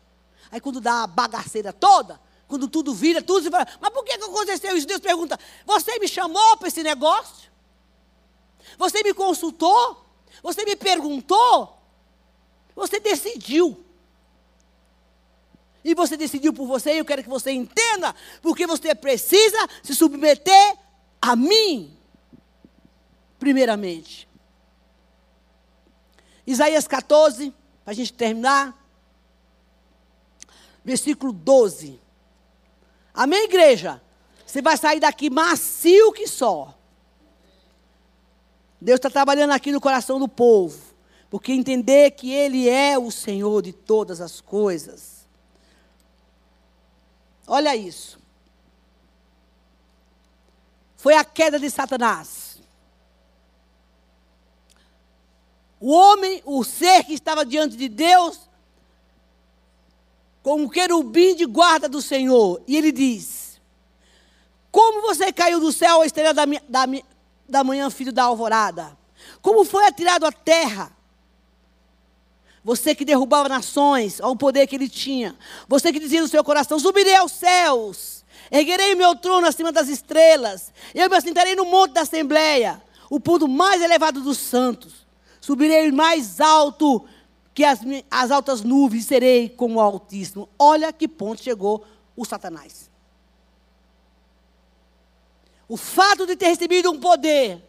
Aí 0.52 0.60
quando 0.60 0.82
dá 0.82 1.04
a 1.04 1.08
bagaceira 1.08 1.72
toda, 1.72 2.20
quando 2.48 2.68
tudo 2.68 2.94
vira, 2.94 3.22
tudo 3.22 3.44
se 3.44 3.50
fala, 3.50 3.66
mas 3.80 3.92
por 3.92 4.04
que, 4.04 4.18
que 4.18 4.24
aconteceu 4.24 4.76
isso? 4.76 4.86
Deus 4.86 5.00
pergunta, 5.00 5.40
você 5.66 5.98
me 6.00 6.08
chamou 6.08 6.58
para 6.58 6.68
esse 6.68 6.84
negócio? 6.84 7.53
Você 8.78 9.04
me 9.04 9.14
consultou? 9.14 10.06
Você 10.42 10.66
me 10.66 10.76
perguntou? 10.76 11.78
Você 12.76 13.00
decidiu. 13.00 13.84
E 15.84 15.94
você 15.94 16.16
decidiu 16.16 16.54
por 16.54 16.66
você, 16.66 16.94
e 16.94 16.98
eu 17.00 17.06
quero 17.06 17.24
que 17.24 17.30
você 17.30 17.52
entenda, 17.52 18.16
porque 18.42 18.66
você 18.66 18.96
precisa 18.96 19.58
se 19.84 19.94
submeter 19.94 20.78
a 21.22 21.36
mim, 21.36 21.96
primeiramente. 23.38 24.28
Isaías 26.48 26.88
14, 26.88 27.54
para 27.84 27.92
a 27.92 27.94
gente 27.94 28.14
terminar. 28.14 28.78
Versículo 30.86 31.34
12. 31.34 32.00
Amém, 33.14 33.44
igreja? 33.44 34.02
Você 34.46 34.62
vai 34.62 34.78
sair 34.78 35.00
daqui 35.00 35.30
macio 35.30 36.12
que 36.14 36.28
só. 36.28 36.78
Deus 38.84 38.98
está 38.98 39.10
trabalhando 39.10 39.52
aqui 39.52 39.72
no 39.72 39.80
coração 39.80 40.20
do 40.20 40.28
povo. 40.28 40.94
Porque 41.30 41.54
entender 41.54 42.12
que 42.12 42.32
Ele 42.32 42.68
é 42.68 43.00
o 43.00 43.10
Senhor 43.10 43.62
de 43.62 43.72
todas 43.72 44.20
as 44.20 44.42
coisas. 44.42 45.26
Olha 47.48 47.76
isso. 47.76 48.20
Foi 50.98 51.16
a 51.16 51.24
queda 51.24 51.58
de 51.58 51.70
Satanás. 51.70 52.62
O 55.80 55.92
homem, 55.92 56.42
o 56.46 56.64
ser 56.64 57.06
que 57.06 57.14
estava 57.14 57.46
diante 57.46 57.78
de 57.78 57.88
Deus, 57.88 58.50
como 60.42 60.70
querubim 60.70 61.36
de 61.36 61.46
guarda 61.46 61.88
do 61.88 62.02
Senhor. 62.02 62.62
E 62.68 62.76
ele 62.76 62.92
diz: 62.92 63.62
Como 64.70 65.02
você 65.02 65.32
caiu 65.32 65.60
do 65.60 65.72
céu, 65.72 66.04
estrela 66.04 66.34
da, 66.34 66.46
da, 66.46 66.86
da 67.54 67.64
manhã, 67.64 67.90
filho 67.90 68.12
da 68.12 68.24
alvorada? 68.24 68.98
Como 69.42 69.64
foi 69.64 69.86
atirado 69.86 70.26
à 70.26 70.32
terra? 70.32 70.92
Você 72.64 72.96
que 72.96 73.06
derrubava 73.06 73.48
nações, 73.48 74.20
ao 74.20 74.36
poder 74.36 74.68
que 74.68 74.76
ele 74.76 74.90
tinha. 74.90 75.36
Você 75.68 75.92
que 75.92 76.00
dizia 76.00 76.22
no 76.22 76.28
seu 76.28 76.44
coração: 76.44 76.80
subirei 76.80 77.16
aos 77.16 77.32
céus, 77.32 78.26
erguerei 78.52 78.94
o 78.94 78.98
meu 78.98 79.16
trono 79.16 79.48
acima 79.48 79.72
das 79.72 79.88
estrelas. 79.88 80.74
Eu 80.94 81.10
me 81.10 81.16
assentarei 81.16 81.56
no 81.56 81.66
monte 81.66 81.94
da 81.94 82.02
Assembleia, 82.02 82.82
o 83.10 83.20
ponto 83.20 83.48
mais 83.48 83.82
elevado 83.82 84.22
dos 84.22 84.38
santos. 84.38 85.06
Subirei 85.40 85.92
mais 85.92 86.40
alto 86.40 87.06
que 87.54 87.64
as, 87.64 87.80
as 88.10 88.32
altas 88.32 88.62
nuvens, 88.62 89.06
serei 89.06 89.50
como 89.50 89.76
o 89.76 89.82
Altíssimo. 89.82 90.50
Olha 90.58 90.92
que 90.92 91.08
ponto 91.08 91.44
chegou 91.44 91.86
o 92.16 92.26
Satanás. 92.26 92.93
O 95.68 95.78
fato 95.78 96.26
de 96.26 96.36
ter 96.36 96.48
recebido 96.48 96.92
um 96.92 97.00
poder, 97.00 97.64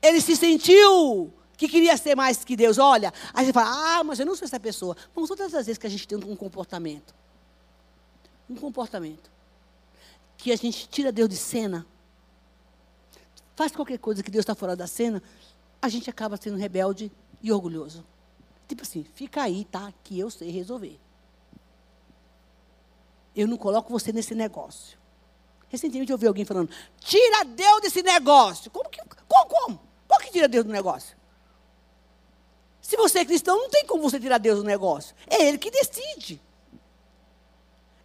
ele 0.00 0.20
se 0.20 0.36
sentiu 0.36 1.32
que 1.56 1.68
queria 1.68 1.96
ser 1.96 2.14
mais 2.14 2.44
que 2.44 2.56
Deus. 2.56 2.78
Olha, 2.78 3.12
aí 3.34 3.44
você 3.44 3.52
fala, 3.52 3.98
ah, 3.98 4.04
mas 4.04 4.20
eu 4.20 4.26
não 4.26 4.36
sou 4.36 4.46
essa 4.46 4.60
pessoa. 4.60 4.96
Vamos 5.14 5.28
todas 5.28 5.52
as 5.52 5.66
vezes 5.66 5.76
que 5.76 5.86
a 5.86 5.90
gente 5.90 6.06
tem 6.06 6.16
um 6.16 6.36
comportamento. 6.36 7.14
Um 8.48 8.54
comportamento. 8.54 9.30
Que 10.36 10.52
a 10.52 10.56
gente 10.56 10.88
tira 10.88 11.10
Deus 11.10 11.28
de 11.28 11.36
cena. 11.36 11.84
Faz 13.56 13.72
qualquer 13.72 13.98
coisa 13.98 14.22
que 14.22 14.30
Deus 14.30 14.44
está 14.44 14.54
fora 14.54 14.76
da 14.76 14.86
cena. 14.86 15.20
A 15.82 15.88
gente 15.88 16.08
acaba 16.08 16.36
sendo 16.36 16.56
rebelde 16.56 17.10
e 17.42 17.50
orgulhoso. 17.50 18.06
Tipo 18.68 18.82
assim, 18.82 19.02
fica 19.02 19.42
aí, 19.42 19.64
tá? 19.64 19.92
Que 20.04 20.18
eu 20.18 20.30
sei 20.30 20.50
resolver. 20.50 20.98
Eu 23.34 23.48
não 23.48 23.56
coloco 23.56 23.90
você 23.90 24.12
nesse 24.12 24.34
negócio. 24.34 24.96
Recentemente 25.68 26.10
eu 26.10 26.14
ouvi 26.14 26.26
alguém 26.26 26.44
falando, 26.44 26.70
tira 26.98 27.44
Deus 27.44 27.82
desse 27.82 28.02
negócio. 28.02 28.70
Como 28.70 28.88
que. 28.88 29.00
Como? 29.28 29.46
Como? 29.46 29.80
Qual 30.06 30.20
que 30.20 30.30
tira 30.30 30.48
Deus 30.48 30.64
do 30.64 30.72
negócio? 30.72 31.16
Se 32.80 32.96
você 32.96 33.18
é 33.18 33.24
cristão, 33.24 33.58
não 33.58 33.68
tem 33.68 33.84
como 33.84 34.02
você 34.02 34.18
tirar 34.18 34.38
Deus 34.38 34.60
do 34.60 34.64
negócio. 34.64 35.14
É 35.26 35.46
Ele 35.46 35.58
que 35.58 35.70
decide. 35.70 36.40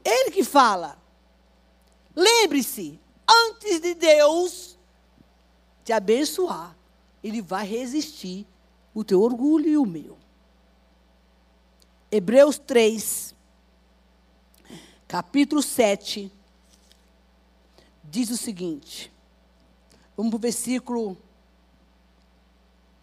Ele 0.04 0.32
que 0.32 0.44
fala. 0.44 0.98
Lembre-se, 2.14 3.00
antes 3.28 3.80
de 3.80 3.94
Deus 3.94 4.78
te 5.86 5.94
abençoar, 5.94 6.76
Ele 7.24 7.42
vai 7.42 7.66
resistir 7.66 8.46
o 8.94 9.06
teu 9.06 9.22
orgulho 9.22 9.70
e 9.70 9.78
o 9.78 9.86
meu. 9.86 10.18
Hebreus 12.12 12.60
3, 12.60 13.34
capítulo 15.08 15.64
7, 15.64 16.30
diz 18.14 18.30
o 18.30 18.38
seguinte. 18.38 19.12
Vamos 20.16 20.30
para 20.30 20.38
o 20.38 20.40
versículo 20.40 21.18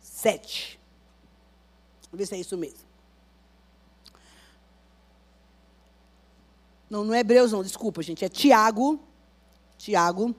7. 0.01 0.79
Vamos 2.05 2.19
ver 2.19 2.27
se 2.27 2.35
é 2.37 2.39
isso 2.39 2.57
mesmo. 2.57 2.89
Não, 6.89 7.03
não 7.05 7.13
é 7.13 7.19
Hebreus, 7.19 7.51
não, 7.51 7.65
desculpa, 7.65 8.03
gente. 8.03 8.25
É 8.25 8.29
Tiago. 8.29 9.01
Tiago. 9.77 10.33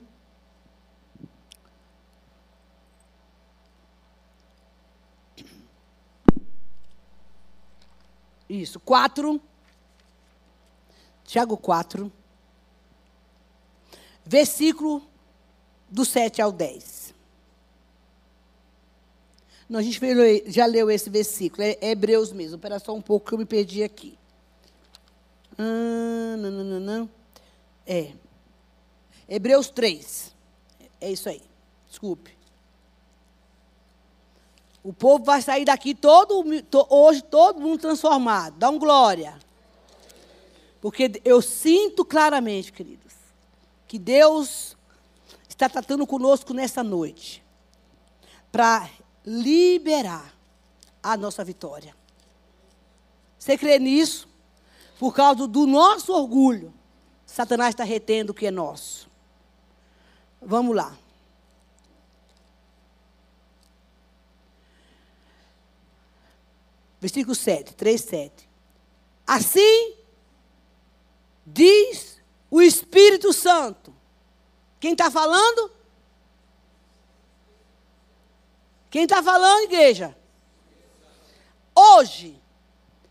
Isso, 8.47 8.79
4. 8.79 9.41
Tiago 11.25 11.57
4. 11.57 12.20
Versículo 14.31 15.05
do 15.89 16.05
7 16.05 16.41
ao 16.41 16.53
10. 16.53 17.13
Não, 19.67 19.77
a 19.77 19.83
gente 19.83 19.99
já 20.47 20.65
leu 20.65 20.89
esse 20.89 21.09
versículo, 21.09 21.61
é 21.63 21.77
Hebreus 21.81 22.31
mesmo. 22.31 22.55
Espera 22.55 22.79
só 22.79 22.93
um 22.93 23.01
pouco 23.01 23.27
que 23.27 23.33
eu 23.33 23.37
me 23.37 23.45
perdi 23.45 23.83
aqui. 23.83 24.17
Ah, 25.57 26.37
não, 26.37 26.49
não, 26.49 26.63
não, 26.63 26.79
não. 26.79 27.09
É. 27.85 28.13
Hebreus 29.27 29.69
3. 29.69 30.33
É 31.01 31.11
isso 31.11 31.27
aí. 31.27 31.41
Desculpe. 31.89 32.33
O 34.81 34.93
povo 34.93 35.25
vai 35.25 35.41
sair 35.41 35.65
daqui 35.65 35.93
todo, 35.93 36.41
hoje 36.89 37.21
todo 37.21 37.59
mundo 37.59 37.81
transformado. 37.81 38.55
Dá 38.57 38.69
um 38.69 38.79
glória. 38.79 39.37
Porque 40.79 41.21
eu 41.25 41.41
sinto 41.41 42.05
claramente, 42.05 42.71
queridos, 42.71 43.11
que 43.91 43.99
Deus 43.99 44.77
está 45.49 45.67
tratando 45.67 46.07
conosco 46.07 46.53
nessa 46.53 46.81
noite 46.81 47.43
para 48.49 48.89
liberar 49.25 50.33
a 51.03 51.17
nossa 51.17 51.43
vitória. 51.43 51.93
Você 53.37 53.57
crê 53.57 53.77
nisso? 53.79 54.29
Por 54.97 55.13
causa 55.13 55.45
do 55.45 55.67
nosso 55.67 56.13
orgulho, 56.13 56.73
Satanás 57.25 57.71
está 57.73 57.83
retendo 57.83 58.31
o 58.31 58.33
que 58.33 58.47
é 58.47 58.51
nosso. 58.51 59.09
Vamos 60.41 60.73
lá. 60.73 60.97
Versículo 67.01 67.35
7, 67.35 67.75
3, 67.75 68.01
7. 68.01 68.49
Assim 69.27 69.97
diz 71.45 72.20
o 72.51 72.61
Espírito 72.61 73.31
Santo. 73.31 73.95
Quem 74.77 74.91
está 74.91 75.09
falando? 75.09 75.71
Quem 78.89 79.03
está 79.03 79.23
falando, 79.23 79.63
igreja? 79.63 80.15
Hoje, 81.73 82.37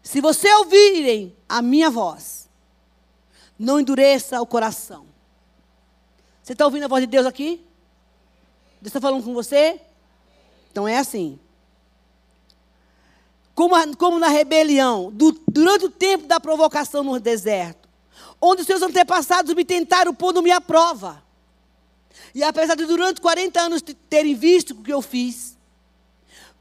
se 0.03 0.21
você 0.21 0.53
ouvirem 0.57 1.35
a 1.49 1.63
minha 1.63 1.89
voz, 1.89 2.51
não 3.59 3.81
endureça 3.81 4.41
o 4.43 4.47
coração. 4.47 5.07
Você 6.43 6.53
está 6.53 6.67
ouvindo 6.67 6.85
a 6.85 6.89
voz 6.89 7.03
de 7.03 7.07
Deus 7.07 7.25
aqui? 7.25 7.65
Deus 8.81 8.89
está 8.89 9.01
falando 9.01 9.25
com 9.25 9.33
você? 9.33 9.81
Então 10.71 10.87
é 10.87 10.99
assim. 10.99 11.39
Como, 13.55 13.97
como 13.97 14.19
na 14.19 14.29
rebelião, 14.29 15.11
do, 15.11 15.33
durante 15.49 15.87
o 15.87 15.91
tempo 15.91 16.27
da 16.27 16.39
provocação 16.39 17.03
no 17.03 17.19
deserto, 17.19 17.80
onde 18.41 18.65
seus 18.65 18.83
antepassados 18.83 19.55
me 19.55 19.65
tentaram 19.65 20.15
pondo 20.15 20.43
minha 20.43 20.61
prova. 20.61 21.23
E 22.35 22.43
apesar 22.43 22.75
de 22.75 22.87
durante 22.87 23.21
40 23.21 23.61
anos 23.61 23.83
terem 24.09 24.35
visto 24.35 24.71
o 24.71 24.83
que 24.83 24.93
eu 24.93 25.03
fiz, 25.03 25.57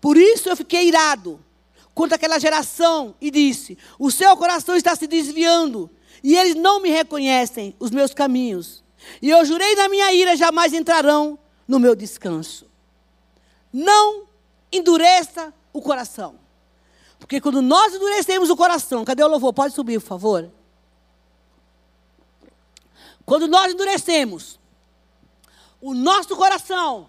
por 0.02 0.18
isso 0.18 0.50
eu 0.50 0.56
fiquei 0.56 0.88
irado 0.88 1.40
contra 1.94 2.16
aquela 2.16 2.40
geração 2.40 3.16
e 3.20 3.30
disse: 3.30 3.78
O 3.98 4.10
seu 4.10 4.36
coração 4.38 4.76
está 4.76 4.96
se 4.96 5.08
desviando 5.08 5.90
e 6.24 6.36
eles 6.36 6.56
não 6.56 6.82
me 6.82 6.90
reconhecem 6.90 7.76
os 7.80 7.92
meus 7.92 8.14
caminhos. 8.14 8.84
E 9.22 9.30
eu 9.30 9.44
jurei 9.46 9.76
na 9.76 9.90
minha 9.90 10.12
ira: 10.14 10.36
jamais 10.36 10.74
entrarão 10.74 11.38
no 11.68 11.80
meu 11.80 11.96
descanso. 11.96 12.68
Não 13.72 14.24
endureça 14.72 15.54
o 15.72 15.82
coração. 15.82 16.36
Porque 17.20 17.42
quando 17.42 17.62
nós 17.62 17.94
endurecemos 17.94 18.50
o 18.50 18.56
coração, 18.56 19.04
cadê 19.04 19.24
o 19.24 19.28
louvor? 19.28 19.54
Pode 19.54 19.74
subir, 19.74 20.00
por 20.00 20.08
favor. 20.08 20.50
Quando 23.30 23.48
nós 23.48 23.72
endurecemos 23.72 24.60
o 25.80 25.94
nosso 25.94 26.36
coração, 26.36 27.08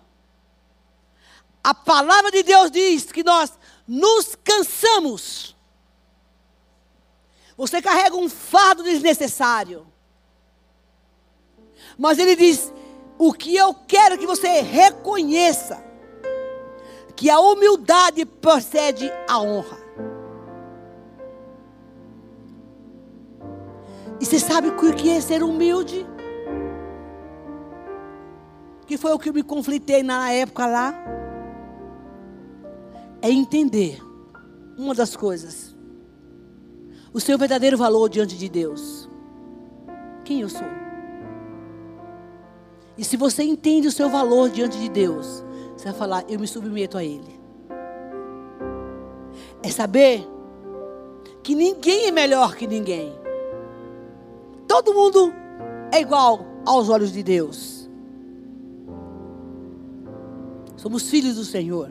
a 1.65 1.73
palavra 1.73 2.31
de 2.31 2.43
Deus 2.43 2.71
diz 2.71 3.11
que 3.11 3.25
nós 3.25 3.51
nos 3.89 4.37
cansamos. 4.45 5.57
Você 7.57 7.81
carrega 7.81 8.17
um 8.17 8.29
fardo 8.29 8.83
desnecessário. 8.83 9.87
Mas 11.97 12.19
ele 12.19 12.37
diz: 12.37 12.71
o 13.17 13.33
que 13.33 13.57
eu 13.57 13.73
quero 13.73 14.19
que 14.19 14.27
você 14.27 14.61
reconheça, 14.61 15.83
que 17.17 17.31
a 17.31 17.41
humildade 17.41 18.27
procede 18.27 19.11
a 19.27 19.41
honra. 19.41 19.81
E 24.21 24.27
você 24.27 24.39
sabe 24.39 24.69
o 24.69 24.95
que 24.95 25.09
é 25.09 25.19
ser 25.19 25.43
humilde? 25.43 26.10
Que 28.91 28.99
foi 28.99 29.13
o 29.13 29.21
que 29.21 29.29
eu 29.29 29.33
me 29.33 29.45
conflitei 29.45 30.03
na 30.03 30.33
época 30.33 30.67
lá. 30.67 30.93
É 33.23 33.31
entender 33.31 34.03
uma 34.77 34.93
das 34.97 35.15
coisas. 35.15 35.77
O 37.13 37.21
seu 37.21 37.39
verdadeiro 37.39 37.79
valor 37.79 38.09
diante 38.09 38.37
de 38.37 38.49
Deus. 38.49 39.09
Quem 40.25 40.41
eu 40.41 40.49
sou? 40.49 40.67
E 42.99 43.05
se 43.05 43.17
você 43.17 43.45
entende 43.45 43.87
o 43.87 43.93
seu 43.93 44.11
valor 44.11 44.51
diante 44.51 44.77
de 44.77 44.89
Deus, 44.89 45.45
você 45.77 45.85
vai 45.85 45.95
falar: 45.95 46.25
Eu 46.29 46.41
me 46.41 46.49
submeto 46.49 46.99
a 46.99 47.05
Ele. 47.05 47.41
É 49.63 49.71
saber 49.71 50.27
que 51.45 51.55
ninguém 51.55 52.09
é 52.09 52.11
melhor 52.11 52.57
que 52.57 52.67
ninguém. 52.67 53.13
Todo 54.67 54.93
mundo 54.93 55.33
é 55.93 56.01
igual 56.01 56.45
aos 56.67 56.89
olhos 56.89 57.13
de 57.13 57.23
Deus. 57.23 57.80
Somos 60.81 61.11
filhos 61.11 61.37
do 61.37 61.45
Senhor. 61.45 61.91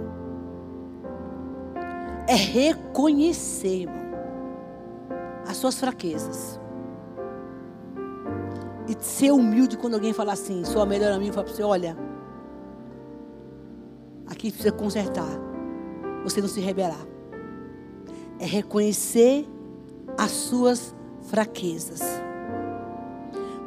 É 2.27 2.33
reconhecer, 2.33 3.81
irmão, 3.81 3.95
as 5.47 5.57
suas 5.57 5.79
fraquezas. 5.79 6.59
E 8.87 8.97
ser 8.99 9.29
humilde 9.29 9.77
quando 9.77 9.93
alguém 9.93 10.11
fala 10.11 10.33
assim, 10.33 10.65
sua 10.65 10.87
melhor 10.87 11.11
amiga 11.11 11.33
fala 11.33 11.45
para 11.45 11.55
você, 11.55 11.61
olha, 11.61 11.95
aqui 14.25 14.49
precisa 14.49 14.71
consertar. 14.71 15.39
Você 16.23 16.41
não 16.41 16.47
se 16.47 16.59
rebelar. 16.59 17.05
É 18.39 18.45
reconhecer 18.47 19.47
as 20.17 20.31
suas 20.31 20.95
fraquezas. 21.27 22.01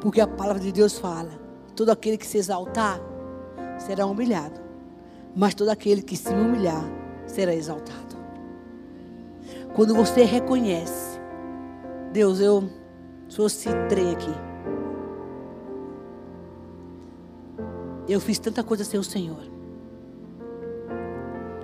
Porque 0.01 0.21
a 0.21 0.27
palavra 0.27 0.61
de 0.61 0.73
Deus 0.73 0.99
fala: 0.99 1.31
todo 1.77 1.91
aquele 1.91 2.19
que 2.19 2.27
se 2.27 2.39
exaltar 2.39 3.01
será 3.79 4.05
humilhado, 4.05 4.61
mas 5.35 5.55
todo 5.55 5.71
aquele 5.71 6.03
que 6.03 6.17
se 6.17 6.33
humilhar 6.33 6.85
será 7.27 7.55
exaltado. 7.55 8.17
Quando 9.75 9.95
você 9.95 10.25
reconhece, 10.25 11.19
Deus, 12.13 12.41
eu 12.41 12.69
sou 13.29 13.47
esse 13.47 13.71
trem 13.89 14.11
aqui. 14.11 14.31
Eu 18.07 18.21
fiz 18.21 18.39
tanta 18.39 18.63
coisa 18.63 18.85
sem 18.85 19.01
o 19.01 19.05
Senhor. 19.05 19.51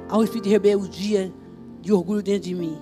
Há 0.09 0.17
um 0.17 0.23
espírito 0.23 0.45
de 0.45 0.51
rebeldia, 0.51 1.31
de 1.83 1.93
orgulho 1.93 2.23
dentro 2.23 2.49
de 2.49 2.55
mim. 2.55 2.79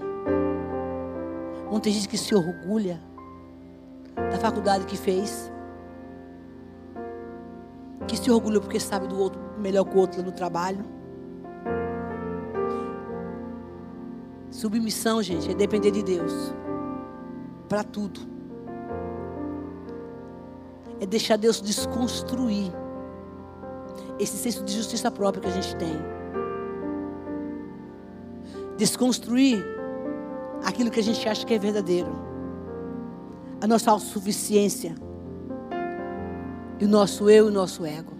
Não 1.71 1.81
tem 1.81 1.93
gente 1.93 2.09
que 2.09 2.17
se 2.17 2.33
orgulha 2.35 3.01
da 4.15 4.39
faculdade 4.39 4.85
que 4.87 4.97
fez. 4.97 5.51
Que 8.07 8.17
se 8.17 8.31
orgulha 8.31 8.61
porque 8.61 8.79
sabe 8.79 9.07
do 9.07 9.19
outro 9.19 9.41
melhor 9.59 9.85
que 9.85 9.97
o 9.97 9.99
outro 9.99 10.23
no 10.23 10.33
trabalho. 10.33 10.85
Submissão, 14.51 15.23
gente, 15.23 15.51
é 15.51 15.55
depender 15.55 15.91
de 15.91 16.03
Deus. 16.03 16.33
Para 17.69 17.83
tudo. 17.83 18.21
É 21.01 21.07
deixar 21.07 21.37
Deus 21.37 21.61
desconstruir 21.61 22.73
esse 24.19 24.37
senso 24.37 24.65
de 24.65 24.73
justiça 24.73 25.11
própria 25.11 25.43
que 25.43 25.49
a 25.49 25.53
gente 25.53 25.77
tem. 25.77 25.95
Desconstruir 28.79 29.65
aquilo 30.65 30.91
que 30.91 31.01
a 31.01 31.03
gente 31.03 31.29
acha 31.29 31.45
que 31.45 31.55
é 31.55 31.59
verdadeiro 31.59 32.27
a 33.61 33.67
nossa 33.67 33.91
autossuficiência, 33.91 34.95
e 36.79 36.85
o 36.85 36.89
nosso 36.89 37.31
eu 37.31 37.47
e 37.47 37.49
o 37.49 37.53
nosso 37.53 37.85
ego. 37.85 38.13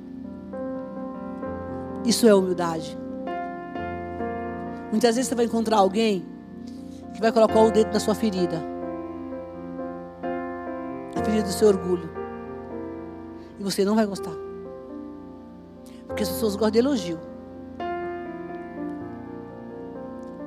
Isso 2.05 2.27
é 2.27 2.35
humildade. 2.35 2.97
Muitas 4.91 5.17
vezes 5.17 5.29
você 5.29 5.35
vai 5.35 5.45
encontrar 5.45 5.79
alguém 5.79 6.25
que 7.13 7.21
vai 7.21 7.33
colocar 7.33 7.61
o 7.61 7.71
dedo 7.71 7.93
na 7.93 8.01
sua 8.01 8.15
ferida, 8.15 8.63
a 11.15 11.25
ferida 11.25 11.43
do 11.43 11.53
seu 11.53 11.69
orgulho, 11.69 12.09
e 13.59 13.65
você 13.65 13.85
não 13.85 13.97
vai 13.97 14.07
gostar, 14.07 14.35
porque 16.07 16.23
as 16.23 16.29
pessoas 16.29 16.55
gostam 16.55 16.71
de 16.71 16.79
elogio. 16.79 17.19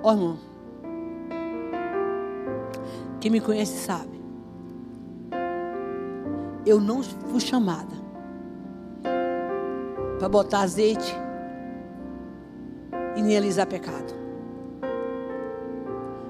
Ó 0.01 0.09
oh, 0.09 0.11
irmão, 0.13 0.37
quem 3.19 3.29
me 3.29 3.41
conhece 3.41 3.77
sabe 3.85 4.08
eu 6.69 6.79
não 6.79 7.01
fui 7.01 7.39
chamada 7.39 7.97
para 10.19 10.29
botar 10.29 10.61
azeite 10.61 11.15
e 13.15 13.21
nem 13.21 13.35
alisar 13.35 13.65
pecado. 13.65 14.13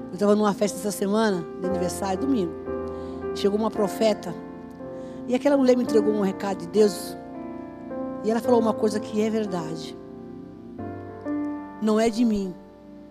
Eu 0.10 0.14
estava 0.14 0.36
numa 0.36 0.54
festa 0.54 0.78
essa 0.78 0.92
semana, 0.92 1.44
de 1.60 1.68
aniversário, 1.68 2.22
domingo. 2.22 2.54
Chegou 3.36 3.60
uma 3.60 3.70
profeta. 3.70 4.34
E 5.28 5.36
aquela 5.36 5.58
mulher 5.58 5.76
me 5.76 5.84
entregou 5.84 6.14
um 6.14 6.22
recado 6.22 6.60
de 6.60 6.68
Deus. 6.68 7.18
E 8.24 8.32
ela 8.32 8.40
falou 8.40 8.60
uma 8.60 8.74
coisa 8.74 9.00
que 9.00 9.22
é 9.22 9.30
verdade. 9.30 9.98
Não 11.82 12.00
é 12.00 12.10
de 12.10 12.24
mim. 12.26 12.54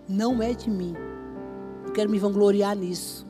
Não 0.09 0.43
é 0.43 0.55
de 0.55 0.71
mim. 0.71 0.95
Eu 1.87 1.93
quero 1.93 2.11
me 2.11 2.19
vangloriar 2.19 2.77
nisso. 2.77 3.27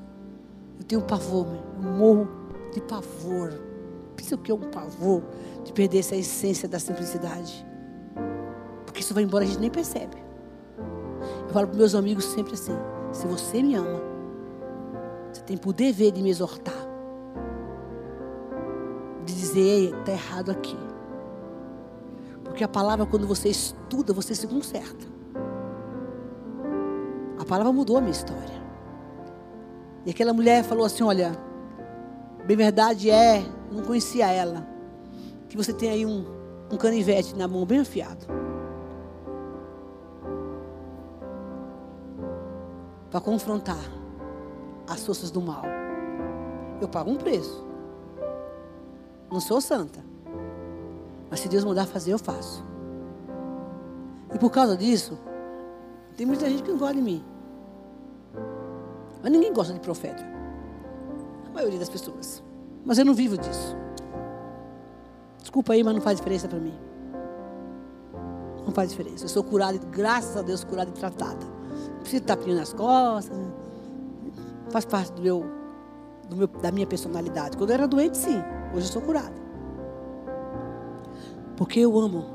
Eu 0.79 0.85
tenho 0.85 1.03
pavor, 1.03 1.47
eu 1.83 1.91
morro 1.91 2.29
de 2.73 2.81
pavor 2.81 3.68
Pensa 4.19 4.35
o 4.35 4.39
que 4.39 4.51
é 4.51 4.55
um 4.55 4.59
pavor 4.59 5.23
de 5.65 5.73
perder 5.73 6.01
essa 6.01 6.17
essência 6.17 6.69
da 6.69 6.81
simplicidade. 6.81 7.65
Porque 8.85 9.01
isso 9.01 9.15
vai 9.15 9.23
embora, 9.23 9.45
a 9.45 9.47
gente 9.47 9.61
nem 9.61 9.71
percebe. 9.71 10.17
Eu 11.47 11.55
falo 11.55 11.69
para 11.69 11.77
meus 11.77 11.95
amigos 11.95 12.25
sempre 12.25 12.55
assim: 12.55 12.77
se 13.13 13.29
você 13.29 13.63
me 13.63 13.77
ama, 13.77 14.03
você 15.33 15.41
tem 15.43 15.57
por 15.57 15.73
dever 15.73 16.11
de 16.11 16.21
me 16.21 16.31
exortar. 16.31 16.75
De 19.25 19.33
dizer, 19.33 19.95
está 20.01 20.11
errado 20.11 20.51
aqui. 20.51 20.77
Porque 22.43 22.65
a 22.65 22.69
palavra, 22.69 23.07
quando 23.07 23.27
você 23.27 23.49
estuda, 23.51 24.13
você 24.13 24.35
se 24.35 24.49
conserta. 24.49 25.07
A 27.39 27.45
palavra 27.45 27.73
mudou 27.73 27.99
a 27.99 28.01
minha 28.01 28.11
história. 28.11 28.59
E 30.05 30.11
aquela 30.11 30.33
mulher 30.33 30.65
falou 30.65 30.85
assim: 30.85 31.05
Olha, 31.05 31.39
bem 32.45 32.57
verdade 32.57 33.11
é, 33.11 33.45
não 33.71 33.83
conhecia 33.83 34.31
ela, 34.31 34.67
que 35.49 35.57
você 35.57 35.73
tem 35.73 35.91
aí 35.91 36.07
um, 36.07 36.25
um 36.71 36.77
canivete 36.77 37.35
na 37.37 37.47
mão 37.49 37.65
bem 37.65 37.81
afiado. 37.81 38.27
Para 43.11 43.21
confrontar 43.21 43.79
as 44.87 45.05
forças 45.05 45.31
do 45.31 45.41
mal. 45.41 45.63
Eu 46.81 46.89
pago 46.89 47.11
um 47.11 47.17
preço. 47.17 47.65
Não 49.31 49.41
sou 49.41 49.61
santa. 49.61 50.01
Mas 51.31 51.41
se 51.41 51.49
Deus 51.49 51.65
mandar 51.65 51.87
fazer, 51.87 52.13
eu 52.13 52.19
faço. 52.19 52.65
E 54.35 54.39
por 54.39 54.51
causa 54.51 54.77
disso, 54.77 55.19
tem 56.17 56.27
muita 56.27 56.49
gente 56.49 56.63
que 56.63 56.71
não 56.71 56.79
gosta 56.79 56.95
de 56.95 57.03
mim. 57.03 57.25
Mas 59.23 59.33
ninguém 59.33 59.53
gosta 59.53 59.73
de 59.73 59.81
profeta. 59.81 60.23
A 61.47 61.51
maioria 61.51 61.79
das 61.79 61.89
pessoas. 61.89 62.43
Mas 62.85 62.99
eu 62.99 63.05
não 63.05 63.15
vivo 63.15 63.37
disso. 63.37 63.77
Desculpa 65.39 65.73
aí, 65.73 65.83
mas 65.83 65.95
não 65.95 66.01
faz 66.03 66.19
diferença 66.19 66.49
para 66.49 66.59
mim. 66.59 66.75
Não 68.65 68.73
faz 68.73 68.91
diferença. 68.91 69.25
Eu 69.25 69.29
sou 69.29 69.43
curada, 69.43 69.79
graças 69.91 70.37
a 70.37 70.43
Deus, 70.43 70.63
curada 70.63 70.91
e 70.91 70.93
tratada. 70.93 71.47
Não 71.47 72.01
preciso 72.01 72.21
de 72.21 72.27
tapinha 72.27 72.57
nas 72.57 72.73
costas. 72.73 73.37
Faz 74.71 74.85
parte 74.85 75.13
do 75.13 75.23
meu, 75.23 75.45
do 76.29 76.37
meu, 76.37 76.47
da 76.47 76.71
minha 76.71 76.87
personalidade. 76.87 77.57
Quando 77.57 77.71
eu 77.71 77.75
era 77.75 77.89
doente, 77.89 78.19
sim. 78.19 78.43
Hoje 78.75 78.87
eu 78.87 78.93
sou 78.93 79.03
curada. 79.03 79.35
Porque 81.57 81.81
eu 81.81 81.99
amo 81.99 82.27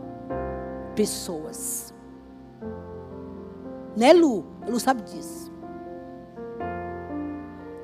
pessoas. 0.95 1.93
Né, 3.95 4.11
Lu? 4.11 4.43
Lu 4.67 4.79
sabe 4.79 5.03
disso. 5.03 5.52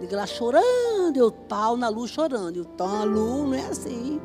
Liga 0.09 0.21
lá 0.21 0.25
chorando, 0.25 1.17
eu 1.17 1.31
pau 1.31 1.77
na 1.77 1.87
Lu 1.87 2.07
chorando. 2.07 2.57
Eu 2.57 2.65
tô 2.65 2.83
a 2.83 3.03
Lu, 3.03 3.45
não 3.45 3.53
é 3.53 3.67
assim. 3.67 4.19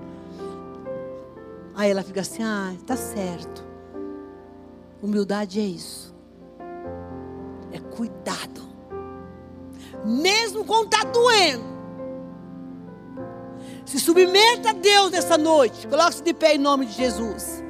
Aí 1.74 1.90
ela 1.90 2.02
fica 2.02 2.22
assim, 2.22 2.42
ah, 2.42 2.72
tá 2.86 2.96
certo. 2.96 3.62
Humildade 5.02 5.60
é 5.60 5.62
isso. 5.62 6.14
É 7.70 7.78
cuidado. 7.78 8.62
Mesmo 10.06 10.64
quando 10.64 10.86
está 10.86 11.04
doendo. 11.04 11.64
Se 13.84 14.00
submeta 14.00 14.70
a 14.70 14.72
Deus 14.72 15.10
nessa 15.10 15.36
noite. 15.36 15.86
Coloque-se 15.86 16.22
de 16.22 16.32
pé 16.32 16.54
em 16.54 16.58
nome 16.58 16.86
de 16.86 16.92
Jesus. 16.94 17.62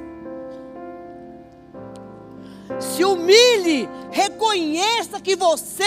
Se 2.79 3.03
humilhe, 3.03 3.89
reconheça 4.11 5.19
que 5.21 5.35
você 5.35 5.83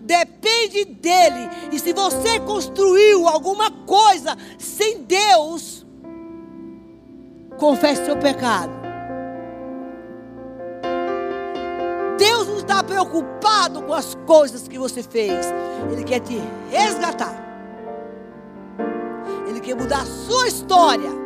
depende 0.00 0.84
dele. 0.84 1.48
E 1.70 1.78
se 1.78 1.92
você 1.92 2.40
construiu 2.40 3.28
alguma 3.28 3.70
coisa 3.70 4.36
sem 4.58 5.02
Deus, 5.02 5.86
confesse 7.58 8.04
seu 8.04 8.16
pecado. 8.16 8.72
Deus 12.18 12.46
não 12.46 12.58
está 12.58 12.82
preocupado 12.84 13.82
com 13.82 13.92
as 13.92 14.14
coisas 14.26 14.68
que 14.68 14.78
você 14.78 15.02
fez. 15.02 15.46
Ele 15.90 16.04
quer 16.04 16.20
te 16.20 16.40
resgatar. 16.70 17.34
Ele 19.48 19.60
quer 19.60 19.74
mudar 19.74 20.02
a 20.02 20.06
sua 20.06 20.46
história. 20.46 21.21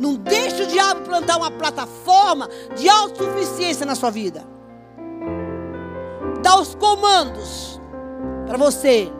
Não 0.00 0.14
deixe 0.14 0.62
o 0.62 0.66
diabo 0.66 1.02
plantar 1.02 1.36
uma 1.36 1.50
plataforma 1.50 2.48
de 2.76 2.88
autossuficiência 2.88 3.86
na 3.86 3.94
sua 3.94 4.10
vida. 4.10 4.44
Dá 6.42 6.58
os 6.58 6.74
comandos 6.74 7.80
para 8.46 8.58
você. 8.58 9.10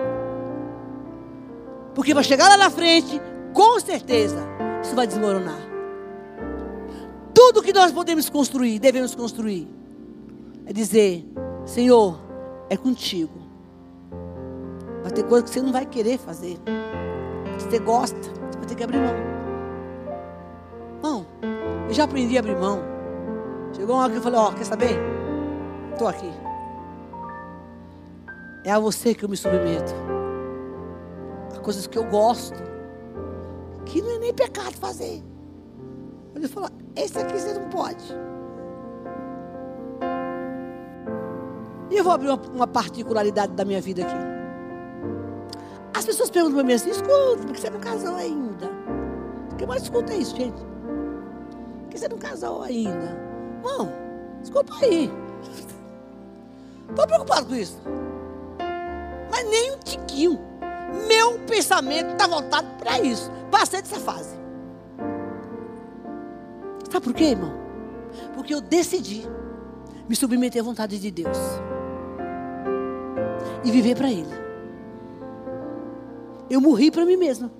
Porque 1.95 2.13
para 2.13 2.23
chegar 2.23 2.49
lá 2.49 2.57
na 2.57 2.71
frente, 2.71 3.21
com 3.53 3.79
certeza, 3.79 4.45
isso 4.83 4.95
vai 4.95 5.07
desmoronar. 5.07 5.61
Tudo 7.33 7.63
que 7.63 7.73
nós 7.73 7.93
podemos 7.93 8.29
construir, 8.29 8.79
devemos 8.79 9.15
construir, 9.15 9.69
é 10.67 10.73
dizer: 10.73 11.25
Senhor, 11.65 12.19
é 12.69 12.77
contigo. 12.77 13.43
Vai 15.03 15.13
ter 15.13 15.25
coisa 15.25 15.45
que 15.45 15.51
você 15.51 15.61
não 15.61 15.73
vai 15.73 15.87
querer 15.87 16.19
fazer. 16.19 16.59
Se 17.59 17.69
você 17.69 17.79
gosta, 17.79 18.19
você 18.19 18.59
vai 18.59 18.67
ter 18.67 18.75
que 18.75 18.85
abrir 18.85 18.99
mão. 18.99 19.34
Não, 21.05 21.27
eu 21.87 21.93
já 21.93 22.05
aprendi 22.05 22.35
a 22.35 22.41
abrir 22.41 22.57
mão. 22.57 22.81
Chegou 23.75 23.95
uma 23.95 24.05
hora 24.05 24.13
que 24.13 24.17
eu 24.17 24.23
falei, 24.23 24.41
ó, 24.41 24.49
oh, 24.49 24.53
quer 24.55 24.65
saber? 24.65 24.99
Estou 25.93 26.09
aqui. 26.09 26.33
É 28.65 28.71
a 28.71 28.79
você 28.79 29.15
que 29.15 29.23
eu 29.23 29.29
me 29.29 29.37
submeto. 29.37 29.93
A 31.55 31.61
coisas 31.61 31.87
que 31.87 31.99
eu 31.99 32.05
gosto. 32.05 32.57
Que 33.85 34.01
não 34.01 34.13
é 34.13 34.19
nem 34.19 34.33
pecado 34.33 34.75
fazer. 34.77 35.23
Ele 36.35 36.49
falou, 36.49 36.71
esse 36.97 37.19
aqui 37.19 37.39
você 37.39 37.53
não 37.53 37.69
pode. 37.69 38.03
E 41.91 41.97
eu 41.99 42.03
vou 42.03 42.15
abrir 42.15 42.31
uma, 42.31 42.41
uma 42.55 42.67
particularidade 42.67 43.53
da 43.53 43.67
minha 43.67 43.83
vida 43.83 44.07
aqui. 44.07 44.17
As 45.93 46.07
pessoas 46.07 46.31
perguntam 46.31 46.57
para 46.57 46.67
mim 46.67 46.73
assim, 46.73 46.89
escuta, 46.89 47.43
por 47.43 47.53
que 47.53 47.61
você 47.61 47.69
não 47.69 47.81
casou 47.81 48.17
ainda? 48.17 48.71
O 49.53 49.57
que 49.57 49.67
mais 49.67 49.83
escuta 49.83 50.15
é 50.15 50.17
isso, 50.17 50.35
gente? 50.35 50.74
Que 51.95 52.01
você 52.01 52.09
não 52.09 52.19
casou 52.19 52.63
ainda? 52.63 53.17
Irmão, 53.63 53.89
desculpa 54.41 54.75
aí. 54.83 55.09
Estou 56.91 57.07
preocupado 57.07 57.47
com 57.47 57.55
isso. 57.55 57.81
Mas 59.31 59.49
nem 59.49 59.73
um 59.73 59.79
tiquinho. 59.79 60.41
Meu 61.07 61.39
pensamento 61.47 62.13
está 62.13 62.27
voltado 62.27 62.67
para 62.79 63.01
isso. 63.01 63.31
Passei 63.51 63.81
dessa 63.81 64.01
fase. 64.01 64.37
Sabe 66.91 67.05
por 67.05 67.15
quê, 67.15 67.27
irmão? 67.27 67.53
Porque 68.35 68.53
eu 68.53 68.61
decidi 68.61 69.27
me 70.09 70.17
submeter 70.17 70.63
à 70.63 70.65
vontade 70.65 70.99
de 70.99 71.11
Deus 71.11 71.39
e 73.63 73.71
viver 73.71 73.97
para 73.97 74.11
Ele. 74.11 74.45
Eu 76.51 76.61
morri 76.61 76.91
para 76.91 77.07
mim 77.07 77.17
mesma. 77.17 77.51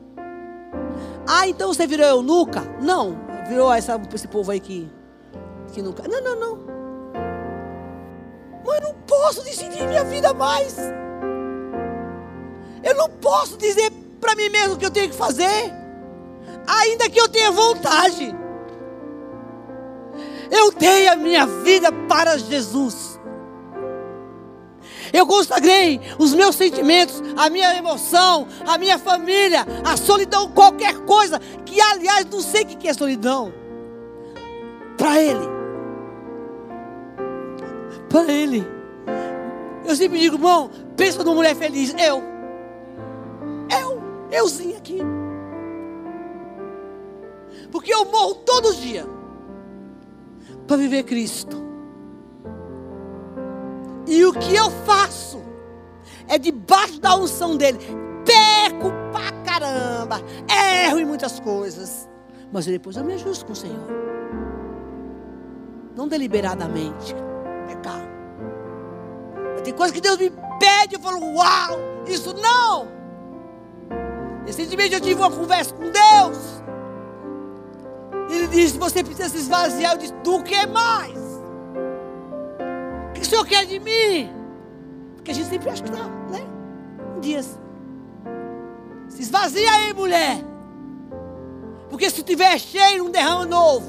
Ah, 1.27 1.49
então 1.49 1.73
você 1.73 1.87
virou 1.87 2.07
eunuca? 2.07 2.63
Não, 2.81 3.24
virou 3.49 3.73
essa, 3.73 4.01
esse 4.15 4.29
povo 4.29 4.51
aí 4.51 4.61
que, 4.61 4.91
que 5.73 5.83
nunca. 5.83 6.07
Não, 6.09 6.21
não, 6.23 6.37
não. 6.41 6.59
Mas 8.65 8.77
eu 8.77 8.83
não 8.83 8.95
posso 9.07 9.43
decidir 9.43 9.87
minha 9.87 10.05
vida 10.05 10.33
mais. 10.33 10.77
Eu 12.83 12.95
não 12.95 13.09
posso 13.09 13.57
dizer 13.57 13.91
para 14.21 14.35
mim 14.37 14.49
mesmo 14.49 14.75
o 14.75 14.79
que 14.79 14.87
eu 14.87 14.91
tenho 14.91 15.11
que 15.11 15.17
fazer, 15.17 15.73
ainda 16.67 17.11
que 17.11 17.21
eu 17.21 17.29
tenha 17.29 17.51
vontade. 17.51 18.35
Eu 20.51 20.71
dei 20.73 21.09
a 21.09 21.17
minha 21.17 21.47
vida 21.47 21.91
para 22.09 22.39
Jesus. 22.39 23.14
Eu 25.15 25.29
consagrei 25.29 26.01
os 26.19 26.35
meus 26.35 26.57
sentimentos, 26.57 27.23
a 27.37 27.49
minha 27.49 27.73
emoção, 27.77 28.49
a 28.67 28.77
minha 28.77 28.99
família, 28.99 29.65
a 29.85 29.97
solidão, 29.97 30.51
qualquer 30.51 30.99
coisa, 31.05 31.39
que 31.65 31.81
aliás 31.81 32.27
não 32.27 32.41
sei 32.41 32.63
o 32.63 32.67
que 32.67 32.89
é 32.89 32.93
solidão. 32.93 33.55
Para 34.99 35.23
Ele. 35.23 35.49
Para 38.09 38.33
Ele. 38.33 38.67
Eu 39.87 39.95
sempre 39.95 40.19
digo, 40.19 40.35
irmão, 40.35 40.69
pensa 40.97 41.23
numa 41.23 41.37
mulher 41.37 41.55
feliz. 41.55 41.95
Eu. 41.97 42.21
Eu. 43.71 44.03
Euzinho 44.33 44.77
aqui. 44.77 44.99
Porque 47.71 47.95
eu 47.95 48.05
morro 48.07 48.35
todos 48.35 48.71
os 48.71 48.81
dias 48.81 49.07
para 50.67 50.77
viver 50.77 51.05
Cristo. 51.05 51.64
E 54.07 54.25
o 54.25 54.33
que 54.33 54.55
eu 54.55 54.71
faço 54.85 55.43
é 56.29 56.39
debaixo 56.39 57.01
da 57.01 57.17
unção 57.17 57.57
dele. 57.57 57.79
Peco 58.25 58.91
pra 59.13 59.31
caramba. 59.45 60.21
Erro 60.87 60.99
em 60.99 61.05
muitas 61.05 61.41
coisas. 61.41 62.09
Mas 62.53 62.67
depois 62.67 62.97
eu 62.97 63.05
me 63.05 63.15
ajusto 63.15 63.47
com 63.47 63.53
o 63.53 63.57
Senhor. 63.57 63.87
Não 65.97 66.09
deliberadamente. 66.09 67.15
Pecar. 67.67 68.03
Tem 69.63 69.73
coisas 69.73 69.95
que 69.95 70.01
Deus 70.01 70.19
me 70.19 70.31
pede. 70.61 70.95
Eu 70.95 71.01
falo, 71.01 71.35
uau, 71.35 71.79
isso 72.07 72.35
não. 72.35 72.89
Recentemente 74.47 74.95
eu 74.95 75.01
tive 75.01 75.21
uma 75.21 75.31
conversa 75.31 75.75
com 75.75 75.85
Deus. 75.91 76.63
Ele 78.29 78.47
disse: 78.49 78.79
Você 78.79 79.03
precisa 79.03 79.29
se 79.29 79.39
esvaziar. 79.39 79.93
Eu 79.93 79.99
disse: 79.99 80.15
Do 80.23 80.43
que 80.43 80.67
mais? 80.67 81.24
O 83.25 83.27
Senhor 83.27 83.47
quer 83.47 83.67
de 83.67 83.79
mim? 83.81 84.31
Porque 85.17 85.31
a 85.31 85.35
gente 85.35 85.49
sempre 85.49 85.71
acha 85.71 85.83
que 85.83 85.91
não, 85.91 86.09
né? 86.31 86.47
Um 87.17 87.21
dias. 87.21 87.59
Se 89.09 89.23
esvazia 89.23 89.71
aí, 89.71 89.95
mulher. 89.95 90.45
Porque 91.89 92.11
se 92.11 92.23
tiver 92.23 92.59
cheio, 92.59 93.05
um 93.05 93.11
derrama 93.11 93.47
novo. 93.47 93.87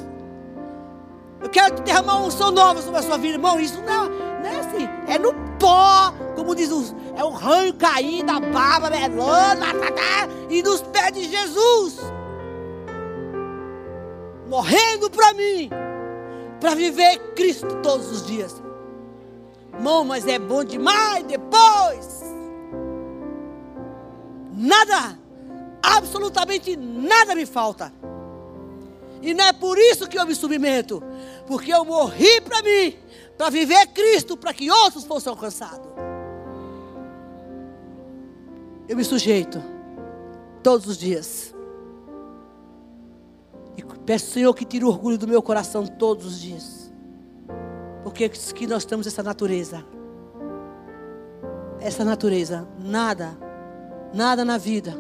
Eu 1.42 1.50
quero 1.50 1.82
derramar 1.82 2.24
um 2.24 2.32
som 2.32 2.52
novo 2.52 2.82
sobre 2.82 3.00
a 3.00 3.04
sua 3.04 3.18
vida, 3.18 3.36
irmão. 3.36 3.60
Isso 3.60 3.82
não, 3.82 4.10
não 4.10 4.46
é 4.46 4.60
assim. 4.60 4.88
É 5.08 5.20
no 5.20 5.34
pó, 5.60 6.14
como 6.36 6.56
diz 6.56 6.72
os, 6.72 6.96
é 7.16 7.24
um 7.24 7.34
ranho 7.34 7.74
caindo, 7.74 8.30
a 8.30 8.40
barba 8.40 8.90
melona, 8.90 9.74
tá, 9.74 9.92
tá, 9.92 10.30
e 10.50 10.64
nos 10.64 10.82
pés 10.82 11.12
de 11.12 11.30
Jesus. 11.30 12.00
Morrendo 14.48 15.10
para 15.10 15.34
mim, 15.34 15.70
para 16.62 16.76
viver 16.76 17.18
Cristo 17.34 17.76
todos 17.82 18.10
os 18.12 18.26
dias. 18.26 18.64
Irmão, 19.76 20.06
mas 20.06 20.26
é 20.28 20.40
bom 20.40 20.64
demais 20.64 21.26
depois. 21.26 22.24
Nada, 24.54 25.20
absolutamente 25.84 26.76
nada 26.76 27.36
me 27.36 27.46
falta. 27.46 27.94
E 29.22 29.34
não 29.34 29.46
é 29.46 29.54
por 29.54 29.78
isso 29.78 30.08
que 30.08 30.18
eu 30.18 30.26
me 30.26 30.36
submeto, 30.36 31.02
porque 31.48 31.74
eu 31.74 31.84
morri 31.84 32.40
para 32.42 32.62
mim, 32.62 32.96
para 33.38 33.50
viver 33.50 33.88
Cristo, 33.88 34.38
para 34.38 34.54
que 34.54 34.70
outros 34.72 35.04
fossem 35.04 35.30
alcançados. 35.30 35.90
Eu 38.88 38.96
me 38.96 39.04
sujeito 39.04 39.62
todos 40.62 40.88
os 40.88 40.98
dias. 40.98 41.54
E 43.76 43.84
peço, 44.06 44.32
Senhor, 44.32 44.54
que 44.54 44.64
tire 44.64 44.86
o 44.86 44.90
orgulho 44.90 45.18
do 45.18 45.28
meu 45.28 45.42
coração 45.42 45.86
todos 45.86 46.26
os 46.26 46.40
dias. 46.40 46.75
Porque 48.06 48.30
que 48.30 48.68
nós 48.68 48.86
temos 48.86 49.08
essa 49.08 49.24
natureza. 49.24 49.84
Essa 51.82 52.06
natureza, 52.06 52.68
nada, 52.80 53.36
nada 54.14 54.45
na 54.45 54.60
vida 54.60 54.93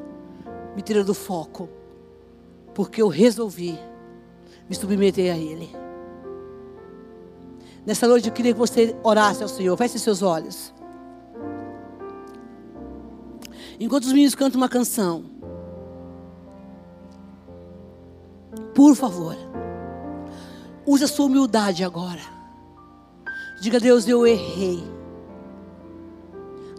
me 0.75 0.81
tira 0.81 1.03
do 1.03 1.13
foco. 1.13 1.69
Porque 2.73 3.03
eu 3.03 3.07
resolvi 3.07 3.77
me 4.67 4.75
submeter 4.75 5.31
a 5.31 5.37
Ele. 5.37 5.69
Nessa 7.85 8.07
noite 8.07 8.27
eu 8.27 8.33
queria 8.33 8.53
que 8.53 8.59
você 8.59 8.95
orasse 9.03 9.43
ao 9.43 9.49
Senhor. 9.49 9.77
Feche 9.77 9.99
seus 9.99 10.23
olhos. 10.23 10.73
Enquanto 13.79 14.05
os 14.05 14.13
meninos 14.13 14.33
cantam 14.33 14.59
uma 14.59 14.67
canção, 14.67 15.25
por 18.73 18.95
favor, 18.95 19.35
use 20.87 21.03
a 21.03 21.07
sua 21.07 21.27
humildade 21.27 21.83
agora. 21.83 22.34
Diga 23.65 23.79
Deus, 23.79 24.07
eu 24.07 24.27
errei. 24.27 24.83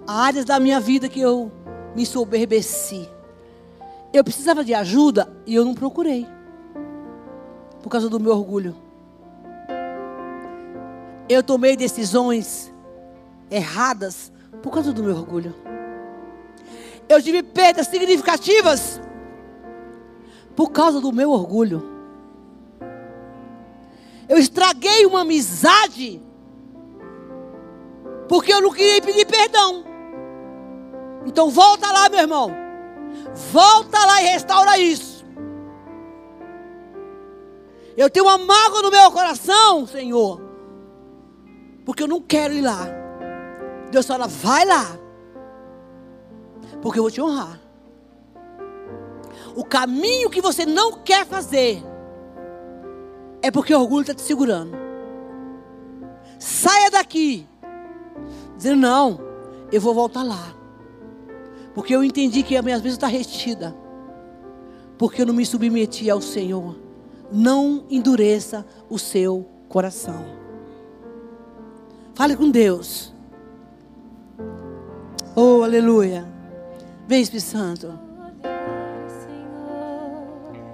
Há 0.07 0.27
áreas 0.27 0.45
da 0.45 0.61
minha 0.61 0.79
vida 0.79 1.09
que 1.09 1.19
eu 1.21 1.51
me 1.97 2.07
soberbeci. 2.07 3.11
Eu 4.13 4.23
precisava 4.23 4.65
de 4.65 4.73
ajuda 4.73 5.29
e 5.45 5.57
eu 5.57 5.65
não 5.65 5.75
procurei 5.75 6.29
por 7.83 7.91
causa 7.91 8.09
do 8.09 8.21
meu 8.21 8.31
orgulho. 8.31 8.77
Eu 11.29 11.43
tomei 11.43 11.77
decisões 11.77 12.73
erradas 13.51 14.31
por 14.63 14.71
causa 14.71 14.93
do 14.93 15.03
meu 15.03 15.17
orgulho. 15.17 15.57
Eu 17.09 17.21
tive 17.21 17.43
perdas 17.43 17.89
significativas 17.89 19.01
por 20.55 20.71
causa 20.71 21.01
do 21.01 21.13
meu 21.13 21.33
orgulho. 21.33 21.83
Eu 24.29 24.39
estraguei 24.39 25.05
uma 25.05 25.23
amizade 25.23 26.25
porque 28.29 28.53
eu 28.53 28.61
não 28.61 28.73
queria 28.73 29.01
pedir 29.01 29.27
perdão. 29.27 29.85
Então 31.25 31.51
volta 31.51 31.91
lá, 31.91 32.09
meu 32.09 32.21
irmão. 32.21 32.51
Volta 33.53 33.99
lá 34.07 34.23
e 34.23 34.27
restaura 34.27 34.79
isso. 34.79 35.25
Eu 37.97 38.11
tenho 38.11 38.27
uma 38.27 38.39
mágoa 38.39 38.83
no 38.83 38.91
meu 38.91 39.11
coração, 39.11 39.87
Senhor. 39.87 40.41
Porque 41.85 42.03
eu 42.03 42.09
não 42.09 42.21
quero 42.21 42.53
ir 42.53 42.61
lá. 42.61 42.87
Deus 43.91 44.07
fala, 44.07 44.27
vai 44.27 44.65
lá. 44.65 44.99
Porque 46.83 46.99
eu 46.99 47.05
vou 47.05 47.11
te 47.11 47.21
honrar. 47.21 47.61
O 49.55 49.65
caminho 49.65 50.29
que 50.29 50.43
você 50.43 50.67
não 50.67 50.93
quer 50.93 51.25
fazer 51.25 51.83
é 53.41 53.51
porque 53.51 53.75
o 53.75 53.81
orgulho 53.81 54.03
está 54.03 54.13
te 54.13 54.21
segurando. 54.21 54.77
Saia 56.39 56.91
daqui. 56.91 57.49
Dizendo, 58.57 58.81
não, 58.81 59.21
eu 59.71 59.81
vou 59.81 59.95
voltar 59.95 60.23
lá. 60.23 60.55
Porque 61.75 61.95
eu 61.95 62.03
entendi 62.03 62.43
que 62.43 62.57
a 62.57 62.63
minha 62.63 62.79
vida 62.79 62.95
está 62.95 63.07
retida. 63.07 63.77
Porque 64.97 65.23
eu 65.23 65.27
não 65.27 65.35
me 65.35 65.45
submeti 65.45 66.09
ao 66.09 66.21
Senhor 66.21 66.87
não 67.31 67.85
endureça 67.91 68.65
o 68.89 68.99
seu 68.99 69.47
coração. 69.69 70.25
Fale 72.15 72.37
com 72.37 72.51
Deus. 72.51 73.15
Oh, 75.35 75.63
aleluia. 75.63 76.27
Vem, 77.07 77.21
Espírito 77.21 77.47
Santo. 77.47 77.99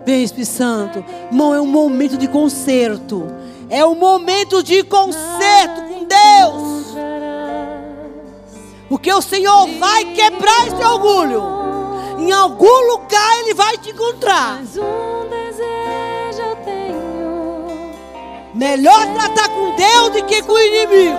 Vem, 0.05 0.23
Espírito 0.23 0.51
Santo. 0.51 1.05
Irmão, 1.31 1.55
é 1.55 1.61
um 1.61 1.67
momento 1.67 2.17
de 2.17 2.29
conserto. 2.29 3.27
É 3.69 3.85
um 3.85 3.95
momento 3.95 4.63
de 4.63 4.85
conserto 4.85 5.83
com 5.89 6.05
Deus. 6.05 6.92
Porque 8.93 9.11
o 9.11 9.23
Senhor 9.23 9.69
vai 9.79 10.05
quebrar 10.05 10.67
esse 10.67 10.85
orgulho. 10.85 11.43
Em 12.19 12.31
algum 12.31 12.93
lugar 12.93 13.39
Ele 13.39 13.55
vai 13.55 13.79
te 13.79 13.89
encontrar. 13.89 14.61
Melhor 18.53 19.07
tratar 19.15 19.49
com 19.49 19.75
Deus 19.77 20.11
do 20.11 20.27
que 20.27 20.43
com 20.43 20.53
o 20.53 20.61
inimigo, 20.61 21.19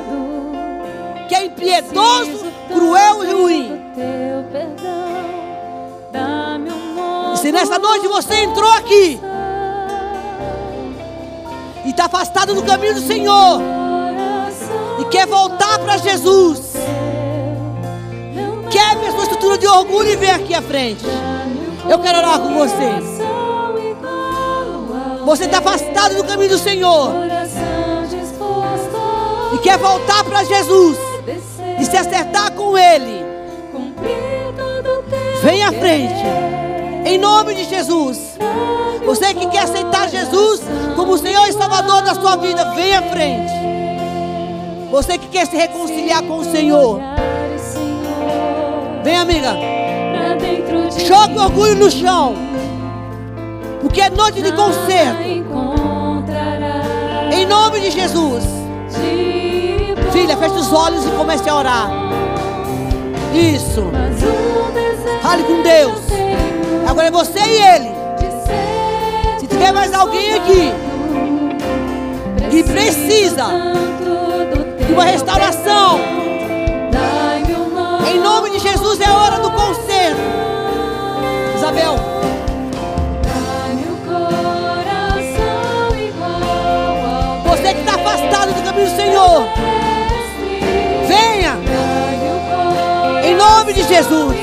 que 1.28 1.34
é 1.34 1.45
impiedoso, 1.45 2.45
cruel 2.71 3.24
e 3.24 3.34
ruim. 3.34 3.82
E 7.34 7.38
se 7.39 7.51
nessa 7.51 7.80
noite 7.80 8.07
você 8.07 8.36
entrou 8.36 8.71
aqui 8.74 9.19
e 11.86 11.89
está 11.89 12.05
afastado 12.05 12.53
do 12.53 12.61
caminho 12.61 12.93
do 12.93 13.01
Senhor 13.01 13.59
e 14.99 15.05
quer 15.05 15.26
voltar 15.26 15.80
para 15.80 15.97
Jesus, 15.97 16.62
de 19.58 19.68
orgulho 19.68 20.10
e 20.10 20.16
vem 20.16 20.32
aqui 20.32 20.54
à 20.54 20.62
frente. 20.62 21.06
Eu 21.89 21.99
quero 21.99 22.18
orar 22.18 22.39
com 22.39 22.54
você. 22.54 23.24
Você 25.26 25.45
está 25.45 25.60
afastado 25.60 26.16
do 26.16 26.24
caminho 26.24 26.51
do 26.51 26.58
Senhor. 26.58 27.12
E 29.54 29.58
quer 29.60 29.78
voltar 29.78 30.24
para 30.24 30.43
Jesus. 30.43 30.97
E 31.80 31.86
se 31.86 31.97
acertar 31.97 32.51
com 32.54 32.78
Ele. 32.78 33.24
Vem 35.41 35.64
à 35.64 35.72
frente. 35.72 36.24
Em 37.06 37.18
nome 37.18 37.54
de 37.54 37.66
Jesus. 37.66 38.38
Você 39.06 39.34
que 39.34 39.47
quer 39.47 39.64
aceitar 39.64 40.10
Jesus 40.10 40.62
como 40.95 41.18
Senhor 41.18 41.47
e 41.47 41.54
Salvador 41.54 42.01
da 42.01 42.16
sua 42.16 42.38
vida, 42.38 42.72
vem 42.72 42.95
à 42.95 43.01
frente. 43.01 43.51
Você 44.89 45.18
que 45.18 45.28
quer 45.28 45.45
se 45.47 45.58
reconciliar 45.58 46.24
com 46.24 46.38
o 46.38 46.45
Senhor. 46.45 47.12
Vem, 49.04 49.18
amiga. 49.18 49.56
Joga 51.06 51.34
o 51.34 51.43
orgulho 51.43 51.76
no 51.76 51.91
chão. 51.91 52.36
Porque 53.82 54.01
é 54.01 54.10
noite 54.10 54.41
de 54.41 54.51
conserto. 54.54 55.22
Em 57.32 57.45
nome 57.45 57.82
de 57.82 57.91
Jesus. 57.91 58.43
Filha, 60.12 60.38
feche 60.38 60.56
os 60.56 60.72
olhos 60.72 61.06
e 61.06 61.10
comece 61.12 61.49
a 61.49 61.56
orar. 61.56 61.89
Isso. 63.34 63.91
Fale 65.22 65.43
com 65.43 65.62
Deus. 65.62 65.99
Agora 66.88 67.08
é 67.08 67.12
você 67.12 67.39
e 67.39 67.62
ele. 67.62 67.91
Se 69.39 69.47
tiver 69.47 69.74
mais 69.74 69.93
alguém 69.93 70.34
aqui 70.36 70.72
que 72.49 72.64
precisa 72.64 73.47
de 74.86 74.93
uma 74.93 75.04
restauração, 75.04 75.99
de 78.54 78.60
Jesus 78.60 79.01
é 79.01 79.10
hora 79.10 79.39
do 79.39 79.51
conserto. 79.51 80.22
Isabel. 81.58 82.14
caminho 88.74 88.89
do 88.89 88.95
Senhor. 88.95 89.47
Venha. 91.08 91.58
Em 93.24 93.36
nome 93.36 93.74
de 93.74 93.84
Jesus. 93.84 94.38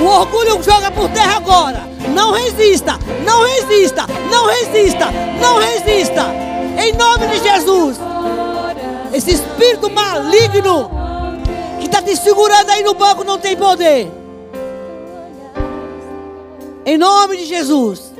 O 0.00 0.04
orgulho 0.04 0.62
joga 0.62 0.90
por 0.90 1.08
terra 1.10 1.36
agora. 1.36 1.82
Não 2.14 2.32
resista, 2.32 2.98
não 3.24 3.42
resista, 3.42 4.06
não 4.30 4.46
resista, 4.46 5.06
não 5.40 5.58
resista. 5.58 6.45
Em 6.86 6.92
nome 6.92 7.26
de 7.26 7.42
Jesus. 7.42 7.98
Esse 9.12 9.32
espírito 9.32 9.90
maligno 9.90 10.88
que 11.80 11.86
está 11.86 12.00
te 12.00 12.16
segurando 12.16 12.70
aí 12.70 12.84
no 12.84 12.94
banco 12.94 13.24
não 13.24 13.40
tem 13.40 13.56
poder. 13.56 14.08
Em 16.84 16.96
nome 16.96 17.38
de 17.38 17.46
Jesus. 17.46 18.12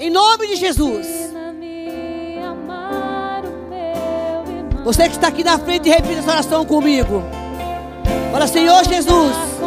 Em 0.00 0.10
nome 0.10 0.48
de 0.48 0.56
Jesus. 0.56 1.06
Você 4.84 5.08
que 5.08 5.14
está 5.14 5.28
aqui 5.28 5.44
na 5.44 5.56
frente, 5.56 5.88
repita 5.88 6.18
essa 6.18 6.30
oração 6.30 6.64
comigo. 6.64 7.22
Fala, 8.32 8.48
Senhor 8.48 8.82
Jesus. 8.84 9.57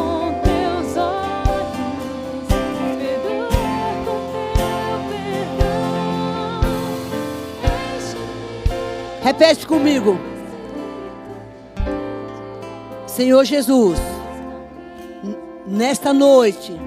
Repete 9.42 9.66
comigo. 9.66 10.20
Senhor 13.08 13.44
Jesus, 13.44 13.98
nesta 15.66 16.14
noite, 16.14 16.80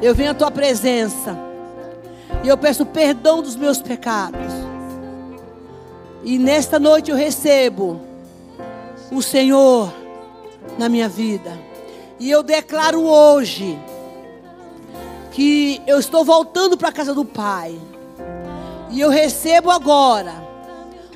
eu 0.00 0.14
venho 0.14 0.30
à 0.30 0.34
tua 0.34 0.52
presença 0.52 1.36
e 2.44 2.48
eu 2.48 2.56
peço 2.56 2.86
perdão 2.86 3.42
dos 3.42 3.56
meus 3.56 3.82
pecados. 3.82 4.52
E 6.22 6.38
nesta 6.38 6.78
noite 6.78 7.10
eu 7.10 7.16
recebo 7.16 8.00
o 9.10 9.20
Senhor 9.20 9.92
na 10.78 10.88
minha 10.88 11.08
vida. 11.08 11.50
E 12.20 12.30
eu 12.30 12.44
declaro 12.44 13.02
hoje 13.02 13.76
que 15.32 15.82
eu 15.84 15.98
estou 15.98 16.24
voltando 16.24 16.78
para 16.78 16.90
a 16.90 16.92
casa 16.92 17.12
do 17.12 17.24
Pai. 17.24 17.76
E 18.88 19.00
eu 19.00 19.10
recebo 19.10 19.68
agora 19.72 20.48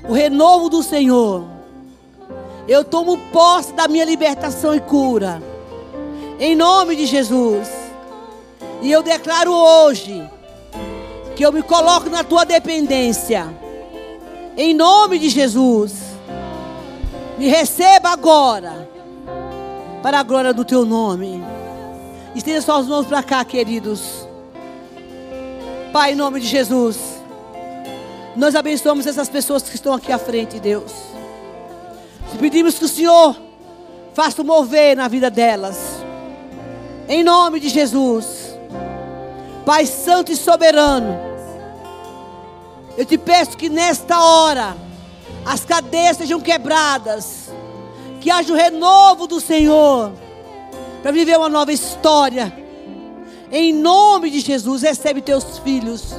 o 0.08 0.12
renovo 0.12 0.68
do 0.68 0.82
Senhor. 0.82 1.44
Eu 2.66 2.84
tomo 2.84 3.18
posse 3.32 3.72
da 3.72 3.88
minha 3.88 4.04
libertação 4.04 4.74
e 4.74 4.80
cura. 4.80 5.42
Em 6.38 6.54
nome 6.54 6.96
de 6.96 7.06
Jesus. 7.06 7.68
E 8.82 8.90
eu 8.90 9.02
declaro 9.02 9.52
hoje 9.52 10.28
que 11.36 11.44
eu 11.44 11.52
me 11.52 11.62
coloco 11.62 12.08
na 12.08 12.24
tua 12.24 12.44
dependência. 12.44 13.46
Em 14.56 14.72
nome 14.72 15.18
de 15.18 15.28
Jesus. 15.28 15.94
Me 17.38 17.48
receba 17.48 18.10
agora. 18.10 18.88
Para 20.02 20.20
a 20.20 20.22
glória 20.22 20.52
do 20.52 20.64
teu 20.64 20.84
nome. 20.84 21.42
Estenda 22.34 22.60
suas 22.60 22.86
mãos 22.86 23.06
para 23.06 23.22
cá, 23.22 23.44
queridos. 23.44 24.26
Pai, 25.92 26.12
em 26.12 26.16
nome 26.16 26.40
de 26.40 26.46
Jesus. 26.46 27.13
Nós 28.36 28.56
abençoamos 28.56 29.06
essas 29.06 29.28
pessoas 29.28 29.62
que 29.62 29.76
estão 29.76 29.94
aqui 29.94 30.10
à 30.10 30.18
frente, 30.18 30.58
Deus. 30.58 30.92
Te 32.30 32.38
pedimos 32.38 32.78
que 32.78 32.84
o 32.84 32.88
Senhor 32.88 33.36
faça 34.12 34.42
mover 34.42 34.96
na 34.96 35.06
vida 35.06 35.30
delas. 35.30 35.76
Em 37.08 37.22
nome 37.22 37.60
de 37.60 37.68
Jesus. 37.68 38.56
Pai 39.64 39.86
Santo 39.86 40.32
e 40.32 40.36
Soberano. 40.36 41.16
Eu 42.98 43.04
te 43.04 43.16
peço 43.16 43.56
que 43.56 43.68
nesta 43.68 44.20
hora 44.20 44.76
as 45.44 45.64
cadeias 45.64 46.16
sejam 46.16 46.40
quebradas, 46.40 47.50
que 48.20 48.30
haja 48.30 48.52
o 48.52 48.56
renovo 48.56 49.26
do 49.26 49.40
Senhor, 49.40 50.12
para 51.02 51.12
viver 51.12 51.36
uma 51.36 51.48
nova 51.48 51.72
história. 51.72 52.52
Em 53.50 53.72
nome 53.72 54.30
de 54.30 54.40
Jesus, 54.40 54.82
recebe 54.82 55.20
teus 55.20 55.58
filhos 55.58 56.14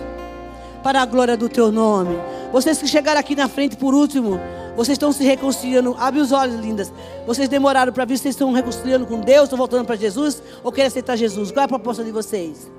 para 0.85 1.01
a 1.01 1.05
glória 1.07 1.35
do 1.35 1.49
teu 1.49 1.71
nome. 1.71 2.15
Vocês 2.51 2.77
que 2.77 2.87
chegaram 2.87 3.19
aqui 3.19 3.35
na 3.35 3.47
frente 3.47 3.75
por 3.75 3.95
último, 3.95 4.39
vocês 4.77 4.93
estão 4.93 5.11
se 5.11 5.23
reconciliando. 5.23 5.95
Abre 5.97 6.21
os 6.21 6.31
olhos, 6.31 6.61
lindas. 6.61 6.93
Vocês 7.25 7.49
demoraram 7.49 7.91
para 7.91 8.05
vir, 8.05 8.19
vocês 8.19 8.35
estão 8.35 8.51
reconciliando 8.51 9.07
com 9.07 9.19
Deus, 9.19 9.45
estão 9.45 9.57
voltando 9.57 9.83
para 9.83 9.95
Jesus 9.95 10.43
ou 10.63 10.71
querem 10.71 10.85
aceitar 10.85 11.15
Jesus? 11.15 11.51
Qual 11.51 11.63
é 11.63 11.65
a 11.65 11.67
proposta 11.67 12.03
de 12.03 12.11
vocês? 12.11 12.69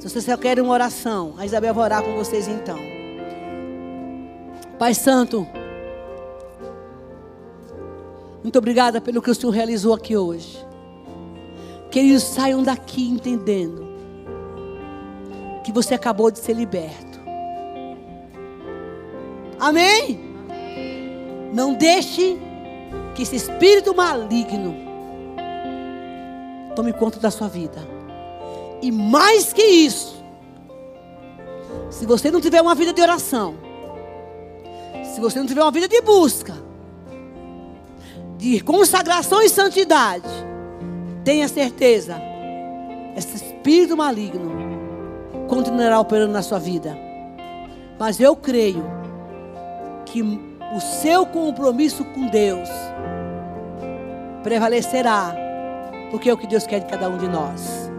Se 0.00 0.08
vocês 0.08 0.24
só 0.24 0.36
querem 0.36 0.64
uma 0.64 0.72
oração, 0.72 1.34
a 1.38 1.46
Isabel 1.46 1.72
vai 1.72 1.84
orar 1.84 2.02
com 2.02 2.16
vocês 2.16 2.48
então. 2.48 2.78
Pai 4.76 4.94
Santo, 4.94 5.46
muito 8.42 8.58
obrigada 8.58 9.00
pelo 9.00 9.22
que 9.22 9.30
o 9.30 9.34
Senhor 9.36 9.52
realizou 9.52 9.94
aqui 9.94 10.16
hoje. 10.16 10.68
Que 11.90 11.98
eles 11.98 12.22
saiam 12.22 12.62
daqui 12.62 13.08
entendendo 13.08 13.88
que 15.64 15.72
você 15.72 15.94
acabou 15.94 16.30
de 16.30 16.38
ser 16.38 16.54
liberto. 16.54 17.20
Amém? 19.58 20.20
Não 21.52 21.74
deixe 21.74 22.38
que 23.14 23.22
esse 23.22 23.36
espírito 23.36 23.94
maligno 23.94 24.74
tome 26.74 26.92
conta 26.92 27.18
da 27.18 27.30
sua 27.30 27.48
vida. 27.48 27.78
E 28.80 28.90
mais 28.90 29.52
que 29.52 29.62
isso, 29.62 30.24
se 31.90 32.06
você 32.06 32.30
não 32.30 32.40
tiver 32.40 32.62
uma 32.62 32.74
vida 32.74 32.92
de 32.92 33.02
oração, 33.02 33.54
se 35.04 35.20
você 35.20 35.38
não 35.38 35.46
tiver 35.46 35.62
uma 35.62 35.70
vida 35.70 35.86
de 35.86 36.00
busca, 36.00 36.54
de 38.38 38.60
consagração 38.60 39.42
e 39.42 39.48
santidade, 39.50 40.49
tenha 41.24 41.48
certeza, 41.48 42.20
esse 43.16 43.36
espírito 43.36 43.96
maligno 43.96 44.50
continuará 45.48 45.98
operando 45.98 46.32
na 46.32 46.42
sua 46.42 46.58
vida. 46.58 46.96
Mas 47.98 48.20
eu 48.20 48.34
creio 48.34 48.84
que 50.06 50.22
o 50.22 50.80
seu 50.80 51.26
compromisso 51.26 52.04
com 52.04 52.26
Deus 52.28 52.68
prevalecerá, 54.42 55.34
porque 56.10 56.30
é 56.30 56.32
o 56.32 56.36
que 56.36 56.46
Deus 56.46 56.66
quer 56.66 56.80
de 56.80 56.86
cada 56.86 57.08
um 57.08 57.18
de 57.18 57.28
nós. 57.28 57.90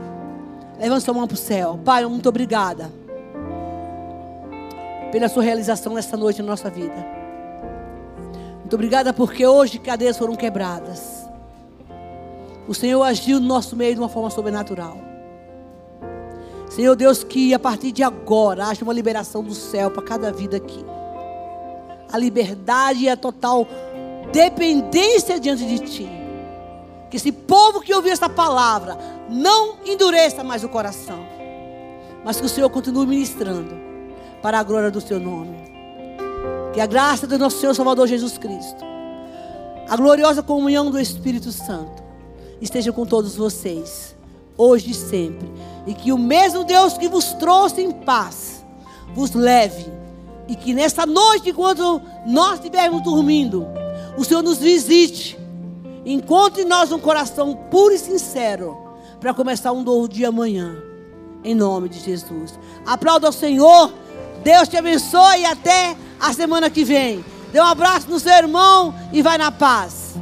Levanta 0.80 1.02
sua 1.02 1.14
mão 1.14 1.28
para 1.28 1.36
o 1.36 1.38
céu. 1.38 1.80
Pai, 1.86 2.06
muito 2.06 2.28
obrigada 2.28 2.90
pela 5.12 5.28
sua 5.28 5.44
realização 5.44 5.94
nesta 5.94 6.18
noite 6.18 6.42
na 6.42 6.48
nossa 6.48 6.70
vida. 6.70 7.06
Muito 8.60 8.74
obrigada 8.74 9.14
porque 9.14 9.46
hoje 9.46 9.78
cadeias 9.78 10.18
foram 10.18 10.36
quebradas. 10.36 11.21
O 12.68 12.74
Senhor 12.74 13.02
agiu 13.04 13.40
no 13.40 13.48
nosso 13.48 13.76
meio 13.76 13.94
de 13.94 14.00
uma 14.00 14.10
forma 14.10 14.30
sobrenatural. 14.30 14.98
Senhor 16.70 16.96
Deus, 16.96 17.22
que 17.24 17.54
a 17.54 17.60
partir 17.60 17.92
de 17.92 18.02
agora 18.02 18.68
haja 18.68 18.84
uma 18.84 18.94
liberação 18.94 19.44
do 19.44 19.54
céu 19.54 19.92
para 19.92 20.04
cada 20.04 20.32
vida 20.32 20.56
aqui. 20.56 20.86
A 22.12 22.18
liberdade 22.18 23.04
e 23.04 23.10
a 23.10 23.18
total 23.18 23.68
dependência 24.32 25.40
diante 25.40 25.66
de 25.66 25.80
Ti. 25.80 26.10
Que 27.10 27.18
esse 27.18 27.32
povo 27.32 27.82
que 27.82 27.94
ouviu 27.94 28.14
essa 28.14 28.30
palavra 28.30 28.98
não 29.30 29.80
endureça 29.86 30.46
mais 30.46 30.64
o 30.64 30.70
coração, 30.70 31.20
mas 32.24 32.40
que 32.40 32.46
o 32.46 32.50
Senhor 32.50 32.70
continue 32.70 33.06
ministrando 33.06 33.76
para 34.42 34.58
a 34.60 34.64
glória 34.64 34.90
do 34.90 35.02
seu 35.02 35.20
nome. 35.20 35.58
Que 36.74 36.80
a 36.80 36.86
graça 36.86 37.28
do 37.28 37.38
nosso 37.38 37.60
Senhor 37.60 37.74
Salvador 37.74 38.08
Jesus 38.08 38.38
Cristo, 38.38 38.82
a 39.90 39.96
gloriosa 39.98 40.42
comunhão 40.42 40.90
do 40.90 40.98
Espírito 40.98 41.52
Santo, 41.52 42.01
esteja 42.62 42.94
com 42.94 43.06
todos 43.06 43.36
vocês, 43.36 44.16
hoje 44.58 44.92
e 44.92 44.94
sempre. 44.94 45.52
E 45.88 45.94
que 45.94 46.14
o 46.14 46.18
mesmo 46.18 46.64
Deus 46.64 46.98
que 46.98 47.10
vos 47.10 47.34
trouxe 47.34 47.82
em 47.82 47.92
paz, 47.92 48.64
vos 49.14 49.34
leve. 49.34 49.92
E 50.48 50.56
que 50.56 50.74
nesta 50.74 51.06
noite, 51.06 51.50
enquanto 51.50 52.02
nós 52.26 52.56
estivermos 52.56 53.02
dormindo, 53.02 53.66
o 54.18 54.24
Senhor 54.24 54.44
nos 54.44 54.58
visite 54.58 55.42
Encontre 56.06 56.64
em 56.64 56.66
nós 56.66 56.92
um 56.92 57.00
coração 57.00 57.56
puro 57.70 57.94
e 57.94 58.00
sincero 58.00 58.78
para 59.20 59.34
começar 59.34 59.72
um 59.72 59.84
novo 59.84 60.08
dia 60.08 60.30
amanhã. 60.30 60.76
Em 61.44 61.54
nome 61.54 61.90
de 61.90 62.00
Jesus. 62.00 62.58
Aplauda 62.86 63.28
ao 63.28 63.34
Senhor. 63.34 63.94
Deus 64.44 64.68
te 64.68 64.78
abençoe 64.78 65.42
e 65.42 65.46
até 65.46 65.96
a 66.20 66.34
semana 66.34 66.70
que 66.70 66.84
vem. 66.84 67.24
Dê 67.52 67.60
um 67.60 67.66
abraço 67.66 68.10
no 68.10 68.20
seu 68.20 68.34
irmão 68.34 68.96
e 69.14 69.22
vai 69.22 69.38
na 69.38 69.52
paz. 69.52 70.16